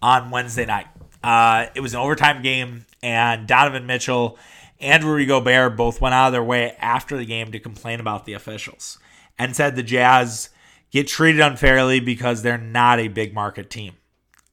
on 0.00 0.30
Wednesday 0.30 0.64
night. 0.64 0.86
Uh, 1.24 1.66
it 1.74 1.80
was 1.80 1.92
an 1.92 1.98
overtime 1.98 2.40
game, 2.40 2.86
and 3.02 3.48
Donovan 3.48 3.84
Mitchell 3.84 4.38
and 4.82 5.04
Rudy 5.04 5.26
Gobert 5.26 5.76
both 5.76 6.00
went 6.00 6.14
out 6.14 6.26
of 6.26 6.32
their 6.32 6.42
way 6.42 6.76
after 6.78 7.16
the 7.16 7.24
game 7.24 7.52
to 7.52 7.58
complain 7.58 8.00
about 8.00 8.24
the 8.24 8.32
officials 8.32 8.98
and 9.38 9.56
said 9.56 9.76
the 9.76 9.82
Jazz 9.82 10.50
get 10.90 11.08
treated 11.08 11.40
unfairly 11.40 12.00
because 12.00 12.42
they're 12.42 12.58
not 12.58 13.00
a 13.00 13.08
big 13.08 13.32
market 13.32 13.70
team. 13.70 13.94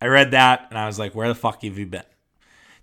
I 0.01 0.07
read 0.07 0.31
that 0.31 0.67
and 0.69 0.77
I 0.77 0.85
was 0.85 0.97
like, 0.97 1.13
where 1.13 1.27
the 1.27 1.35
fuck 1.35 1.63
have 1.63 1.77
you 1.77 1.85
been? 1.85 2.03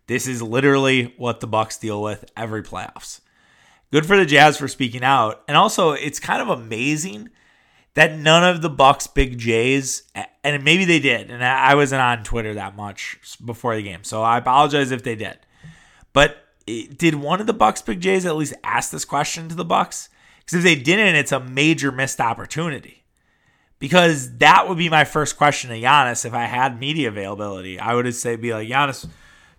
This 0.06 0.26
is 0.28 0.42
literally 0.42 1.14
what 1.16 1.40
the 1.40 1.46
Bucks 1.46 1.78
deal 1.78 2.02
with 2.02 2.24
every 2.37 2.62
playoffs. 2.62 3.20
Good 3.92 4.06
for 4.06 4.16
the 4.16 4.26
Jazz 4.26 4.56
for 4.56 4.68
speaking 4.68 5.02
out. 5.02 5.42
And 5.48 5.56
also, 5.56 5.92
it's 5.92 6.20
kind 6.20 6.42
of 6.42 6.48
amazing 6.48 7.30
that 7.94 8.16
none 8.16 8.44
of 8.44 8.61
the 8.61 8.68
Bucks 8.68 9.06
big 9.06 9.38
Jays, 9.38 10.02
and 10.44 10.62
maybe 10.62 10.85
they 10.85 10.98
did, 10.98 11.30
and 11.30 11.42
I 11.42 11.74
wasn't 11.74 12.02
on 12.02 12.24
Twitter 12.24 12.52
that 12.54 12.76
much 12.76 13.18
before 13.42 13.74
the 13.74 13.82
game, 13.82 14.04
so 14.04 14.22
I 14.22 14.37
apologize 14.37 14.90
if 14.90 15.02
they 15.02 15.16
did. 15.16 15.38
But 16.12 16.37
did 16.66 17.14
one 17.14 17.40
of 17.40 17.46
the 17.46 17.52
Bucks 17.52 17.83
big 17.83 18.00
Jays 18.00 18.26
at 18.26 18.37
least 18.37 18.55
ask 18.64 18.90
this 18.90 19.05
question 19.05 19.48
to 19.48 19.55
the 19.55 19.64
Bucks? 19.64 20.09
Because 20.40 20.59
if 20.59 20.64
they 20.64 20.74
didn't, 20.76 21.16
it's 21.16 21.33
a 21.33 21.40
major 21.40 21.90
missed 21.90 22.20
opportunity. 22.20 23.05
Because 23.79 24.38
that 24.38 24.68
would 24.68 24.79
be 24.79 24.88
my 24.88 25.05
first 25.05 25.37
question 25.37 25.70
to 25.70 25.81
Giannis 25.81 26.24
if 26.24 26.33
I 26.33 26.44
had 26.44 26.81
media 26.81 27.09
availability. 27.09 27.79
I 27.79 27.94
would 27.94 28.12
say 28.14 28.37
be 28.37 28.52
like 28.52 28.68
Giannis, 28.68 29.07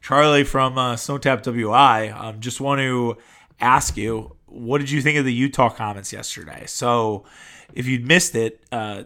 Charlie 0.01 0.43
from 0.43 0.77
uh, 0.77 0.95
Snowtap 0.95 1.43
WI. 1.43 2.09
Um, 2.09 2.39
just 2.39 2.59
want 2.59 2.79
to 2.79 3.17
ask 3.59 3.95
you, 3.95 4.35
what 4.45 4.79
did 4.79 4.89
you 4.89 5.01
think 5.01 5.17
of 5.17 5.25
the 5.25 5.33
Utah 5.33 5.69
comments 5.69 6.11
yesterday? 6.11 6.63
So, 6.67 7.25
if 7.73 7.85
you'd 7.85 8.07
missed 8.07 8.33
it, 8.33 8.63
uh, 8.71 9.03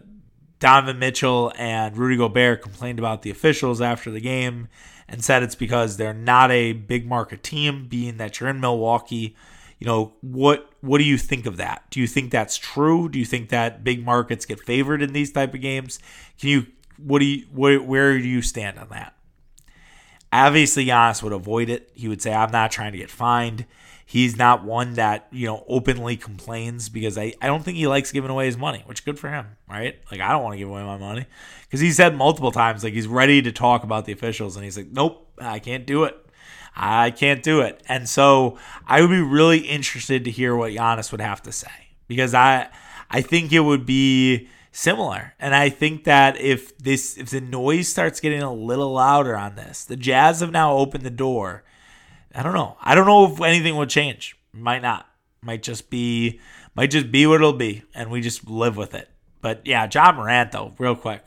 Donovan 0.62 1.00
Mitchell 1.00 1.52
and 1.58 1.98
Rudy 1.98 2.16
Gobert 2.16 2.62
complained 2.62 3.00
about 3.00 3.24
the 3.24 3.32
officials 3.32 3.82
after 3.82 4.12
the 4.12 4.22
game 4.22 4.70
and 5.10 5.26
said 5.26 5.44
it's 5.44 5.56
because 5.56 5.98
they're 5.98 6.14
not 6.14 6.52
a 6.52 6.72
big 6.72 7.06
market 7.06 7.44
team, 7.44 7.88
being 7.88 8.18
that 8.18 8.40
you're 8.40 8.48
in 8.48 8.62
Milwaukee. 8.62 9.36
You 9.80 9.88
know, 9.88 10.14
what 10.22 10.70
what 10.82 11.00
do 11.00 11.04
you 11.04 11.18
think 11.18 11.48
of 11.48 11.58
that? 11.58 11.84
Do 11.90 12.00
you 12.00 12.06
think 12.06 12.32
that's 12.32 12.58
true? 12.58 13.10
Do 13.10 13.18
you 13.18 13.26
think 13.26 13.50
that 13.50 13.84
big 13.84 14.06
markets 14.06 14.46
get 14.46 14.60
favored 14.60 15.02
in 15.02 15.14
these 15.14 15.32
type 15.32 15.56
of 15.56 15.62
games? 15.62 16.00
Can 16.40 16.50
you 16.50 16.68
what 16.98 17.20
do 17.20 17.26
you 17.26 17.48
where, 17.52 17.82
where 17.82 18.18
do 18.20 18.28
you 18.28 18.44
stand 18.44 18.78
on 18.78 18.90
that? 18.90 19.16
Obviously, 20.32 20.86
Giannis 20.86 21.24
would 21.24 21.34
avoid 21.34 21.70
it. 21.70 21.90
He 21.96 22.08
would 22.08 22.22
say, 22.22 22.34
I'm 22.34 22.52
not 22.52 22.72
trying 22.72 22.92
to 22.92 22.98
get 23.00 23.10
fined. 23.10 23.66
He's 24.12 24.36
not 24.36 24.66
one 24.66 24.96
that, 24.96 25.28
you 25.32 25.48
know, 25.48 25.64
openly 25.70 26.18
complains 26.18 26.90
because 26.90 27.18
I, 27.18 27.34
I 27.42 27.48
don't 27.48 27.64
think 27.64 27.78
he 27.78 27.88
likes 27.88 28.12
giving 28.12 28.30
away 28.30 28.46
his 28.46 28.58
money, 28.58 28.84
which 28.86 29.00
is 29.00 29.06
good 29.06 29.18
for 29.18 29.30
him, 29.30 29.56
right? 29.70 29.98
Like, 30.12 30.20
I 30.20 30.34
don't 30.34 30.44
want 30.44 30.56
to 30.56 30.58
give 30.58 30.68
away 30.68 30.84
my 30.84 30.98
money. 30.98 31.28
Because 31.62 31.80
he 31.80 31.94
said 31.94 32.14
multiple 32.14 32.52
times, 32.52 32.84
like, 32.84 32.92
he's 32.92 33.08
ready 33.08 33.42
to 33.42 33.54
talk 33.54 33.86
about 33.86 34.04
the 34.04 34.12
officials. 34.12 34.58
And 34.58 34.66
he's 34.66 34.76
like, 34.76 34.92
nope, 34.92 35.32
I 35.40 35.60
can't 35.60 35.86
do 35.86 36.04
it. 36.04 36.18
I 36.76 37.12
can't 37.12 37.42
do 37.42 37.62
it. 37.62 37.82
And 37.88 38.10
so 38.10 38.58
I 38.86 39.00
would 39.00 39.10
be 39.10 39.22
really 39.22 39.60
interested 39.60 40.26
to 40.26 40.32
hear 40.32 40.58
what 40.58 40.74
Giannis 40.74 41.14
would 41.14 41.22
have 41.22 41.42
to 41.44 41.54
say 41.54 41.72
because 42.10 42.34
I 42.34 42.68
I 43.10 43.22
think 43.22 43.54
it 43.54 43.62
would 43.62 43.86
be 43.86 44.50
similar. 44.74 45.36
And 45.40 45.56
I 45.56 45.70
think 45.70 46.04
that 46.04 46.38
if 46.38 46.78
this 46.78 47.18
if 47.18 47.30
the 47.30 47.40
noise 47.40 47.88
starts 47.88 48.20
getting 48.20 48.42
a 48.42 48.54
little 48.54 48.92
louder 48.92 49.38
on 49.38 49.56
this, 49.56 49.86
the 49.86 49.96
Jazz 49.96 50.42
have 50.42 50.52
now 50.52 50.74
opened 50.74 51.06
the 51.06 51.10
door. 51.10 51.64
I 52.34 52.44
don't 52.44 52.54
know. 52.54 52.78
I 52.82 52.96
don't 52.96 53.08
know 53.08 53.32
if 53.32 53.42
anything 53.42 53.76
will 53.76 53.86
change. 53.86 54.36
Might 54.54 54.82
not. 54.82 55.08
Might 55.44 55.64
just 55.64 55.90
be 55.90 56.40
might 56.76 56.92
just 56.92 57.12
be 57.12 57.26
what 57.28 57.36
it'll 57.36 57.54
be, 57.54 57.84
and 57.94 58.12
we 58.12 58.22
just 58.22 58.50
live 58.50 58.78
with 58.78 58.94
it. 58.94 59.10
But 59.42 59.62
yeah, 59.66 59.90
Ja 59.92 60.12
Morant 60.12 60.52
though, 60.52 60.74
real 60.78 60.96
quick. 60.96 61.24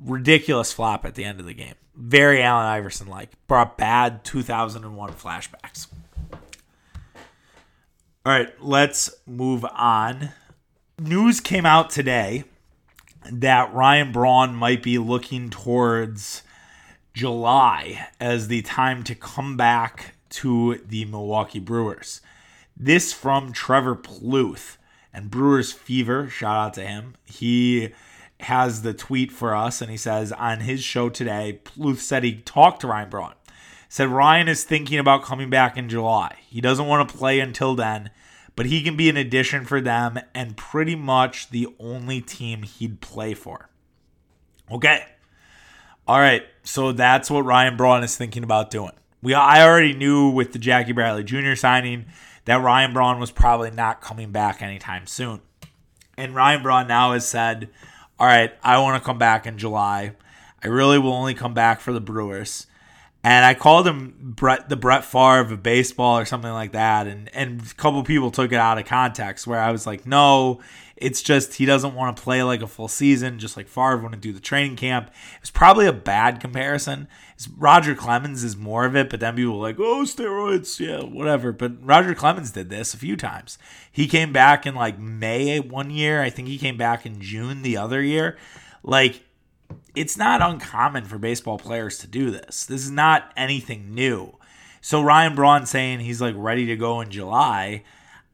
Ridiculous 0.00 0.72
flop 0.72 1.04
at 1.04 1.14
the 1.14 1.24
end 1.24 1.40
of 1.40 1.46
the 1.46 1.54
game. 1.54 1.74
Very 1.94 2.42
Allen 2.42 2.66
Iverson 2.66 3.06
like. 3.06 3.30
Brought 3.46 3.78
bad 3.78 4.24
2001 4.24 5.12
flashbacks. 5.12 5.86
All 8.26 8.32
right, 8.32 8.48
let's 8.60 9.10
move 9.26 9.64
on. 9.66 10.30
News 10.98 11.40
came 11.40 11.66
out 11.66 11.90
today 11.90 12.44
that 13.30 13.72
Ryan 13.74 14.12
Braun 14.12 14.54
might 14.54 14.82
be 14.82 14.98
looking 14.98 15.50
towards 15.50 16.42
July 17.12 18.08
as 18.18 18.48
the 18.48 18.62
time 18.62 19.04
to 19.04 19.14
come 19.14 19.56
back 19.56 20.13
to 20.34 20.80
the 20.86 21.04
Milwaukee 21.04 21.60
Brewers. 21.60 22.20
This 22.76 23.12
from 23.12 23.52
Trevor 23.52 23.96
Plouffe 23.96 24.76
and 25.12 25.30
Brewers 25.30 25.72
Fever. 25.72 26.28
Shout 26.28 26.56
out 26.56 26.74
to 26.74 26.86
him. 26.86 27.14
He 27.24 27.90
has 28.40 28.82
the 28.82 28.94
tweet 28.94 29.30
for 29.30 29.54
us 29.54 29.80
and 29.80 29.90
he 29.90 29.96
says 29.96 30.32
on 30.32 30.60
his 30.60 30.82
show 30.82 31.08
today, 31.08 31.60
Plouffe 31.64 31.98
said 31.98 32.24
he 32.24 32.34
talked 32.34 32.80
to 32.80 32.88
Ryan 32.88 33.10
Braun. 33.10 33.34
Said 33.88 34.08
Ryan 34.08 34.48
is 34.48 34.64
thinking 34.64 34.98
about 34.98 35.22
coming 35.22 35.50
back 35.50 35.76
in 35.76 35.88
July. 35.88 36.36
He 36.48 36.60
doesn't 36.60 36.86
want 36.86 37.08
to 37.08 37.16
play 37.16 37.40
until 37.40 37.74
then 37.74 38.10
but 38.56 38.66
he 38.66 38.82
can 38.82 38.96
be 38.96 39.08
an 39.08 39.16
addition 39.16 39.64
for 39.64 39.80
them 39.80 40.18
and 40.34 40.56
pretty 40.56 40.94
much 40.94 41.50
the 41.50 41.68
only 41.78 42.20
team 42.20 42.62
he'd 42.62 43.00
play 43.00 43.34
for. 43.34 43.68
Okay. 44.70 45.04
All 46.06 46.18
right. 46.18 46.44
So 46.62 46.92
that's 46.92 47.30
what 47.30 47.44
Ryan 47.44 47.76
Braun 47.76 48.04
is 48.04 48.16
thinking 48.16 48.44
about 48.44 48.70
doing. 48.70 48.92
We 49.24 49.32
I 49.32 49.66
already 49.66 49.94
knew 49.94 50.28
with 50.28 50.52
the 50.52 50.58
Jackie 50.58 50.92
Bradley 50.92 51.24
Jr. 51.24 51.54
signing 51.54 52.04
that 52.44 52.56
Ryan 52.56 52.92
Braun 52.92 53.18
was 53.18 53.30
probably 53.30 53.70
not 53.70 54.02
coming 54.02 54.32
back 54.32 54.60
anytime 54.60 55.06
soon. 55.06 55.40
And 56.18 56.34
Ryan 56.34 56.62
Braun 56.62 56.86
now 56.86 57.14
has 57.14 57.26
said, 57.26 57.70
"All 58.18 58.26
right, 58.26 58.52
I 58.62 58.76
want 58.78 59.02
to 59.02 59.06
come 59.06 59.16
back 59.16 59.46
in 59.46 59.56
July. 59.56 60.12
I 60.62 60.66
really 60.66 60.98
will 60.98 61.14
only 61.14 61.32
come 61.32 61.54
back 61.54 61.80
for 61.80 61.90
the 61.90 62.02
Brewers." 62.02 62.66
And 63.24 63.46
I 63.46 63.54
called 63.54 63.86
him 63.86 64.14
Brett, 64.20 64.68
the 64.68 64.76
Brett 64.76 65.02
Favre 65.02 65.40
of 65.40 65.62
baseball 65.62 66.18
or 66.18 66.26
something 66.26 66.52
like 66.52 66.72
that. 66.72 67.06
And, 67.06 67.34
and 67.34 67.62
a 67.62 67.74
couple 67.74 68.04
people 68.04 68.30
took 68.30 68.52
it 68.52 68.56
out 68.56 68.76
of 68.76 68.84
context 68.84 69.46
where 69.46 69.60
I 69.60 69.72
was 69.72 69.86
like, 69.86 70.06
no, 70.06 70.60
it's 70.98 71.22
just 71.22 71.54
he 71.54 71.64
doesn't 71.64 71.94
want 71.94 72.14
to 72.14 72.22
play 72.22 72.42
like 72.42 72.60
a 72.60 72.66
full 72.66 72.86
season, 72.86 73.38
just 73.38 73.56
like 73.56 73.66
Favre 73.66 73.96
wouldn't 73.96 74.20
do 74.20 74.34
the 74.34 74.40
training 74.40 74.76
camp. 74.76 75.10
It's 75.40 75.50
probably 75.50 75.86
a 75.86 75.92
bad 75.92 76.38
comparison. 76.38 77.08
It's 77.34 77.48
Roger 77.48 77.94
Clemens 77.94 78.44
is 78.44 78.58
more 78.58 78.84
of 78.84 78.94
it, 78.94 79.08
but 79.08 79.20
then 79.20 79.36
people 79.36 79.58
were 79.58 79.68
like, 79.68 79.80
oh, 79.80 80.02
steroids, 80.02 80.78
yeah, 80.78 81.02
whatever. 81.02 81.50
But 81.50 81.82
Roger 81.82 82.14
Clemens 82.14 82.50
did 82.50 82.68
this 82.68 82.92
a 82.92 82.98
few 82.98 83.16
times. 83.16 83.56
He 83.90 84.06
came 84.06 84.34
back 84.34 84.66
in 84.66 84.74
like 84.74 84.98
May 84.98 85.60
one 85.60 85.88
year. 85.88 86.20
I 86.20 86.28
think 86.28 86.48
he 86.48 86.58
came 86.58 86.76
back 86.76 87.06
in 87.06 87.22
June 87.22 87.62
the 87.62 87.78
other 87.78 88.02
year. 88.02 88.36
Like, 88.82 89.22
it's 89.94 90.16
not 90.16 90.42
uncommon 90.42 91.04
for 91.04 91.18
baseball 91.18 91.58
players 91.58 91.98
to 91.98 92.06
do 92.06 92.30
this. 92.30 92.66
This 92.66 92.84
is 92.84 92.90
not 92.90 93.32
anything 93.36 93.94
new. 93.94 94.36
So 94.80 95.02
Ryan 95.02 95.34
Braun 95.34 95.66
saying 95.66 96.00
he's 96.00 96.20
like 96.20 96.34
ready 96.36 96.66
to 96.66 96.76
go 96.76 97.00
in 97.00 97.10
July, 97.10 97.84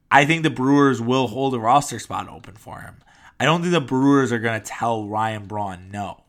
I 0.09 0.25
think 0.25 0.43
the 0.43 0.49
Brewers 0.49 0.99
will 1.01 1.27
hold 1.27 1.53
a 1.53 1.59
roster 1.59 1.99
spot 1.99 2.27
open 2.27 2.55
for 2.55 2.81
him. 2.81 2.95
I 3.39 3.45
don't 3.45 3.61
think 3.61 3.73
the 3.73 3.81
Brewers 3.81 4.31
are 4.31 4.39
going 4.39 4.59
to 4.59 4.65
tell 4.65 5.07
Ryan 5.07 5.45
Braun 5.45 5.89
no. 5.91 6.23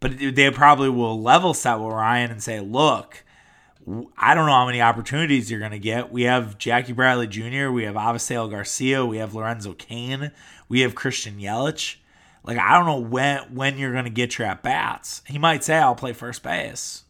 But 0.00 0.18
they 0.18 0.50
probably 0.50 0.90
will 0.90 1.22
level 1.22 1.54
set 1.54 1.76
with 1.76 1.94
Ryan 1.94 2.30
and 2.30 2.42
say, 2.42 2.60
look, 2.60 3.24
I 4.16 4.34
don't 4.34 4.46
know 4.46 4.52
how 4.52 4.66
many 4.66 4.82
opportunities 4.82 5.50
you're 5.50 5.60
going 5.60 5.70
to 5.72 5.78
get. 5.78 6.10
We 6.10 6.22
have 6.22 6.58
Jackie 6.58 6.92
Bradley 6.92 7.26
Jr., 7.26 7.70
we 7.70 7.84
have 7.84 7.94
Avisail 7.94 8.50
Garcia, 8.50 9.06
we 9.06 9.18
have 9.18 9.34
Lorenzo 9.34 9.72
Cain, 9.74 10.32
we 10.68 10.80
have 10.80 10.94
Christian 10.94 11.38
Yelich. 11.38 11.96
Like 12.44 12.58
I 12.58 12.74
don't 12.74 12.86
know 12.86 13.00
when 13.00 13.54
when 13.54 13.78
you're 13.78 13.92
going 13.92 14.04
to 14.04 14.10
get 14.10 14.38
your 14.38 14.46
at 14.46 14.62
bats. 14.62 15.22
He 15.26 15.38
might 15.38 15.64
say 15.64 15.78
I'll 15.78 15.94
play 15.94 16.12
first 16.12 16.42
base. 16.42 17.04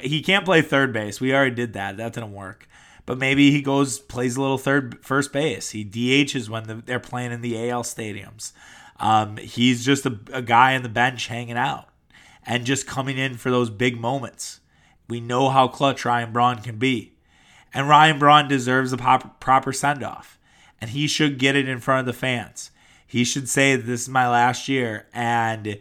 He 0.00 0.22
can't 0.22 0.44
play 0.44 0.62
third 0.62 0.92
base. 0.92 1.20
We 1.20 1.34
already 1.34 1.54
did 1.54 1.74
that. 1.74 1.96
That 1.98 2.14
didn't 2.14 2.32
work. 2.32 2.66
But 3.04 3.18
maybe 3.18 3.52
he 3.52 3.62
goes 3.62 4.00
plays 4.00 4.36
a 4.36 4.40
little 4.40 4.58
third 4.58 4.98
first 5.02 5.32
base. 5.32 5.70
He 5.70 5.84
DHs 5.84 6.48
when 6.48 6.64
the, 6.64 6.74
they're 6.74 6.98
playing 6.98 7.32
in 7.32 7.40
the 7.40 7.70
AL 7.70 7.84
stadiums. 7.84 8.52
Um, 8.98 9.36
he's 9.36 9.84
just 9.84 10.06
a, 10.06 10.18
a 10.32 10.42
guy 10.42 10.74
on 10.74 10.82
the 10.82 10.88
bench 10.88 11.28
hanging 11.28 11.56
out 11.56 11.88
and 12.44 12.64
just 12.64 12.86
coming 12.86 13.18
in 13.18 13.36
for 13.36 13.50
those 13.50 13.70
big 13.70 14.00
moments. 14.00 14.60
We 15.08 15.20
know 15.20 15.50
how 15.50 15.68
clutch 15.68 16.04
Ryan 16.04 16.32
Braun 16.32 16.62
can 16.62 16.78
be. 16.78 17.12
And 17.72 17.88
Ryan 17.88 18.18
Braun 18.18 18.48
deserves 18.48 18.92
a 18.92 18.96
pop, 18.96 19.38
proper 19.38 19.72
send 19.72 20.02
off. 20.02 20.38
And 20.80 20.90
he 20.90 21.06
should 21.06 21.38
get 21.38 21.56
it 21.56 21.68
in 21.68 21.78
front 21.78 22.00
of 22.00 22.06
the 22.06 22.18
fans. 22.18 22.70
He 23.16 23.24
should 23.24 23.48
say 23.48 23.76
this 23.76 24.02
is 24.02 24.08
my 24.10 24.28
last 24.28 24.68
year. 24.68 25.06
And 25.14 25.78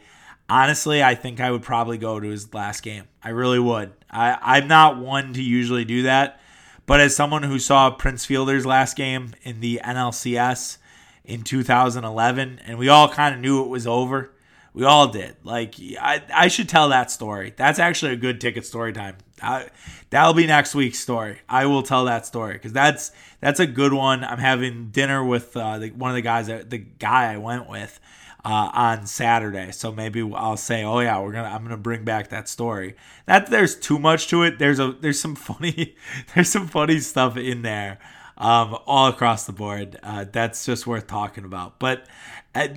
honestly, 0.47 1.03
I 1.03 1.15
think 1.15 1.41
I 1.41 1.51
would 1.51 1.63
probably 1.63 1.97
go 1.97 2.17
to 2.17 2.29
his 2.29 2.53
last 2.53 2.81
game. 2.81 3.09
I 3.21 3.31
really 3.31 3.59
would. 3.59 3.91
I, 4.09 4.37
I'm 4.41 4.69
not 4.69 4.99
one 4.99 5.33
to 5.33 5.43
usually 5.43 5.83
do 5.83 6.03
that. 6.03 6.39
But 6.85 7.01
as 7.01 7.13
someone 7.13 7.43
who 7.43 7.59
saw 7.59 7.91
Prince 7.91 8.25
Fielder's 8.25 8.65
last 8.65 8.95
game 8.95 9.33
in 9.43 9.59
the 9.59 9.81
NLCS 9.83 10.77
in 11.25 11.41
2011, 11.41 12.61
and 12.65 12.77
we 12.77 12.87
all 12.87 13.09
kind 13.09 13.35
of 13.35 13.41
knew 13.41 13.61
it 13.61 13.67
was 13.67 13.85
over, 13.85 14.31
we 14.75 14.83
all 14.83 15.07
did. 15.07 15.37
Like, 15.45 15.75
I, 15.79 16.21
I 16.33 16.47
should 16.49 16.67
tell 16.67 16.89
that 16.89 17.09
story. 17.09 17.53
That's 17.55 17.79
actually 17.79 18.11
a 18.11 18.17
good 18.17 18.41
ticket 18.41 18.65
story 18.65 18.91
time. 18.91 19.15
I, 19.41 19.69
that'll 20.09 20.33
be 20.33 20.47
next 20.47 20.75
week's 20.75 20.99
story. 20.99 21.39
I 21.47 21.65
will 21.65 21.81
tell 21.81 22.05
that 22.05 22.25
story 22.25 22.53
because 22.53 22.73
that's 22.73 23.11
that's 23.39 23.61
a 23.61 23.67
good 23.67 23.93
one. 23.93 24.25
I'm 24.25 24.37
having 24.37 24.89
dinner 24.89 25.23
with 25.23 25.55
uh, 25.55 25.79
the, 25.79 25.91
one 25.91 26.11
of 26.11 26.15
the 26.15 26.21
guys, 26.21 26.47
that, 26.47 26.69
the 26.69 26.77
guy 26.77 27.33
I 27.33 27.37
went 27.37 27.69
with 27.69 28.01
uh, 28.43 28.69
on 28.73 29.07
Saturday. 29.07 29.71
So 29.71 29.93
maybe 29.93 30.29
I'll 30.35 30.57
say, 30.57 30.83
oh 30.83 30.99
yeah, 30.99 31.21
we're 31.21 31.31
gonna 31.31 31.47
I'm 31.47 31.63
gonna 31.63 31.77
bring 31.77 32.03
back 32.03 32.29
that 32.29 32.49
story. 32.49 32.95
That 33.27 33.47
there's 33.47 33.77
too 33.77 33.97
much 33.97 34.27
to 34.27 34.43
it. 34.43 34.59
There's 34.59 34.79
a 34.79 34.91
there's 34.91 35.21
some 35.21 35.35
funny 35.35 35.95
there's 36.33 36.49
some 36.49 36.67
funny 36.67 36.99
stuff 36.99 37.37
in 37.37 37.61
there. 37.61 37.99
Um, 38.37 38.77
all 38.85 39.07
across 39.07 39.45
the 39.45 39.53
board. 39.53 39.97
Uh, 40.03 40.25
that's 40.29 40.65
just 40.65 40.85
worth 40.85 41.07
talking 41.07 41.45
about. 41.45 41.79
But 41.79 42.05
uh, 42.53 42.67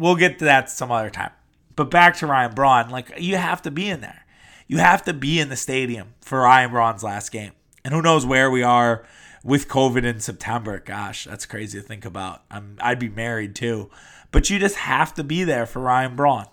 we'll 0.00 0.16
get 0.16 0.38
to 0.40 0.46
that 0.46 0.70
some 0.70 0.90
other 0.90 1.10
time. 1.10 1.30
But 1.76 1.90
back 1.90 2.16
to 2.16 2.26
Ryan 2.26 2.54
Braun, 2.54 2.90
like 2.90 3.12
you 3.18 3.36
have 3.36 3.62
to 3.62 3.70
be 3.70 3.88
in 3.88 4.00
there. 4.00 4.24
You 4.66 4.78
have 4.78 5.04
to 5.04 5.12
be 5.12 5.38
in 5.38 5.48
the 5.48 5.56
stadium 5.56 6.14
for 6.20 6.40
Ryan 6.40 6.70
Braun's 6.70 7.02
last 7.02 7.30
game. 7.30 7.52
And 7.84 7.94
who 7.94 8.02
knows 8.02 8.26
where 8.26 8.50
we 8.50 8.62
are 8.62 9.04
with 9.44 9.68
COVID 9.68 10.04
in 10.04 10.20
September. 10.20 10.78
Gosh, 10.78 11.24
that's 11.24 11.46
crazy 11.46 11.80
to 11.80 11.86
think 11.86 12.04
about. 12.04 12.42
I'm 12.50 12.76
I'd 12.80 12.98
be 12.98 13.08
married 13.08 13.54
too. 13.54 13.90
But 14.32 14.48
you 14.48 14.58
just 14.58 14.76
have 14.76 15.14
to 15.14 15.24
be 15.24 15.44
there 15.44 15.66
for 15.66 15.80
Ryan 15.80 16.16
Braun. 16.16 16.46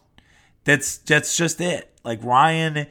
That's 0.64 0.98
that's 0.98 1.36
just 1.36 1.62
it. 1.62 1.94
Like 2.04 2.24
Ryan 2.24 2.88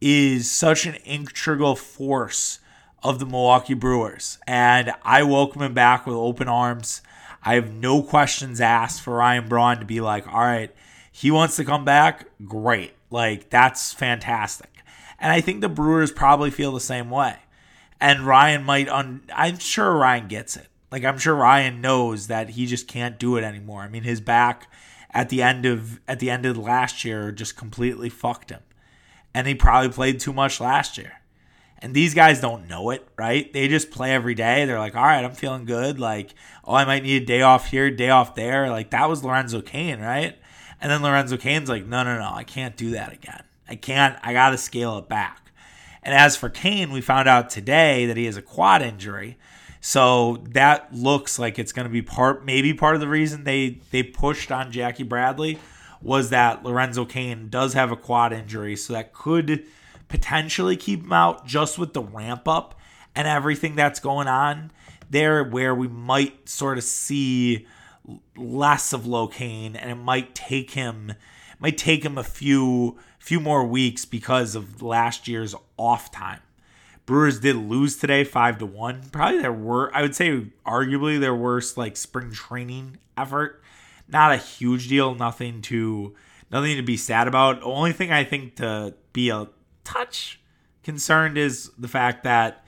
is 0.00 0.50
such 0.50 0.86
an 0.86 0.94
integral 0.94 1.76
force 1.76 2.60
of 3.02 3.18
the 3.18 3.26
Milwaukee 3.26 3.74
Brewers. 3.74 4.38
And 4.46 4.92
I 5.02 5.22
welcome 5.22 5.62
him 5.62 5.74
back 5.74 6.06
with 6.06 6.16
open 6.16 6.48
arms. 6.48 7.02
I 7.48 7.54
have 7.54 7.72
no 7.72 8.02
questions 8.02 8.60
asked 8.60 9.00
for 9.00 9.14
Ryan 9.14 9.48
Braun 9.48 9.78
to 9.78 9.86
be 9.86 10.02
like, 10.02 10.28
all 10.28 10.40
right, 10.40 10.70
he 11.10 11.30
wants 11.30 11.56
to 11.56 11.64
come 11.64 11.82
back. 11.82 12.26
Great. 12.44 12.92
Like, 13.10 13.48
that's 13.48 13.90
fantastic. 13.94 14.68
And 15.18 15.32
I 15.32 15.40
think 15.40 15.62
the 15.62 15.70
Brewers 15.70 16.12
probably 16.12 16.50
feel 16.50 16.72
the 16.72 16.78
same 16.78 17.08
way. 17.08 17.36
And 17.98 18.26
Ryan 18.26 18.64
might, 18.64 18.90
un- 18.90 19.22
I'm 19.34 19.58
sure 19.58 19.96
Ryan 19.96 20.28
gets 20.28 20.58
it. 20.58 20.66
Like, 20.92 21.06
I'm 21.06 21.16
sure 21.16 21.34
Ryan 21.34 21.80
knows 21.80 22.26
that 22.26 22.50
he 22.50 22.66
just 22.66 22.86
can't 22.86 23.18
do 23.18 23.38
it 23.38 23.44
anymore. 23.44 23.80
I 23.80 23.88
mean, 23.88 24.02
his 24.02 24.20
back 24.20 24.70
at 25.12 25.30
the 25.30 25.40
end 25.40 25.64
of 25.64 26.00
at 26.06 26.18
the 26.18 26.28
end 26.28 26.44
of 26.44 26.58
last 26.58 27.02
year 27.02 27.32
just 27.32 27.56
completely 27.56 28.10
fucked 28.10 28.50
him. 28.50 28.60
And 29.32 29.46
he 29.46 29.54
probably 29.54 29.88
played 29.88 30.20
too 30.20 30.34
much 30.34 30.60
last 30.60 30.98
year. 30.98 31.17
And 31.80 31.94
these 31.94 32.12
guys 32.12 32.40
don't 32.40 32.68
know 32.68 32.90
it, 32.90 33.06
right? 33.16 33.52
They 33.52 33.68
just 33.68 33.90
play 33.90 34.12
every 34.12 34.34
day. 34.34 34.64
They're 34.64 34.80
like, 34.80 34.96
all 34.96 35.04
right, 35.04 35.24
I'm 35.24 35.32
feeling 35.32 35.64
good. 35.64 36.00
Like, 36.00 36.34
oh, 36.64 36.74
I 36.74 36.84
might 36.84 37.04
need 37.04 37.22
a 37.22 37.26
day 37.26 37.42
off 37.42 37.70
here, 37.70 37.90
day 37.90 38.10
off 38.10 38.34
there. 38.34 38.68
Like, 38.68 38.90
that 38.90 39.08
was 39.08 39.22
Lorenzo 39.22 39.60
Cain, 39.60 40.00
right? 40.00 40.36
And 40.80 40.90
then 40.90 41.02
Lorenzo 41.02 41.36
Cain's 41.36 41.68
like, 41.68 41.86
no, 41.86 42.02
no, 42.02 42.18
no, 42.18 42.30
I 42.32 42.44
can't 42.44 42.76
do 42.76 42.90
that 42.90 43.12
again. 43.12 43.42
I 43.68 43.76
can't, 43.76 44.18
I 44.22 44.32
got 44.32 44.50
to 44.50 44.58
scale 44.58 44.98
it 44.98 45.08
back. 45.08 45.52
And 46.02 46.14
as 46.14 46.36
for 46.36 46.48
Cain, 46.48 46.90
we 46.90 47.00
found 47.00 47.28
out 47.28 47.50
today 47.50 48.06
that 48.06 48.16
he 48.16 48.24
has 48.24 48.36
a 48.36 48.42
quad 48.42 48.82
injury. 48.82 49.36
So 49.80 50.42
that 50.50 50.92
looks 50.92 51.38
like 51.38 51.58
it's 51.58 51.72
going 51.72 51.86
to 51.86 51.92
be 51.92 52.02
part, 52.02 52.44
maybe 52.44 52.74
part 52.74 52.94
of 52.94 53.00
the 53.00 53.08
reason 53.08 53.44
they 53.44 53.80
they 53.92 54.02
pushed 54.02 54.50
on 54.50 54.72
Jackie 54.72 55.04
Bradley 55.04 55.58
was 56.00 56.30
that 56.30 56.64
Lorenzo 56.64 57.04
Cain 57.04 57.48
does 57.48 57.74
have 57.74 57.92
a 57.92 57.96
quad 57.96 58.32
injury, 58.32 58.76
so 58.76 58.92
that 58.92 59.12
could 59.12 59.64
potentially 60.08 60.76
keep 60.76 61.04
him 61.04 61.12
out 61.12 61.46
just 61.46 61.78
with 61.78 61.92
the 61.92 62.02
ramp 62.02 62.48
up 62.48 62.78
and 63.14 63.28
everything 63.28 63.74
that's 63.74 64.00
going 64.00 64.28
on 64.28 64.70
there, 65.10 65.42
where 65.42 65.74
we 65.74 65.88
might 65.88 66.48
sort 66.48 66.78
of 66.78 66.84
see 66.84 67.66
less 68.36 68.92
of 68.92 69.02
Locaine, 69.02 69.76
and 69.76 69.90
it 69.90 69.96
might 69.96 70.34
take 70.34 70.72
him 70.72 71.12
might 71.60 71.76
take 71.76 72.04
him 72.04 72.16
a 72.16 72.24
few 72.24 72.98
few 73.18 73.40
more 73.40 73.66
weeks 73.66 74.04
because 74.04 74.54
of 74.54 74.80
last 74.80 75.28
year's 75.28 75.54
off 75.76 76.10
time. 76.10 76.40
Brewers 77.04 77.40
did 77.40 77.56
lose 77.56 77.96
today, 77.96 78.22
five 78.22 78.58
to 78.58 78.66
one. 78.66 79.02
Probably 79.10 79.40
their 79.40 79.52
worst. 79.52 79.96
I 79.96 80.02
would 80.02 80.14
say, 80.14 80.46
arguably 80.66 81.18
their 81.18 81.34
worst 81.34 81.76
like 81.76 81.96
spring 81.96 82.32
training 82.32 82.98
effort. 83.16 83.62
Not 84.06 84.32
a 84.32 84.36
huge 84.36 84.88
deal. 84.88 85.14
Nothing 85.14 85.62
to 85.62 86.14
nothing 86.50 86.76
to 86.76 86.82
be 86.82 86.96
sad 86.96 87.26
about. 87.26 87.62
Only 87.62 87.92
thing 87.92 88.12
I 88.12 88.24
think 88.24 88.56
to 88.56 88.94
be 89.12 89.30
a 89.30 89.48
touch 89.88 90.40
concerned 90.82 91.38
is 91.38 91.70
the 91.78 91.88
fact 91.88 92.24
that 92.24 92.64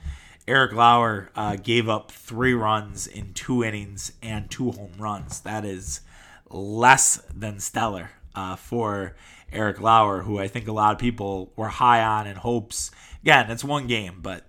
Eric 0.47 0.73
Lauer 0.73 1.29
uh, 1.35 1.55
gave 1.55 1.87
up 1.87 2.11
three 2.11 2.53
runs 2.53 3.07
in 3.07 3.33
two 3.33 3.63
innings 3.63 4.11
and 4.21 4.49
two 4.49 4.71
home 4.71 4.93
runs. 4.97 5.41
That 5.41 5.63
is 5.63 6.01
less 6.49 7.21
than 7.33 7.59
stellar 7.59 8.11
uh, 8.33 8.55
for 8.55 9.15
Eric 9.51 9.79
Lauer, 9.79 10.23
who 10.23 10.39
I 10.39 10.47
think 10.47 10.67
a 10.67 10.71
lot 10.71 10.93
of 10.93 10.99
people 10.99 11.51
were 11.55 11.67
high 11.67 12.03
on 12.03 12.27
in 12.27 12.37
hopes. 12.37 12.91
Again, 13.21 13.51
it's 13.51 13.63
one 13.63 13.87
game, 13.87 14.19
but 14.21 14.45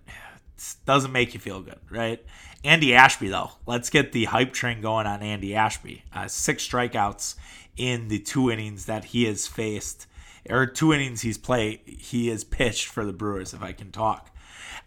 it 0.57 0.75
doesn't 0.87 1.13
make 1.13 1.35
you 1.35 1.41
feel 1.41 1.61
good, 1.61 1.79
right? 1.91 2.25
Andy 2.65 2.95
Ashby, 2.95 3.29
though, 3.29 3.51
let's 3.67 3.91
get 3.91 4.13
the 4.13 4.27
hype 4.27 4.53
train 4.53 4.81
going 4.81 5.07
on 5.07 5.23
Andy 5.23 5.55
Ashby. 5.55 6.05
Uh, 6.13 6.29
six 6.29 6.67
strikeouts 6.67 7.35
in 7.77 8.09
the 8.09 8.19
two 8.19 8.51
innings 8.51 8.87
that 8.87 9.07
he 9.07 9.25
has 9.25 9.47
faced, 9.47 10.07
or 10.49 10.67
two 10.67 10.93
innings 10.93 11.23
he's 11.23 11.39
played, 11.39 11.81
he 11.87 12.29
has 12.29 12.45
pitched 12.45 12.87
for 12.87 13.05
the 13.05 13.13
Brewers, 13.13 13.55
if 13.55 13.63
I 13.63 13.73
can 13.73 13.91
talk 13.91 14.33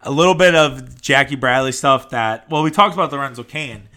a 0.02 0.10
little 0.10 0.34
bit 0.34 0.54
of 0.54 1.00
Jackie 1.00 1.36
Bradley 1.36 1.72
stuff 1.72 2.10
that 2.10 2.48
well 2.50 2.62
we 2.62 2.70
talked 2.70 2.94
about 2.94 3.12
Lorenzo 3.12 3.42
Cain. 3.42 3.88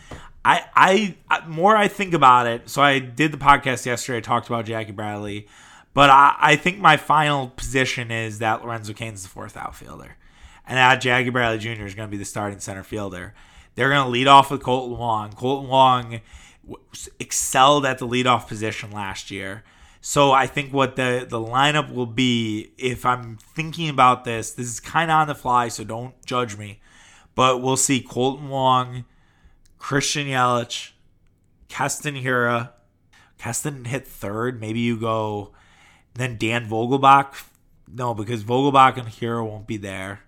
I, 0.43 0.63
I 0.76 1.45
more 1.48 1.76
I 1.76 1.88
think 1.88 2.13
about 2.13 2.48
it. 2.48 2.69
So 2.69 2.82
I 2.82 3.00
did 3.00 3.32
the 3.32 3.38
podcast 3.38 3.86
yesterday. 3.86 4.17
I 4.17 4.22
talked 4.22 4.48
about 4.48 4.65
Jackie 4.65 4.93
Bradley, 4.93 5.48
but 5.93 6.10
I, 6.10 6.36
I 6.39 6.56
think 6.56 6.80
my 6.80 6.98
final 6.98 7.50
position 7.50 8.10
is 8.10 8.39
that 8.39 8.63
Lorenzo 8.63 8.93
Cain's 8.93 9.24
the 9.24 9.30
fourth 9.30 9.58
outfielder, 9.58 10.15
and 10.65 10.78
that 10.78 11.02
Jackie 11.02 11.30
Bradley 11.30 11.60
Jr. 11.60 11.86
is 11.86 11.93
going 11.93 12.08
to 12.08 12.12
be 12.12 12.17
the 12.17 12.26
starting 12.26 12.60
center 12.60 12.84
fielder. 12.84 13.34
They're 13.76 13.89
going 13.89 14.04
to 14.04 14.10
lead 14.10 14.28
off 14.28 14.50
with 14.50 14.62
Kolten 14.62 14.98
Wong. 14.98 15.32
Kolten 15.34 15.67
Wong 15.67 16.22
excelled 17.19 17.86
at 17.86 17.98
the 17.98 18.08
leadoff 18.08 18.48
position 18.48 18.91
last 18.91 19.32
year. 19.32 19.63
So 20.01 20.31
I 20.31 20.47
think 20.47 20.73
what 20.73 20.95
the 20.95 21.25
the 21.29 21.39
lineup 21.39 21.93
will 21.93 22.05
be, 22.05 22.71
if 22.77 23.05
I'm 23.05 23.38
thinking 23.38 23.89
about 23.89 24.23
this, 24.23 24.51
this 24.51 24.67
is 24.67 24.79
kind 24.79 25.12
of 25.12 25.15
on 25.15 25.27
the 25.27 25.35
fly, 25.35 25.67
so 25.67 25.83
don't 25.83 26.13
judge 26.25 26.57
me. 26.57 26.79
But 27.35 27.62
we'll 27.62 27.77
see 27.77 28.01
Kolten 28.01 28.49
Wong, 28.49 29.05
Christian 29.77 30.27
Yelich, 30.27 30.91
Keston 31.67 32.15
Hiura. 32.15 32.71
Keston 33.38 33.85
hit 33.85 34.05
third. 34.05 34.59
Maybe 34.59 34.79
you 34.79 34.99
go 34.99 35.53
then 36.15 36.38
Dan 36.38 36.67
Vogelbach. 36.67 37.45
No, 37.88 38.13
because 38.13 38.43
Vogelbach 38.43 38.97
and 38.97 39.07
Hiura 39.07 39.47
won't 39.47 39.65
be 39.65 39.77
there. 39.77 40.21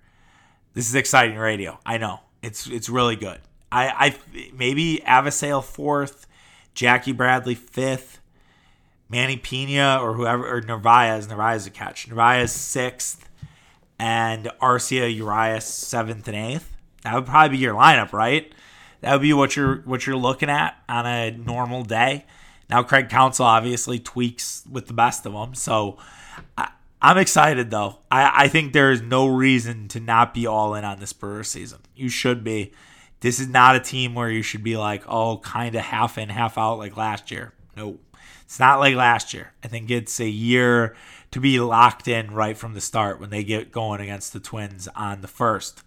This 0.73 0.88
is 0.88 0.95
exciting 0.95 1.38
radio. 1.38 1.79
I 1.86 1.97
know. 1.97 2.21
It's 2.41 2.67
it's 2.67 2.88
really 2.88 3.17
good. 3.17 3.41
I, 3.71 3.89
I 3.89 4.49
maybe 4.53 5.01
Avisail 5.05 5.63
fourth, 5.63 6.27
Jackie 6.73 7.12
Bradley 7.12 7.55
fifth, 7.55 8.20
Manny 9.12 9.36
Pena 9.36 10.00
or 10.02 10.13
whoever 10.13 10.58
or 10.58 10.62
Narvaez. 10.62 11.28
Narvaez 11.28 11.67
a 11.67 11.69
catch. 11.69 12.08
Narvaez 12.08 12.52
sixth, 12.52 13.30
and 14.00 14.50
Arcia 14.62 15.13
Urias 15.13 15.65
seventh 15.65 16.28
and 16.28 16.38
eighth. 16.38 16.76
That 17.04 17.15
would 17.15 17.26
probably 17.26 17.58
be 17.58 17.62
your 17.62 17.76
lineup, 17.76 18.13
right? 18.13 18.52
That 19.02 19.13
would 19.13 19.21
be 19.21 19.34
what 19.34 19.56
you're 19.56 19.78
what 19.82 20.08
you're 20.08 20.15
looking 20.15 20.50
at 20.50 20.78
on 20.88 21.06
a 21.06 21.32
normal 21.32 21.84
day. 21.84 22.26
Now 22.69 22.84
Craig 22.84 23.10
Counsell 23.10 23.45
obviously 23.45 24.00
tweaks 24.00 24.63
with 24.69 24.88
the 24.88 24.93
best 24.93 25.26
of 25.26 25.34
them, 25.34 25.56
so 25.56 25.97
I, 26.58 26.69
am 27.02 27.17
excited 27.17 27.69
though. 27.69 27.97
I, 28.10 28.45
I 28.45 28.47
think 28.47 28.71
there 28.71 28.91
is 28.91 29.02
no 29.02 29.28
reason 29.28 29.89
to 29.89 30.00
not 30.00 30.34
be 30.34 30.47
all 30.47 30.74
in 30.76 30.86
on 30.86 31.00
this 31.00 31.12
Brewer 31.12 31.43
season. 31.43 31.80
You 31.95 32.08
should 32.08 32.43
be. 32.43 32.71
This 33.19 33.39
is 33.39 33.50
not 33.50 33.76
a 33.76 33.80
team 33.80 34.15
where 34.15 34.32
you 34.32 34.41
should 34.41 34.63
be 34.63 34.78
like, 34.78 35.04
oh, 35.08 35.38
kind 35.38 35.76
of 35.76 35.82
half 35.82 36.17
in, 36.17 36.30
half 36.30 36.58
out 36.58 36.80
like 36.80 36.97
last 36.97 37.30
year. 37.30 37.54
No, 37.78 38.00
it's 38.51 38.59
not 38.59 38.81
like 38.81 38.95
last 38.95 39.33
year. 39.33 39.53
I 39.63 39.69
think 39.69 39.89
it's 39.89 40.19
a 40.19 40.27
year 40.27 40.93
to 41.31 41.39
be 41.39 41.61
locked 41.61 42.09
in 42.09 42.31
right 42.31 42.57
from 42.57 42.73
the 42.73 42.81
start 42.81 43.17
when 43.17 43.29
they 43.29 43.45
get 43.45 43.71
going 43.71 44.01
against 44.01 44.33
the 44.33 44.41
Twins 44.41 44.89
on 44.93 45.21
the 45.21 45.29
first. 45.29 45.83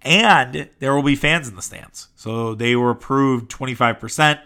And 0.00 0.70
there 0.78 0.94
will 0.94 1.02
be 1.02 1.16
fans 1.16 1.48
in 1.48 1.54
the 1.54 1.60
stands. 1.60 2.08
So 2.16 2.54
they 2.54 2.74
were 2.76 2.88
approved 2.88 3.50
25%. 3.50 4.40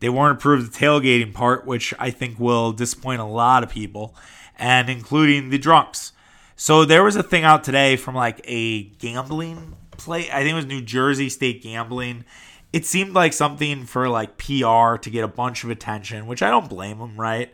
They 0.00 0.08
weren't 0.08 0.38
approved 0.38 0.72
the 0.72 0.74
tailgating 0.74 1.34
part, 1.34 1.66
which 1.66 1.92
I 1.98 2.08
think 2.08 2.40
will 2.40 2.72
disappoint 2.72 3.20
a 3.20 3.26
lot 3.26 3.62
of 3.62 3.68
people, 3.68 4.16
and 4.56 4.88
including 4.88 5.50
the 5.50 5.58
drunks. 5.58 6.12
So 6.56 6.86
there 6.86 7.04
was 7.04 7.16
a 7.16 7.22
thing 7.22 7.44
out 7.44 7.62
today 7.62 7.96
from 7.96 8.14
like 8.14 8.40
a 8.44 8.84
gambling 8.84 9.76
play. 9.98 10.30
I 10.30 10.38
think 10.38 10.52
it 10.52 10.54
was 10.54 10.64
New 10.64 10.80
Jersey 10.80 11.28
State 11.28 11.62
Gambling. 11.62 12.24
It 12.72 12.86
seemed 12.86 13.12
like 13.12 13.32
something 13.32 13.84
for 13.84 14.08
like 14.08 14.38
PR 14.38 14.96
to 14.96 15.10
get 15.10 15.24
a 15.24 15.28
bunch 15.28 15.62
of 15.64 15.70
attention, 15.70 16.26
which 16.26 16.42
I 16.42 16.50
don't 16.50 16.70
blame 16.70 16.98
them, 16.98 17.20
right? 17.20 17.52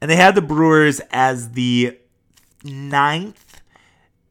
And 0.00 0.10
they 0.10 0.16
had 0.16 0.34
the 0.34 0.42
Brewers 0.42 1.00
as 1.10 1.52
the 1.52 1.98
ninth 2.64 3.62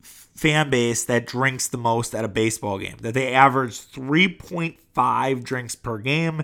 fan 0.01 0.69
base 0.69 1.05
that 1.05 1.25
drinks 1.25 1.67
the 1.67 1.77
most 1.77 2.13
at 2.13 2.25
a 2.25 2.29
baseball 2.29 2.77
game. 2.77 2.97
That 2.99 3.13
they 3.13 3.33
average 3.33 3.79
3.5 3.79 5.43
drinks 5.43 5.75
per 5.75 5.97
game 5.97 6.43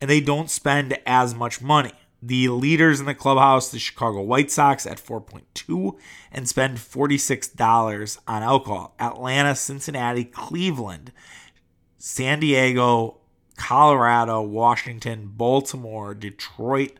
and 0.00 0.10
they 0.10 0.20
don't 0.20 0.50
spend 0.50 0.98
as 1.06 1.34
much 1.34 1.60
money. 1.60 1.92
The 2.22 2.50
leaders 2.50 3.00
in 3.00 3.06
the 3.06 3.14
clubhouse, 3.14 3.70
the 3.70 3.78
Chicago 3.78 4.20
White 4.20 4.50
Sox 4.50 4.86
at 4.86 4.98
4.2 4.98 5.96
and 6.30 6.46
spend 6.46 6.76
$46 6.76 8.18
on 8.28 8.42
alcohol. 8.42 8.94
Atlanta, 9.00 9.54
Cincinnati, 9.54 10.24
Cleveland, 10.24 11.12
San 11.96 12.40
Diego, 12.40 13.19
Colorado, 13.60 14.40
Washington, 14.40 15.30
Baltimore, 15.36 16.14
Detroit 16.14 16.92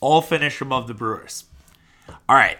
all 0.00 0.20
finish 0.20 0.60
above 0.60 0.86
the 0.86 0.92
Brewers. 0.92 1.46
All 2.28 2.36
right. 2.36 2.58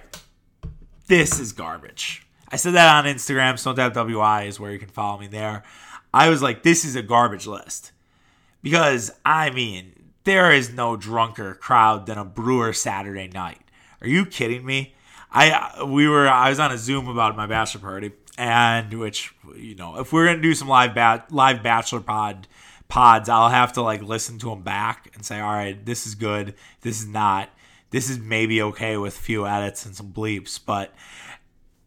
This 1.09 1.39
is 1.39 1.53
garbage. 1.53 2.27
I 2.49 2.57
said 2.57 2.73
that 2.73 2.97
on 2.97 3.05
Instagram. 3.05 3.55
SnoTapWI 3.55 4.47
is 4.47 4.59
where 4.59 4.73
you 4.73 4.79
can 4.79 4.89
follow 4.89 5.19
me 5.19 5.27
there. 5.27 5.63
I 6.13 6.31
was 6.31 6.41
like, 6.41 6.63
this 6.63 6.87
is 6.87 6.97
a 6.97 7.03
garbage 7.03 7.47
list. 7.47 7.93
Because, 8.63 9.13
I 9.27 9.51
mean, 9.51 9.93
there 10.25 10.51
is 10.51 10.73
no 10.73 10.97
drunker 10.97 11.55
crowd 11.55 12.07
than 12.07 12.17
a 12.17 12.25
Brewer 12.25 12.73
Saturday 12.73 13.29
night. 13.29 13.61
Are 14.01 14.09
you 14.09 14.25
kidding 14.25 14.65
me? 14.65 14.95
I 15.31 15.85
we 15.85 16.09
were 16.09 16.29
I 16.29 16.49
was 16.49 16.59
on 16.59 16.73
a 16.73 16.79
Zoom 16.79 17.09
about 17.09 17.37
my 17.37 17.47
bachelor 17.47 17.83
party, 17.83 18.13
and 18.39 18.95
which 18.95 19.35
you 19.57 19.75
know 19.75 19.99
if 19.99 20.13
we're 20.13 20.27
gonna 20.27 20.41
do 20.41 20.55
some 20.55 20.69
live 20.69 20.95
bat 20.95 21.33
live 21.33 21.63
bachelor 21.63 22.01
pod 22.01 22.47
pods, 22.95 23.29
I'll 23.29 23.49
have 23.49 23.73
to 23.73 23.83
like 23.83 24.03
listen 24.03 24.39
to 24.39 24.51
them 24.51 24.63
back 24.63 25.11
and 25.15 25.25
say, 25.25 25.41
all 25.41 25.53
right, 25.53 25.85
this 25.85 26.07
is 26.07 26.15
good, 26.15 26.55
this 26.83 27.01
is 27.01 27.09
not, 27.09 27.51
this 27.91 28.09
is 28.09 28.19
maybe 28.19 28.63
okay 28.63 28.97
with 28.97 29.17
a 29.17 29.21
few 29.21 29.47
edits 29.47 29.85
and 29.85 29.97
some 29.97 30.13
bleeps, 30.13 30.61
but 30.65 30.95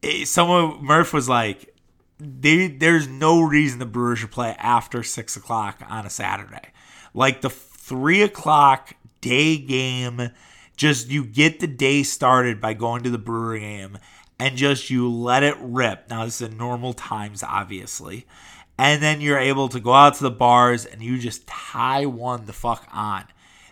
it, 0.01 0.27
someone 0.27 0.83
Murph 0.83 1.13
was 1.13 1.29
like, 1.29 1.73
they, 2.19 2.67
there's 2.67 3.07
no 3.07 3.41
reason 3.41 3.79
the 3.79 3.85
Brewers 3.85 4.19
should 4.19 4.31
play 4.31 4.55
after 4.59 5.01
six 5.01 5.37
o'clock 5.37 5.81
on 5.87 6.05
a 6.05 6.09
Saturday. 6.09 6.71
Like 7.13 7.39
the 7.39 7.49
three 7.49 8.21
o'clock 8.21 8.93
day 9.21 9.57
game. 9.57 10.31
Just 10.75 11.09
you 11.09 11.25
get 11.25 11.59
the 11.59 11.67
day 11.67 12.03
started 12.03 12.59
by 12.59 12.73
going 12.73 13.03
to 13.03 13.09
the 13.09 13.17
brewery 13.17 13.61
game 13.61 13.97
and 14.39 14.57
just 14.57 14.89
you 14.89 15.09
let 15.09 15.41
it 15.41 15.55
rip. 15.59 16.09
Now, 16.09 16.25
this 16.25 16.41
is 16.41 16.49
in 16.49 16.57
normal 16.57 16.93
times, 16.93 17.41
obviously. 17.41 18.27
And 18.77 19.01
then 19.01 19.21
you're 19.21 19.39
able 19.39 19.69
to 19.69 19.79
go 19.79 19.93
out 19.93 20.15
to 20.15 20.23
the 20.23 20.31
bars 20.31 20.85
and 20.85 21.01
you 21.01 21.17
just 21.17 21.47
tie 21.47 22.05
one 22.05 22.45
the 22.45 22.53
fuck 22.53 22.87
on. 22.93 23.25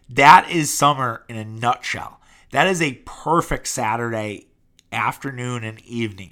That 0.10 0.50
is 0.50 0.76
summer 0.76 1.24
in 1.28 1.36
a 1.36 1.46
nutshell. 1.46 2.20
That 2.52 2.68
is 2.68 2.82
a 2.82 3.02
perfect 3.06 3.68
Saturday 3.68 4.48
afternoon 4.92 5.64
and 5.64 5.80
evening. 5.82 6.32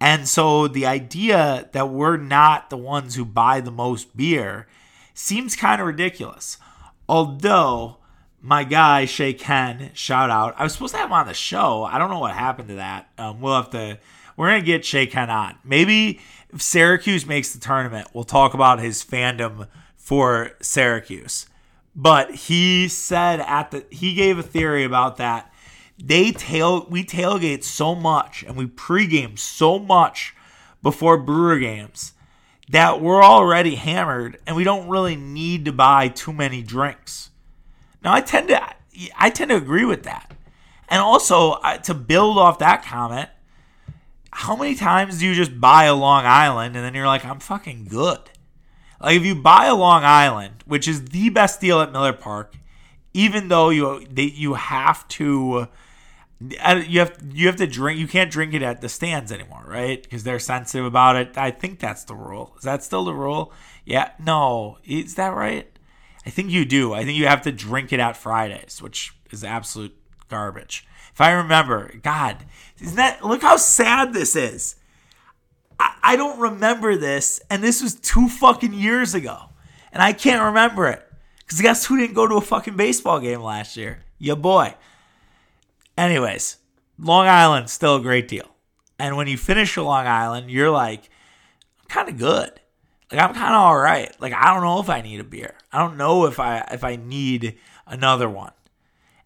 And 0.00 0.28
so 0.28 0.66
the 0.66 0.84
idea 0.84 1.68
that 1.72 1.88
we're 1.88 2.16
not 2.16 2.70
the 2.70 2.76
ones 2.76 3.14
who 3.14 3.24
buy 3.24 3.60
the 3.60 3.70
most 3.70 4.16
beer 4.16 4.66
seems 5.14 5.54
kind 5.54 5.80
of 5.80 5.86
ridiculous. 5.86 6.58
Although 7.08 7.98
my 8.40 8.64
guy 8.64 9.04
Shay 9.04 9.32
Ken, 9.32 9.90
shout 9.94 10.28
out. 10.28 10.54
I 10.58 10.64
was 10.64 10.72
supposed 10.72 10.94
to 10.94 10.98
have 10.98 11.08
him 11.08 11.12
on 11.12 11.28
the 11.28 11.34
show. 11.34 11.84
I 11.84 11.98
don't 11.98 12.10
know 12.10 12.18
what 12.18 12.34
happened 12.34 12.68
to 12.68 12.74
that. 12.74 13.10
Um, 13.16 13.40
we'll 13.40 13.54
have 13.54 13.70
to. 13.70 13.98
We're 14.36 14.48
gonna 14.48 14.62
get 14.62 14.84
Shay 14.84 15.06
Ken 15.06 15.30
on. 15.30 15.56
Maybe 15.62 16.20
if 16.52 16.60
Syracuse 16.60 17.26
makes 17.26 17.52
the 17.52 17.60
tournament, 17.60 18.08
we'll 18.12 18.24
talk 18.24 18.54
about 18.54 18.80
his 18.80 19.04
fandom 19.04 19.68
for 19.96 20.52
Syracuse. 20.60 21.46
But 21.94 22.34
he 22.34 22.88
said 22.88 23.40
at 23.40 23.70
the 23.70 23.84
he 23.90 24.14
gave 24.14 24.38
a 24.38 24.42
theory 24.42 24.84
about 24.84 25.16
that. 25.18 25.52
They 26.02 26.32
tail 26.32 26.86
we 26.88 27.04
tailgate 27.04 27.64
so 27.64 27.94
much 27.94 28.42
and 28.42 28.56
we 28.56 28.66
pregame 28.66 29.38
so 29.38 29.78
much 29.78 30.34
before 30.82 31.18
Brewer 31.18 31.58
games 31.58 32.12
that 32.70 33.00
we're 33.00 33.22
already 33.22 33.74
hammered 33.74 34.38
and 34.46 34.56
we 34.56 34.64
don't 34.64 34.88
really 34.88 35.16
need 35.16 35.66
to 35.66 35.72
buy 35.72 36.08
too 36.08 36.32
many 36.32 36.62
drinks. 36.62 37.30
Now 38.02 38.14
I 38.14 38.20
tend 38.22 38.48
to 38.48 38.74
I 39.18 39.30
tend 39.30 39.50
to 39.50 39.56
agree 39.56 39.84
with 39.84 40.04
that. 40.04 40.32
And 40.88 41.00
also 41.00 41.58
to 41.84 41.94
build 41.94 42.38
off 42.38 42.58
that 42.58 42.84
comment, 42.84 43.30
how 44.32 44.56
many 44.56 44.74
times 44.74 45.18
do 45.18 45.26
you 45.26 45.34
just 45.34 45.60
buy 45.60 45.84
a 45.84 45.94
Long 45.94 46.24
Island 46.26 46.74
and 46.74 46.84
then 46.84 46.94
you're 46.94 47.06
like 47.06 47.24
I'm 47.24 47.40
fucking 47.40 47.86
good? 47.86 48.20
Like 49.00 49.16
if 49.16 49.24
you 49.24 49.34
buy 49.34 49.66
a 49.66 49.74
Long 49.74 50.04
Island, 50.04 50.64
which 50.66 50.88
is 50.88 51.06
the 51.06 51.28
best 51.28 51.60
deal 51.60 51.80
at 51.80 51.92
Miller 51.92 52.12
Park, 52.12 52.54
even 53.12 53.48
though 53.48 53.70
you 53.70 54.06
they, 54.10 54.24
you 54.24 54.54
have 54.54 55.06
to 55.08 55.68
uh, 56.60 56.82
you 56.86 57.00
have 57.00 57.18
you 57.32 57.46
have 57.46 57.56
to 57.56 57.66
drink. 57.66 57.98
You 57.98 58.08
can't 58.08 58.30
drink 58.30 58.54
it 58.54 58.62
at 58.62 58.80
the 58.80 58.88
stands 58.88 59.30
anymore, 59.30 59.64
right? 59.66 60.02
Because 60.02 60.24
they're 60.24 60.38
sensitive 60.38 60.84
about 60.84 61.16
it. 61.16 61.36
I 61.38 61.50
think 61.50 61.78
that's 61.78 62.04
the 62.04 62.14
rule. 62.14 62.54
Is 62.56 62.64
that 62.64 62.82
still 62.82 63.04
the 63.04 63.14
rule? 63.14 63.52
Yeah. 63.84 64.10
No. 64.18 64.78
Is 64.84 65.14
that 65.16 65.34
right? 65.34 65.68
I 66.24 66.30
think 66.30 66.50
you 66.50 66.64
do. 66.64 66.94
I 66.94 67.04
think 67.04 67.18
you 67.18 67.26
have 67.26 67.42
to 67.42 67.52
drink 67.52 67.92
it 67.92 68.00
at 68.00 68.16
Fridays, 68.16 68.80
which 68.80 69.12
is 69.30 69.44
absolute 69.44 69.96
garbage. 70.28 70.86
If 71.12 71.20
I 71.20 71.32
remember, 71.32 71.92
God, 72.02 72.38
isn't 72.80 72.96
that? 72.96 73.24
Look 73.24 73.42
how 73.42 73.56
sad 73.56 74.12
this 74.12 74.34
is. 74.34 74.76
I, 75.78 75.94
I 76.02 76.16
don't 76.16 76.40
remember 76.40 76.96
this, 76.96 77.40
and 77.50 77.62
this 77.62 77.82
was 77.82 77.94
two 77.94 78.28
fucking 78.28 78.72
years 78.72 79.14
ago, 79.14 79.38
and 79.92 80.02
I 80.02 80.12
can't 80.12 80.42
remember 80.42 80.88
it. 80.88 81.06
Because 81.40 81.60
guess 81.60 81.86
who 81.86 81.98
didn't 81.98 82.14
go 82.14 82.26
to 82.26 82.36
a 82.36 82.40
fucking 82.40 82.76
baseball 82.76 83.20
game 83.20 83.42
last 83.42 83.76
year? 83.76 84.00
Your 84.18 84.36
boy. 84.36 84.74
Anyways, 85.98 86.56
Long 86.98 87.26
Island 87.26 87.68
still 87.68 87.96
a 87.96 88.00
great 88.00 88.28
deal. 88.28 88.48
And 88.98 89.16
when 89.16 89.26
you 89.26 89.36
finish 89.36 89.76
a 89.76 89.82
Long 89.82 90.06
Island, 90.06 90.50
you're 90.50 90.70
like, 90.70 91.10
I'm 91.80 91.88
kind 91.88 92.08
of 92.08 92.18
good. 92.18 92.60
Like 93.10 93.20
I'm 93.20 93.34
kind 93.34 93.54
of 93.54 93.60
all 93.60 93.76
right. 93.76 94.14
Like 94.20 94.32
I 94.32 94.54
don't 94.54 94.62
know 94.62 94.80
if 94.80 94.88
I 94.88 95.02
need 95.02 95.20
a 95.20 95.24
beer. 95.24 95.54
I 95.70 95.78
don't 95.78 95.98
know 95.98 96.24
if 96.24 96.40
I 96.40 96.66
if 96.72 96.82
I 96.82 96.96
need 96.96 97.58
another 97.86 98.28
one. 98.28 98.52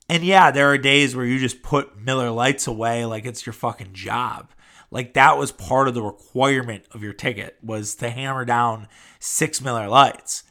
And 0.08 0.24
yeah, 0.24 0.50
there 0.50 0.70
are 0.70 0.78
days 0.78 1.16
where 1.16 1.26
you 1.26 1.38
just 1.38 1.62
put 1.62 1.98
Miller 1.98 2.30
Lites 2.30 2.66
away 2.66 3.04
like 3.04 3.26
it's 3.26 3.44
your 3.44 3.52
fucking 3.52 3.92
job. 3.92 4.52
Like 4.90 5.14
that 5.14 5.36
was 5.36 5.50
part 5.50 5.88
of 5.88 5.94
the 5.94 6.02
requirement 6.02 6.84
of 6.92 7.02
your 7.02 7.12
ticket 7.12 7.56
was 7.62 7.96
to 7.96 8.10
hammer 8.10 8.44
down 8.44 8.86
six 9.18 9.60
Miller 9.60 9.88
Lites. 9.88 10.44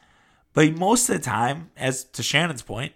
But 0.54 0.78
most 0.78 1.10
of 1.10 1.16
the 1.16 1.22
time, 1.22 1.72
as 1.78 2.04
to 2.04 2.24
Shannon's 2.24 2.62
point, 2.62 2.94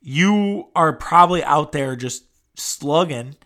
you 0.00 0.68
are 0.74 0.92
probably 0.92 1.42
out 1.42 1.72
there 1.72 1.96
just 1.96 2.24
slugging, 2.54 3.36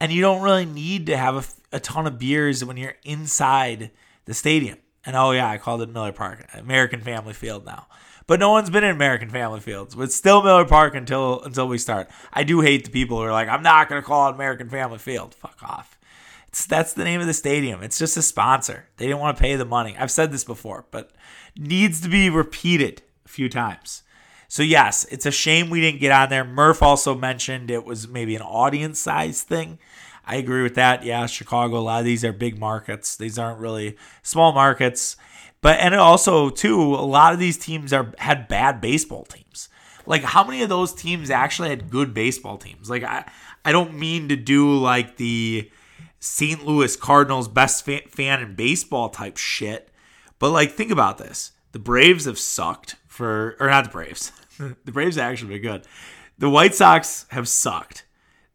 and 0.00 0.12
you 0.12 0.20
don't 0.20 0.42
really 0.42 0.66
need 0.66 1.06
to 1.06 1.16
have 1.16 1.36
a, 1.72 1.76
a 1.76 1.80
ton 1.80 2.06
of 2.06 2.18
beers 2.18 2.64
when 2.64 2.76
you're 2.76 2.96
inside 3.04 3.90
the 4.24 4.34
stadium. 4.34 4.78
And 5.06 5.16
oh 5.16 5.30
yeah, 5.30 5.48
I 5.48 5.58
called 5.58 5.82
it 5.82 5.88
Miller 5.88 6.12
Park, 6.12 6.46
American 6.54 7.00
Family 7.00 7.32
Field 7.32 7.64
now. 7.64 7.86
But 8.28 8.38
no 8.38 8.50
one's 8.50 8.70
been 8.70 8.84
in 8.84 8.94
American 8.94 9.30
Family 9.30 9.58
Fields. 9.58 9.96
But 9.96 10.12
still 10.12 10.42
Miller 10.42 10.66
Park 10.66 10.94
until 10.94 11.42
until 11.42 11.66
we 11.66 11.78
start. 11.78 12.08
I 12.32 12.44
do 12.44 12.60
hate 12.60 12.84
the 12.84 12.90
people 12.90 13.16
who 13.16 13.24
are 13.24 13.32
like, 13.32 13.48
I'm 13.48 13.62
not 13.62 13.88
gonna 13.88 14.02
call 14.02 14.28
it 14.28 14.34
American 14.34 14.68
Family 14.68 14.98
Field. 14.98 15.34
Fuck 15.34 15.60
off. 15.62 15.98
It's, 16.46 16.66
that's 16.66 16.92
the 16.92 17.04
name 17.04 17.20
of 17.20 17.26
the 17.26 17.34
stadium. 17.34 17.82
It's 17.82 17.98
just 17.98 18.16
a 18.16 18.22
sponsor. 18.22 18.86
They 18.98 19.06
didn't 19.06 19.20
want 19.20 19.36
to 19.36 19.42
pay 19.42 19.56
the 19.56 19.64
money. 19.64 19.96
I've 19.98 20.10
said 20.10 20.30
this 20.30 20.44
before, 20.44 20.84
but 20.90 21.10
needs 21.56 22.00
to 22.02 22.08
be 22.08 22.30
repeated 22.30 23.02
a 23.24 23.28
few 23.28 23.48
times. 23.48 24.02
So 24.46 24.62
yes, 24.62 25.06
it's 25.10 25.26
a 25.26 25.30
shame 25.30 25.68
we 25.70 25.80
didn't 25.80 26.00
get 26.00 26.12
on 26.12 26.28
there. 26.28 26.44
Murph 26.44 26.82
also 26.82 27.14
mentioned 27.14 27.70
it 27.70 27.84
was 27.84 28.08
maybe 28.08 28.36
an 28.36 28.42
audience 28.42 28.98
size 28.98 29.42
thing. 29.42 29.78
I 30.26 30.36
agree 30.36 30.62
with 30.62 30.74
that. 30.74 31.02
Yeah, 31.02 31.24
Chicago, 31.24 31.78
a 31.78 31.80
lot 31.80 32.00
of 32.00 32.04
these 32.04 32.24
are 32.24 32.34
big 32.34 32.58
markets. 32.58 33.16
These 33.16 33.38
aren't 33.38 33.60
really 33.60 33.96
small 34.22 34.52
markets. 34.52 35.16
But 35.60 35.80
and 35.80 35.94
also 35.94 36.50
too, 36.50 36.80
a 36.80 37.02
lot 37.04 37.32
of 37.32 37.38
these 37.38 37.58
teams 37.58 37.92
are 37.92 38.12
had 38.18 38.48
bad 38.48 38.80
baseball 38.80 39.24
teams. 39.24 39.68
Like 40.06 40.22
how 40.22 40.44
many 40.44 40.62
of 40.62 40.68
those 40.68 40.94
teams 40.94 41.30
actually 41.30 41.68
had 41.68 41.90
good 41.90 42.14
baseball 42.14 42.56
teams? 42.56 42.88
Like 42.88 43.02
I 43.02 43.30
I 43.64 43.72
don't 43.72 43.98
mean 43.98 44.28
to 44.28 44.36
do 44.36 44.76
like 44.76 45.16
the 45.16 45.70
St. 46.20 46.66
Louis 46.66 46.96
Cardinals 46.96 47.48
best 47.48 47.84
fan 47.84 48.42
in 48.42 48.54
baseball 48.54 49.08
type 49.08 49.36
shit, 49.36 49.90
but 50.38 50.50
like 50.50 50.72
think 50.72 50.90
about 50.90 51.18
this. 51.18 51.52
The 51.72 51.78
Braves 51.78 52.24
have 52.24 52.38
sucked 52.38 52.96
for 53.06 53.56
or 53.60 53.68
not 53.68 53.84
the 53.84 53.90
Braves. 53.90 54.32
the 54.58 54.92
Braves 54.92 55.16
have 55.16 55.30
actually 55.30 55.58
been 55.58 55.62
good. 55.62 55.86
The 56.38 56.48
White 56.48 56.74
Sox 56.74 57.26
have 57.30 57.48
sucked. 57.48 58.04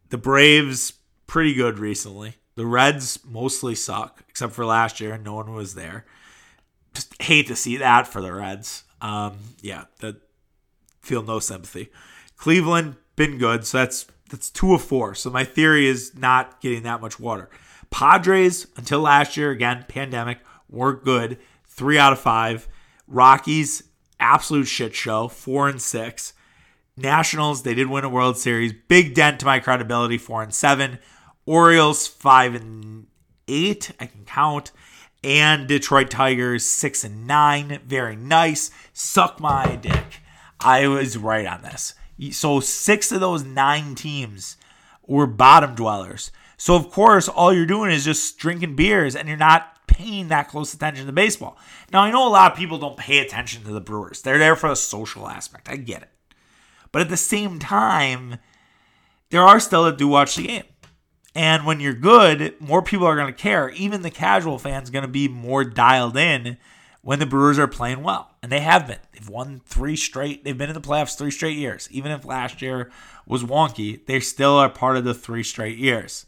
The 0.09 0.17
Braves 0.17 0.93
pretty 1.27 1.53
good 1.53 1.79
recently. 1.79 2.35
The 2.55 2.65
Reds 2.65 3.19
mostly 3.25 3.75
suck, 3.75 4.23
except 4.29 4.53
for 4.53 4.65
last 4.65 4.99
year. 4.99 5.17
No 5.17 5.33
one 5.33 5.53
was 5.53 5.75
there. 5.75 6.05
Just 6.93 7.21
hate 7.21 7.47
to 7.47 7.56
see 7.56 7.77
that 7.77 8.08
for 8.08 8.21
the 8.21 8.34
Reds. 8.34 8.84
Um, 9.01 9.38
yeah, 9.62 9.86
that 9.99 10.17
feel 11.01 11.23
no 11.23 11.39
sympathy. 11.39 11.89
Cleveland 12.38 12.95
been 13.15 13.38
good, 13.38 13.65
so 13.65 13.79
that's 13.79 14.06
that's 14.29 14.49
two 14.49 14.73
of 14.73 14.82
four. 14.82 15.15
So 15.15 15.29
my 15.29 15.43
theory 15.43 15.88
is 15.88 16.15
not 16.15 16.62
getting 16.62 16.84
that 16.84 17.01
much 17.01 17.19
water. 17.19 17.49
Padres 17.89 18.67
until 18.77 19.01
last 19.01 19.38
year, 19.38 19.51
again 19.51 19.86
pandemic, 19.88 20.39
were 20.69 20.93
good. 20.93 21.38
Three 21.67 21.97
out 21.97 22.13
of 22.13 22.19
five. 22.19 22.67
Rockies 23.08 23.84
absolute 24.19 24.65
shit 24.65 24.95
show, 24.95 25.27
four 25.27 25.67
and 25.67 25.82
six. 25.82 26.34
Nationals, 26.95 27.63
they 27.63 27.73
did 27.73 27.89
win 27.89 28.03
a 28.03 28.10
World 28.10 28.38
Series. 28.38 28.71
Big 28.88 29.13
dent 29.13 29.39
to 29.39 29.45
my 29.45 29.60
credibility, 29.60 30.17
four 30.17 30.41
and 30.41 30.53
seven. 30.53 30.99
Orioles, 31.45 32.08
five 32.08 32.56
and 32.56 33.08
eight. 33.47 33.91
I 33.99 34.06
can 34.06 34.23
count. 34.25 34.71
And 35.23 35.67
Detroit 35.67 36.09
Tigers, 36.09 36.65
six 36.65 37.03
and 37.03 37.25
nine. 37.25 37.79
Very 37.86 38.15
nice. 38.15 38.71
Suck 38.91 39.39
my 39.39 39.77
dick. 39.77 40.21
I 40.59 40.88
was 40.88 41.17
right 41.17 41.45
on 41.45 41.62
this. 41.62 41.93
So 42.31 42.59
six 42.59 43.12
of 43.12 43.21
those 43.21 43.43
nine 43.43 43.95
teams 43.95 44.57
were 45.07 45.27
bottom 45.27 45.75
dwellers. 45.75 46.31
So 46.57 46.75
of 46.75 46.91
course, 46.91 47.27
all 47.27 47.53
you're 47.53 47.65
doing 47.65 47.91
is 47.91 48.05
just 48.05 48.38
drinking 48.38 48.75
beers 48.75 49.15
and 49.15 49.27
you're 49.27 49.38
not 49.38 49.88
paying 49.88 50.29
that 50.29 50.49
close 50.49 50.73
attention 50.73 51.05
to 51.05 51.12
baseball. 51.12 51.57
Now, 51.91 52.01
I 52.01 52.12
know 52.12 52.27
a 52.27 52.29
lot 52.29 52.51
of 52.51 52.57
people 52.57 52.77
don't 52.77 52.97
pay 52.97 53.19
attention 53.19 53.63
to 53.63 53.71
the 53.71 53.81
Brewers. 53.81 54.21
They're 54.21 54.39
there 54.39 54.55
for 54.55 54.69
the 54.69 54.75
social 54.75 55.27
aspect. 55.27 55.69
I 55.69 55.75
get 55.75 56.03
it. 56.03 56.09
But 56.91 57.01
at 57.01 57.09
the 57.09 57.17
same 57.17 57.59
time, 57.59 58.38
there 59.29 59.43
are 59.43 59.59
still 59.59 59.83
that 59.86 59.97
do 59.97 60.07
watch 60.07 60.36
the 60.36 60.47
game. 60.47 60.63
And 61.36 61.65
when 61.65 61.80
you're 61.80 61.93
good, 61.93 62.56
more 62.60 62.82
people 62.82 63.08
are 63.08 63.15
going 63.15 63.34
to 63.34 63.34
care. 63.34 63.69
Even 63.69 64.02
the 64.02 64.12
casual 64.12 64.60
fans 64.60 64.89
going 64.89 65.04
to 65.04 65.08
be 65.08 65.28
more 65.28 65.63
dialed 65.63 66.15
in 66.15 66.58
when 67.02 67.19
the 67.19 67.26
Brewers 67.26 67.58
are 67.58 67.67
playing 67.67 68.04
well. 68.04 68.32
And 68.41 68.52
they 68.52 68.60
have 68.60 68.88
been. 68.88 69.00
They've 69.12 69.30
won 69.30 69.62
three 69.65 69.96
straight. 69.96 70.43
They've 70.43 70.58
been 70.58 70.69
in 70.69 70.76
the 70.76 70.82
playoffs 70.82 71.17
three 71.17 71.32
straight 71.32 71.58
years. 71.58 71.88
Even 71.91 72.12
if 72.12 72.26
last 72.26 72.62
year 72.62 72.91
was 73.26 73.43
wonky, 73.43 74.06
they 74.06 74.19
still 74.19 74.56
are 74.58 74.69
part 74.69 74.98
of 74.98 75.06
the 75.06 75.13
three 75.13 75.43
straight 75.43 75.78
years. 75.78 76.26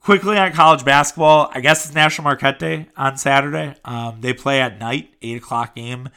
Quickly 0.00 0.36
on 0.36 0.52
college 0.52 0.84
basketball, 0.84 1.50
I 1.54 1.60
guess 1.60 1.86
it's 1.86 1.94
National 1.94 2.24
Marquette 2.24 2.58
Day 2.58 2.88
on 2.96 3.16
Saturday. 3.16 3.74
Um, 3.86 4.20
they 4.20 4.34
play 4.34 4.60
at 4.60 4.78
night, 4.78 5.14
8 5.22 5.38
o'clock 5.38 5.74
game. 5.76 6.10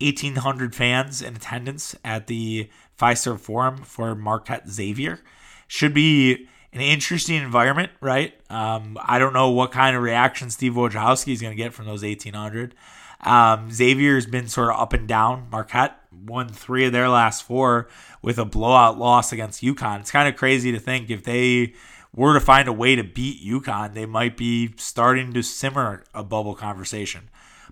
1,800 0.00 0.74
fans 0.74 1.22
in 1.22 1.36
attendance 1.36 1.94
at 2.04 2.26
the 2.26 2.68
Fiserv 2.98 3.40
Forum 3.40 3.78
for 3.78 4.14
Marquette 4.14 4.68
Xavier. 4.68 5.20
Should 5.66 5.94
be 5.94 6.48
an 6.72 6.80
interesting 6.80 7.36
environment, 7.36 7.92
right? 8.00 8.34
Um, 8.50 8.98
I 9.02 9.18
don't 9.18 9.32
know 9.32 9.50
what 9.50 9.72
kind 9.72 9.96
of 9.96 10.02
reaction 10.02 10.50
Steve 10.50 10.72
Wojciechowski 10.72 11.32
is 11.32 11.42
going 11.42 11.56
to 11.56 11.62
get 11.62 11.74
from 11.74 11.86
those 11.86 12.02
1,800. 12.02 12.74
Um, 13.20 13.70
Xavier 13.70 14.14
has 14.14 14.26
been 14.26 14.48
sort 14.48 14.70
of 14.70 14.80
up 14.80 14.92
and 14.92 15.06
down. 15.06 15.48
Marquette 15.50 15.98
won 16.10 16.48
three 16.48 16.84
of 16.86 16.92
their 16.92 17.08
last 17.08 17.42
four 17.42 17.88
with 18.20 18.38
a 18.38 18.44
blowout 18.44 18.98
loss 18.98 19.32
against 19.32 19.62
UConn. 19.62 20.00
It's 20.00 20.10
kind 20.10 20.28
of 20.28 20.36
crazy 20.36 20.72
to 20.72 20.78
think 20.78 21.10
if 21.10 21.24
they 21.24 21.74
were 22.14 22.34
to 22.34 22.40
find 22.40 22.68
a 22.68 22.72
way 22.72 22.96
to 22.96 23.04
beat 23.04 23.44
UConn, 23.44 23.94
they 23.94 24.06
might 24.06 24.36
be 24.36 24.74
starting 24.76 25.32
to 25.32 25.42
simmer 25.42 26.04
a 26.14 26.24
bubble 26.24 26.54
conversation. 26.54 27.28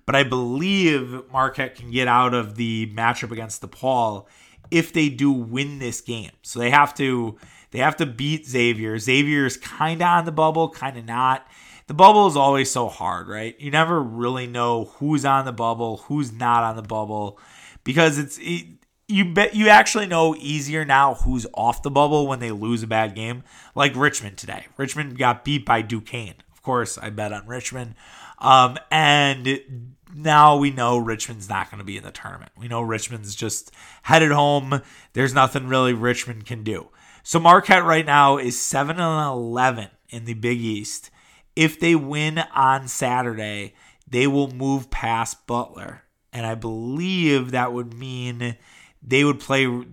But 0.07 0.15
I 0.15 0.23
believe 0.23 1.23
Marquette 1.33 1.75
can 1.75 1.91
get 1.91 2.09
out 2.09 2.35
of 2.35 2.57
the 2.57 2.93
matchup 2.95 3.31
against 3.31 3.63
DePaul 3.63 4.27
if 4.71 4.93
they 4.93 5.09
do 5.09 5.31
win 5.31 5.79
this 5.79 6.01
game. 6.01 6.31
So 6.43 6.59
they 6.59 6.71
have 6.71 6.95
to 6.95 7.37
they 7.71 7.79
have 7.79 7.97
to 7.97 8.07
beat 8.07 8.47
Xavier. 8.47 8.99
Xavier 8.99 9.47
is 9.47 9.57
kind 9.57 10.03
of 10.03 10.07
on 10.07 10.25
the 10.25 10.33
bubble, 10.33 10.71
kind 10.71 10.97
of 10.97 11.05
not. 11.05 11.47
The 11.87 11.95
bubble 11.95 12.27
is 12.27 12.37
always 12.37 12.71
so 12.71 12.89
hard, 12.89 13.29
right? 13.29 13.59
You 13.59 13.71
never 13.71 14.01
really 14.01 14.47
know 14.47 14.85
who's 14.97 15.25
on 15.25 15.45
the 15.45 15.53
bubble, 15.53 15.99
who's 15.99 16.33
not 16.33 16.63
on 16.63 16.77
the 16.77 16.83
bubble, 16.83 17.39
because 17.83 18.19
it's 18.19 18.39
it, 18.41 18.67
you 19.09 19.25
bet 19.25 19.57
you 19.57 19.69
actually 19.69 20.07
know 20.07 20.37
easier 20.37 20.85
now 20.85 21.15
who's 21.15 21.47
off 21.53 21.83
the 21.83 21.91
bubble 21.91 22.29
when 22.29 22.39
they 22.39 22.53
lose 22.53 22.83
a 22.83 22.87
bad 22.87 23.15
game, 23.15 23.43
like 23.75 23.97
Richmond 23.97 24.39
today. 24.39 24.67
Richmond 24.77 25.19
got 25.19 25.45
beat 25.45 25.67
by 25.67 25.83
Duquesne. 25.83 26.37
Of 26.53 26.63
course, 26.63 26.97
I 26.97 27.11
bet 27.11 27.33
on 27.33 27.47
Richmond. 27.47 27.97
Um, 28.39 28.79
and 28.91 29.97
now 30.15 30.57
we 30.57 30.71
know 30.71 30.97
Richmond's 30.97 31.49
not 31.49 31.71
going 31.71 31.79
to 31.79 31.85
be 31.85 31.97
in 31.97 32.05
the 32.05 32.11
tournament. 32.11 32.53
We 32.57 32.69
know 32.69 32.83
Richmond's 32.83 33.35
just 33.35 33.73
headed 34.03 34.31
home. 34.31 34.81
There's 35.13 35.35
nothing 35.35 35.67
really 35.67 35.93
Richmond 35.93 36.47
can 36.47 36.63
do. 36.63 36.89
So 37.31 37.39
Marquette 37.39 37.85
right 37.85 38.05
now 38.05 38.39
is 38.39 38.61
7 38.61 38.99
and 38.99 39.29
11 39.29 39.87
in 40.09 40.25
the 40.25 40.35
Big 40.35 40.59
East. 40.59 41.11
If 41.55 41.79
they 41.79 41.95
win 41.95 42.39
on 42.53 42.89
Saturday, 42.89 43.75
they 44.05 44.27
will 44.27 44.51
move 44.51 44.91
past 44.91 45.47
Butler. 45.47 46.03
And 46.33 46.45
I 46.45 46.57
believe 46.57 47.53
that 47.53 47.73
would 47.73 47.95
mean 47.95 48.57
they 49.01 49.23
would 49.23 49.39
play 49.39 49.85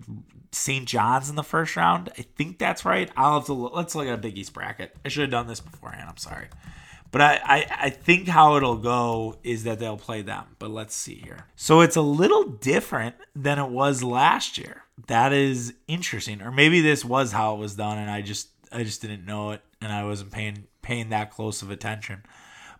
St. 0.50 0.84
John's 0.84 1.30
in 1.30 1.36
the 1.36 1.44
first 1.44 1.76
round. 1.76 2.10
I 2.18 2.22
think 2.22 2.58
that's 2.58 2.84
right. 2.84 3.08
I'll 3.16 3.34
have 3.34 3.46
to 3.46 3.52
look. 3.52 3.72
Let's 3.72 3.94
look 3.94 4.08
at 4.08 4.14
a 4.14 4.18
Big 4.18 4.36
East 4.36 4.52
bracket. 4.52 4.96
I 5.04 5.08
should 5.08 5.20
have 5.20 5.30
done 5.30 5.46
this 5.46 5.60
beforehand. 5.60 6.08
I'm 6.10 6.16
sorry. 6.16 6.48
But 7.12 7.20
I, 7.20 7.40
I, 7.44 7.66
I 7.82 7.90
think 7.90 8.26
how 8.26 8.56
it'll 8.56 8.78
go 8.78 9.38
is 9.44 9.62
that 9.62 9.78
they'll 9.78 9.96
play 9.96 10.22
them. 10.22 10.56
But 10.58 10.70
let's 10.70 10.96
see 10.96 11.22
here. 11.24 11.46
So 11.54 11.82
it's 11.82 11.94
a 11.94 12.02
little 12.02 12.46
different 12.46 13.14
than 13.36 13.60
it 13.60 13.70
was 13.70 14.02
last 14.02 14.58
year. 14.58 14.82
That 15.06 15.32
is 15.32 15.74
interesting. 15.86 16.42
Or 16.42 16.50
maybe 16.50 16.80
this 16.80 17.04
was 17.04 17.32
how 17.32 17.54
it 17.54 17.58
was 17.58 17.76
done 17.76 17.98
and 17.98 18.10
I 18.10 18.20
just 18.22 18.48
I 18.70 18.82
just 18.82 19.00
didn't 19.00 19.24
know 19.24 19.52
it 19.52 19.62
and 19.80 19.92
I 19.92 20.04
wasn't 20.04 20.32
paying 20.32 20.66
paying 20.82 21.10
that 21.10 21.30
close 21.30 21.62
of 21.62 21.70
attention. 21.70 22.24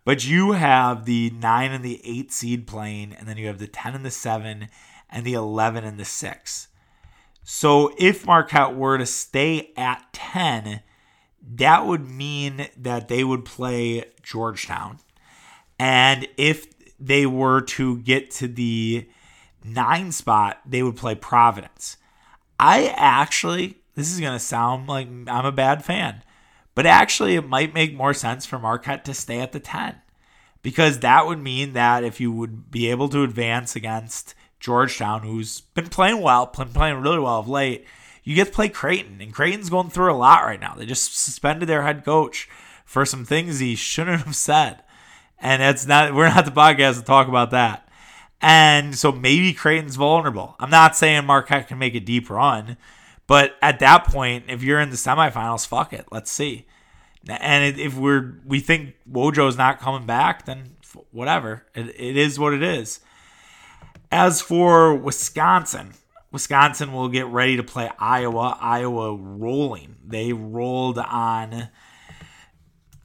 But 0.04 0.26
you 0.26 0.52
have 0.52 1.04
the 1.04 1.30
nine 1.30 1.70
and 1.70 1.84
the 1.84 2.00
eight 2.02 2.32
seed 2.32 2.66
playing, 2.66 3.12
and 3.12 3.28
then 3.28 3.36
you 3.36 3.46
have 3.46 3.58
the 3.58 3.66
ten 3.66 3.94
and 3.94 4.06
the 4.06 4.10
seven 4.10 4.68
and 5.10 5.24
the 5.24 5.34
11 5.34 5.84
and 5.84 5.98
the 5.98 6.04
6. 6.04 6.68
So 7.42 7.94
if 7.98 8.26
Marquette 8.26 8.76
were 8.76 8.98
to 8.98 9.06
stay 9.06 9.72
at 9.76 10.04
10, 10.12 10.82
that 11.54 11.86
would 11.86 12.08
mean 12.08 12.68
that 12.76 13.08
they 13.08 13.24
would 13.24 13.44
play 13.44 14.04
Georgetown. 14.22 14.98
And 15.78 16.28
if 16.36 16.66
they 17.00 17.24
were 17.24 17.62
to 17.62 17.98
get 17.98 18.30
to 18.32 18.48
the 18.48 19.08
nine 19.64 20.12
spot, 20.12 20.60
they 20.66 20.82
would 20.82 20.96
play 20.96 21.14
Providence. 21.14 21.96
I 22.58 22.92
actually, 22.96 23.78
this 23.94 24.12
is 24.12 24.20
going 24.20 24.32
to 24.32 24.38
sound 24.38 24.88
like 24.88 25.06
I'm 25.06 25.46
a 25.46 25.52
bad 25.52 25.84
fan, 25.84 26.22
but 26.74 26.86
actually, 26.86 27.34
it 27.34 27.48
might 27.48 27.74
make 27.74 27.94
more 27.94 28.14
sense 28.14 28.46
for 28.46 28.58
Marquette 28.58 29.04
to 29.06 29.14
stay 29.14 29.40
at 29.40 29.52
the 29.52 29.60
10 29.60 29.96
because 30.62 31.00
that 31.00 31.26
would 31.26 31.38
mean 31.38 31.72
that 31.72 32.04
if 32.04 32.20
you 32.20 32.32
would 32.32 32.70
be 32.70 32.90
able 32.90 33.08
to 33.08 33.22
advance 33.22 33.76
against 33.76 34.34
Georgetown, 34.60 35.22
who's 35.22 35.60
been 35.60 35.88
playing 35.88 36.20
well, 36.20 36.46
been 36.46 36.68
playing 36.68 37.00
really 37.00 37.18
well 37.18 37.40
of 37.40 37.48
late. 37.48 37.86
You 38.24 38.34
get 38.34 38.48
to 38.48 38.52
play 38.52 38.68
Creighton, 38.68 39.20
and 39.20 39.32
Creighton's 39.32 39.70
going 39.70 39.90
through 39.90 40.12
a 40.12 40.16
lot 40.16 40.44
right 40.44 40.60
now. 40.60 40.74
They 40.74 40.84
just 40.84 41.16
suspended 41.16 41.68
their 41.68 41.82
head 41.82 42.04
coach 42.04 42.48
for 42.84 43.06
some 43.06 43.24
things 43.24 43.58
he 43.58 43.74
shouldn't 43.74 44.22
have 44.24 44.36
said. 44.36 44.82
And 45.40 45.62
it's 45.62 45.86
not 45.86 46.14
we're 46.14 46.28
not 46.28 46.44
the 46.44 46.50
podcast 46.50 46.96
to 46.96 47.02
talk 47.02 47.28
about 47.28 47.52
that. 47.52 47.87
And 48.40 48.94
so 48.96 49.10
maybe 49.10 49.52
Creighton's 49.52 49.96
vulnerable. 49.96 50.54
I'm 50.60 50.70
not 50.70 50.96
saying 50.96 51.24
Marquette 51.26 51.68
can 51.68 51.78
make 51.78 51.94
a 51.94 52.00
deep 52.00 52.30
run, 52.30 52.76
But 53.28 53.56
at 53.60 53.78
that 53.80 54.06
point, 54.06 54.44
if 54.48 54.62
you're 54.64 54.80
in 54.80 54.90
the 54.90 54.96
semifinals, 54.96 55.66
fuck 55.66 55.92
it. 55.92 56.06
Let's 56.10 56.30
see. 56.30 56.66
And 57.28 57.78
if 57.78 57.96
we're 57.96 58.40
we 58.44 58.58
think 58.58 58.94
Wojo's 59.10 59.56
not 59.58 59.80
coming 59.80 60.06
back, 60.06 60.46
then 60.46 60.76
whatever. 61.12 61.66
It, 61.74 61.88
it 61.88 62.16
is 62.16 62.38
what 62.38 62.54
it 62.54 62.62
is. 62.62 63.00
As 64.10 64.40
for 64.40 64.94
Wisconsin, 64.94 65.92
Wisconsin 66.32 66.94
will 66.94 67.08
get 67.08 67.26
ready 67.26 67.56
to 67.58 67.62
play 67.62 67.90
Iowa. 67.98 68.56
Iowa 68.60 69.14
rolling. 69.14 69.96
They 70.06 70.32
rolled 70.32 70.98
on 70.98 71.68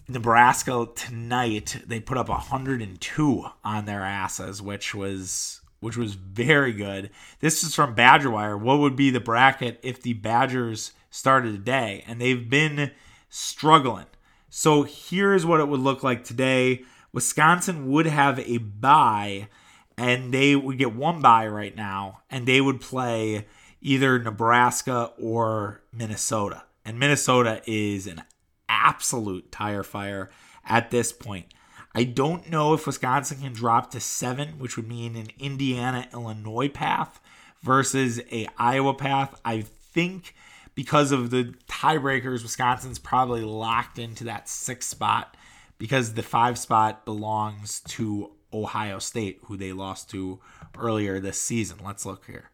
Nebraska 0.08 0.88
tonight. 0.96 1.78
They 1.86 2.00
put 2.00 2.18
up 2.18 2.30
102 2.30 3.46
on 3.64 3.86
their 3.86 4.02
asses, 4.02 4.62
which 4.62 4.94
was 4.94 5.62
which 5.80 5.98
was 5.98 6.14
very 6.14 6.72
good. 6.72 7.10
This 7.42 7.62
is 7.62 7.76
from 7.76 7.94
Badger 7.94 8.32
Wire. 8.32 8.58
What 8.58 8.80
would 8.80 8.96
be 8.96 9.10
the 9.10 9.20
bracket 9.20 9.80
if 9.84 10.02
the 10.02 10.14
Badgers 10.14 10.94
started 11.10 11.52
today? 11.52 12.06
And 12.08 12.22
they've 12.22 12.50
been 12.50 12.92
struggling. 13.30 14.06
So 14.50 14.84
here's 14.84 15.46
what 15.46 15.60
it 15.60 15.68
would 15.68 15.82
look 15.82 16.02
like 16.02 16.24
today. 16.24 16.84
Wisconsin 17.12 17.90
would 17.92 18.06
have 18.06 18.40
a 18.40 18.60
bye, 18.60 19.50
and 19.98 20.34
they 20.34 20.56
would 20.56 20.78
get 20.78 20.96
one 20.96 21.22
bye 21.22 21.48
right 21.48 21.76
now, 21.76 22.22
and 22.30 22.48
they 22.48 22.62
would 22.62 22.80
play 22.80 23.46
either 23.82 24.18
Nebraska 24.20 25.12
or 25.20 25.82
Minnesota. 25.92 26.64
And 26.86 26.98
Minnesota 26.98 27.62
is 27.66 28.08
an 28.08 28.24
absolute 28.70 29.52
tire 29.52 29.84
fire 29.84 30.30
at 30.66 30.92
this 30.92 31.12
point. 31.12 31.48
I 31.96 32.04
don't 32.06 32.50
know 32.50 32.74
if 32.74 32.88
Wisconsin 32.88 33.42
can 33.42 33.54
drop 33.54 33.92
to 33.92 34.00
seven, 34.00 34.58
which 34.58 34.78
would 34.78 34.88
mean 34.88 35.16
an 35.16 35.28
Indiana 35.40 36.08
Illinois 36.12 36.70
path 36.70 37.20
versus 37.62 38.20
a 38.32 38.48
Iowa 38.58 38.96
path. 38.96 39.40
I 39.46 39.62
think 39.62 40.34
because 40.76 41.12
of 41.12 41.30
the 41.30 41.54
tiebreakers, 41.68 42.42
Wisconsin's 42.42 42.98
probably 42.98 43.42
locked 43.42 44.00
into 44.00 44.24
that 44.24 44.50
sixth 44.50 44.90
spot 44.90 45.38
because 45.78 46.14
the 46.14 46.24
five 46.24 46.58
spot 46.58 47.06
belongs 47.06 47.82
to 47.82 48.32
Ohio 48.52 49.00
State, 49.00 49.40
who 49.46 49.58
they 49.58 49.72
lost 49.72 50.10
to 50.12 50.40
earlier 50.78 51.20
this 51.20 51.40
season. 51.40 51.78
Let's 51.84 52.06
look 52.06 52.26
here. 52.26 52.50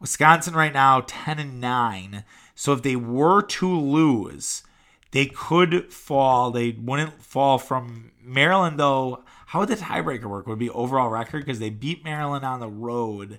Wisconsin 0.00 0.54
right 0.54 0.72
now 0.72 1.02
10 1.06 1.38
and 1.38 1.60
9. 1.60 2.24
So 2.54 2.72
if 2.72 2.82
they 2.82 2.96
were 2.96 3.42
to 3.42 3.78
lose, 3.78 4.62
they 5.10 5.26
could 5.26 5.92
fall. 5.92 6.50
They 6.50 6.72
wouldn't 6.72 7.22
fall 7.22 7.58
from 7.58 8.12
Maryland, 8.22 8.78
though. 8.78 9.24
How 9.46 9.60
would 9.60 9.68
the 9.68 9.76
tiebreaker 9.76 10.24
work? 10.24 10.46
Would 10.46 10.54
it 10.54 10.58
be 10.58 10.70
overall 10.70 11.08
record? 11.08 11.44
Because 11.44 11.58
they 11.58 11.70
beat 11.70 12.04
Maryland 12.04 12.44
on 12.44 12.60
the 12.60 12.68
road. 12.68 13.38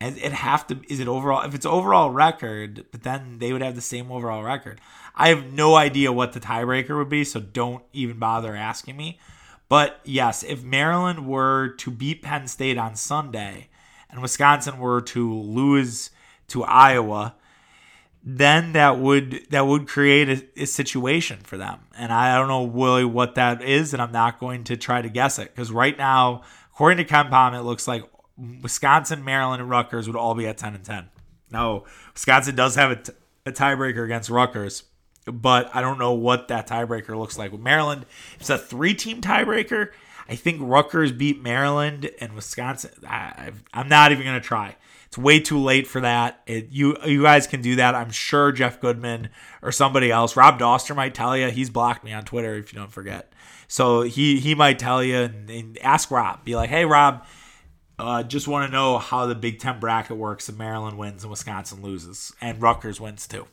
And 0.00 0.16
it 0.18 0.32
have 0.32 0.66
to 0.68 0.80
is 0.88 1.00
it 1.00 1.08
overall 1.08 1.44
if 1.44 1.56
it's 1.56 1.66
overall 1.66 2.10
record, 2.10 2.86
but 2.92 3.02
then 3.02 3.38
they 3.38 3.52
would 3.52 3.62
have 3.62 3.74
the 3.74 3.80
same 3.80 4.12
overall 4.12 4.44
record. 4.44 4.80
I 5.16 5.30
have 5.30 5.52
no 5.52 5.74
idea 5.74 6.12
what 6.12 6.32
the 6.32 6.40
tiebreaker 6.40 6.96
would 6.96 7.08
be, 7.08 7.24
so 7.24 7.40
don't 7.40 7.82
even 7.92 8.18
bother 8.18 8.54
asking 8.54 8.96
me. 8.96 9.18
But 9.68 10.00
yes, 10.04 10.44
if 10.44 10.62
Maryland 10.62 11.26
were 11.26 11.68
to 11.78 11.90
beat 11.90 12.22
Penn 12.22 12.46
State 12.46 12.78
on 12.78 12.94
Sunday 12.94 13.68
and 14.10 14.22
Wisconsin 14.22 14.78
were 14.78 15.00
to 15.02 15.34
lose 15.34 16.10
to 16.48 16.64
Iowa, 16.64 17.34
then 18.22 18.72
that 18.72 18.98
would 18.98 19.46
that 19.50 19.66
would 19.66 19.88
create 19.88 20.28
a, 20.28 20.62
a, 20.62 20.66
situation 20.66 21.38
for 21.42 21.56
them. 21.56 21.80
And 21.96 22.12
I 22.12 22.36
don't 22.36 22.48
know 22.48 22.66
really 22.66 23.04
what 23.04 23.36
that 23.36 23.62
is, 23.62 23.92
and 23.92 24.02
I'm 24.02 24.12
not 24.12 24.38
going 24.40 24.64
to 24.64 24.76
try 24.76 25.00
to 25.02 25.08
guess 25.08 25.38
it 25.38 25.54
because 25.54 25.70
right 25.70 25.96
now, 25.96 26.42
according 26.72 27.04
to 27.04 27.12
KenPom, 27.12 27.58
it 27.58 27.62
looks 27.62 27.86
like 27.86 28.04
Wisconsin, 28.62 29.24
Maryland, 29.24 29.60
and 29.60 29.70
Rutgers 29.70 30.06
would 30.06 30.16
all 30.16 30.34
be 30.34 30.46
at 30.46 30.58
10 30.58 30.74
and 30.74 30.84
10. 30.84 31.08
Now, 31.50 31.84
Wisconsin 32.12 32.54
does 32.54 32.74
have 32.76 32.90
a, 32.90 32.96
t- 32.96 33.12
a 33.46 33.52
tiebreaker 33.52 34.04
against 34.04 34.30
Rutgers, 34.30 34.84
but 35.32 35.74
I 35.74 35.80
don't 35.80 35.98
know 35.98 36.12
what 36.12 36.48
that 36.48 36.66
tiebreaker 36.66 37.16
looks 37.18 37.38
like 37.38 37.52
with 37.52 37.60
Maryland. 37.60 38.06
It's 38.40 38.50
a 38.50 38.58
three-team 38.58 39.20
tiebreaker. 39.20 39.90
I 40.28 40.34
think 40.34 40.60
Rutgers 40.60 41.10
beat 41.12 41.42
Maryland 41.42 42.10
and 42.20 42.34
Wisconsin. 42.34 42.90
I, 43.06 43.52
I'm 43.72 43.88
not 43.88 44.12
even 44.12 44.24
going 44.24 44.40
to 44.40 44.46
try. 44.46 44.76
It's 45.06 45.16
way 45.16 45.40
too 45.40 45.58
late 45.58 45.86
for 45.86 46.02
that. 46.02 46.42
It, 46.46 46.68
you 46.70 46.94
you 47.02 47.22
guys 47.22 47.46
can 47.46 47.62
do 47.62 47.76
that. 47.76 47.94
I'm 47.94 48.10
sure 48.10 48.52
Jeff 48.52 48.78
Goodman 48.78 49.30
or 49.62 49.72
somebody 49.72 50.10
else. 50.10 50.36
Rob 50.36 50.58
Dauster 50.58 50.94
might 50.94 51.14
tell 51.14 51.34
you. 51.34 51.48
He's 51.48 51.70
blocked 51.70 52.04
me 52.04 52.12
on 52.12 52.24
Twitter 52.24 52.56
if 52.56 52.74
you 52.74 52.78
don't 52.78 52.92
forget. 52.92 53.32
So 53.68 54.02
he 54.02 54.38
he 54.38 54.54
might 54.54 54.78
tell 54.78 55.02
you 55.02 55.16
and, 55.16 55.48
and 55.48 55.78
ask 55.78 56.10
Rob. 56.10 56.44
Be 56.44 56.56
like, 56.56 56.68
hey 56.68 56.84
Rob, 56.84 57.24
uh, 57.98 58.22
just 58.22 58.46
want 58.46 58.66
to 58.68 58.72
know 58.72 58.98
how 58.98 59.24
the 59.24 59.34
Big 59.34 59.60
Ten 59.60 59.80
bracket 59.80 60.18
works. 60.18 60.50
If 60.50 60.58
Maryland 60.58 60.98
wins 60.98 61.22
and 61.24 61.30
Wisconsin 61.30 61.80
loses, 61.80 62.34
and 62.42 62.60
Rutgers 62.60 63.00
wins 63.00 63.26
too. 63.26 63.46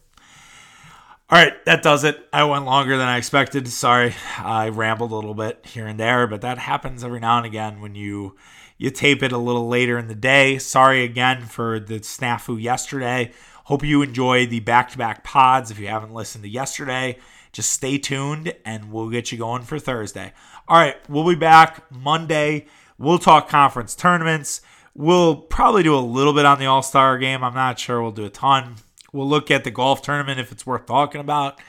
All 1.27 1.39
right, 1.39 1.65
that 1.65 1.81
does 1.81 2.03
it. 2.03 2.23
I 2.31 2.43
went 2.43 2.65
longer 2.65 2.97
than 2.97 3.07
I 3.07 3.17
expected. 3.17 3.67
Sorry, 3.67 4.13
I 4.37 4.69
rambled 4.69 5.11
a 5.11 5.15
little 5.15 5.33
bit 5.33 5.65
here 5.65 5.87
and 5.87 5.99
there, 5.99 6.27
but 6.27 6.41
that 6.41 6.59
happens 6.59 7.03
every 7.03 7.19
now 7.19 7.37
and 7.37 7.47
again 7.47 7.81
when 7.81 7.95
you 7.95 8.35
you 8.77 8.91
tape 8.91 9.23
it 9.23 9.31
a 9.31 9.37
little 9.39 9.67
later 9.67 9.97
in 9.97 10.07
the 10.07 10.13
day. 10.13 10.59
Sorry 10.59 11.03
again 11.03 11.45
for 11.45 11.79
the 11.79 11.99
snafu 12.01 12.61
yesterday. 12.61 13.31
Hope 13.63 13.83
you 13.83 14.03
enjoy 14.03 14.45
the 14.45 14.59
back 14.59 14.91
to 14.91 14.99
back 14.99 15.23
pods. 15.23 15.71
If 15.71 15.79
you 15.79 15.87
haven't 15.87 16.13
listened 16.13 16.43
to 16.43 16.49
yesterday, 16.49 17.17
just 17.51 17.71
stay 17.71 17.97
tuned 17.97 18.53
and 18.63 18.91
we'll 18.91 19.09
get 19.09 19.31
you 19.31 19.39
going 19.39 19.63
for 19.63 19.79
Thursday. 19.79 20.31
All 20.67 20.77
right, 20.77 20.97
we'll 21.09 21.27
be 21.27 21.33
back 21.33 21.91
Monday. 21.91 22.67
We'll 22.99 23.17
talk 23.17 23.49
conference 23.49 23.95
tournaments. 23.95 24.61
We'll 24.93 25.37
probably 25.37 25.81
do 25.81 25.95
a 25.95 25.99
little 25.99 26.33
bit 26.33 26.45
on 26.45 26.59
the 26.59 26.67
All 26.67 26.83
Star 26.83 27.17
game. 27.17 27.43
I'm 27.43 27.55
not 27.55 27.79
sure 27.79 27.99
we'll 27.99 28.11
do 28.11 28.25
a 28.25 28.29
ton. 28.29 28.75
We'll 29.15 29.27
look 29.27 29.49
at 29.49 29.63
the 29.63 29.71
golf 29.71 30.01
tournament 30.01 30.39
if 30.39 30.51
it's 30.51 30.65
worth 30.65 30.85
talking 30.85 31.21
about. 31.21 31.59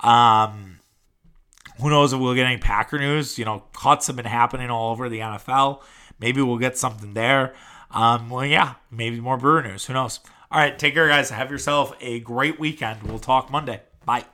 Um, 0.00 0.80
who 1.80 1.90
knows 1.90 2.12
if 2.12 2.20
we'll 2.20 2.34
get 2.34 2.46
any 2.46 2.58
Packer 2.58 2.98
news? 2.98 3.38
You 3.38 3.44
know, 3.44 3.64
cuts 3.72 4.06
have 4.06 4.16
been 4.16 4.24
happening 4.24 4.70
all 4.70 4.90
over 4.90 5.08
the 5.08 5.18
NFL. 5.18 5.82
Maybe 6.18 6.40
we'll 6.40 6.58
get 6.58 6.78
something 6.78 7.14
there. 7.14 7.54
Um, 7.90 8.30
well, 8.30 8.44
yeah, 8.44 8.74
maybe 8.90 9.20
more 9.20 9.36
Brewer 9.36 9.62
news. 9.62 9.84
Who 9.86 9.92
knows? 9.92 10.20
All 10.50 10.58
right, 10.58 10.78
take 10.78 10.94
care, 10.94 11.08
guys. 11.08 11.30
Have 11.30 11.50
yourself 11.50 11.94
a 12.00 12.20
great 12.20 12.58
weekend. 12.58 13.02
We'll 13.02 13.18
talk 13.18 13.50
Monday. 13.50 13.82
Bye. 14.04 14.24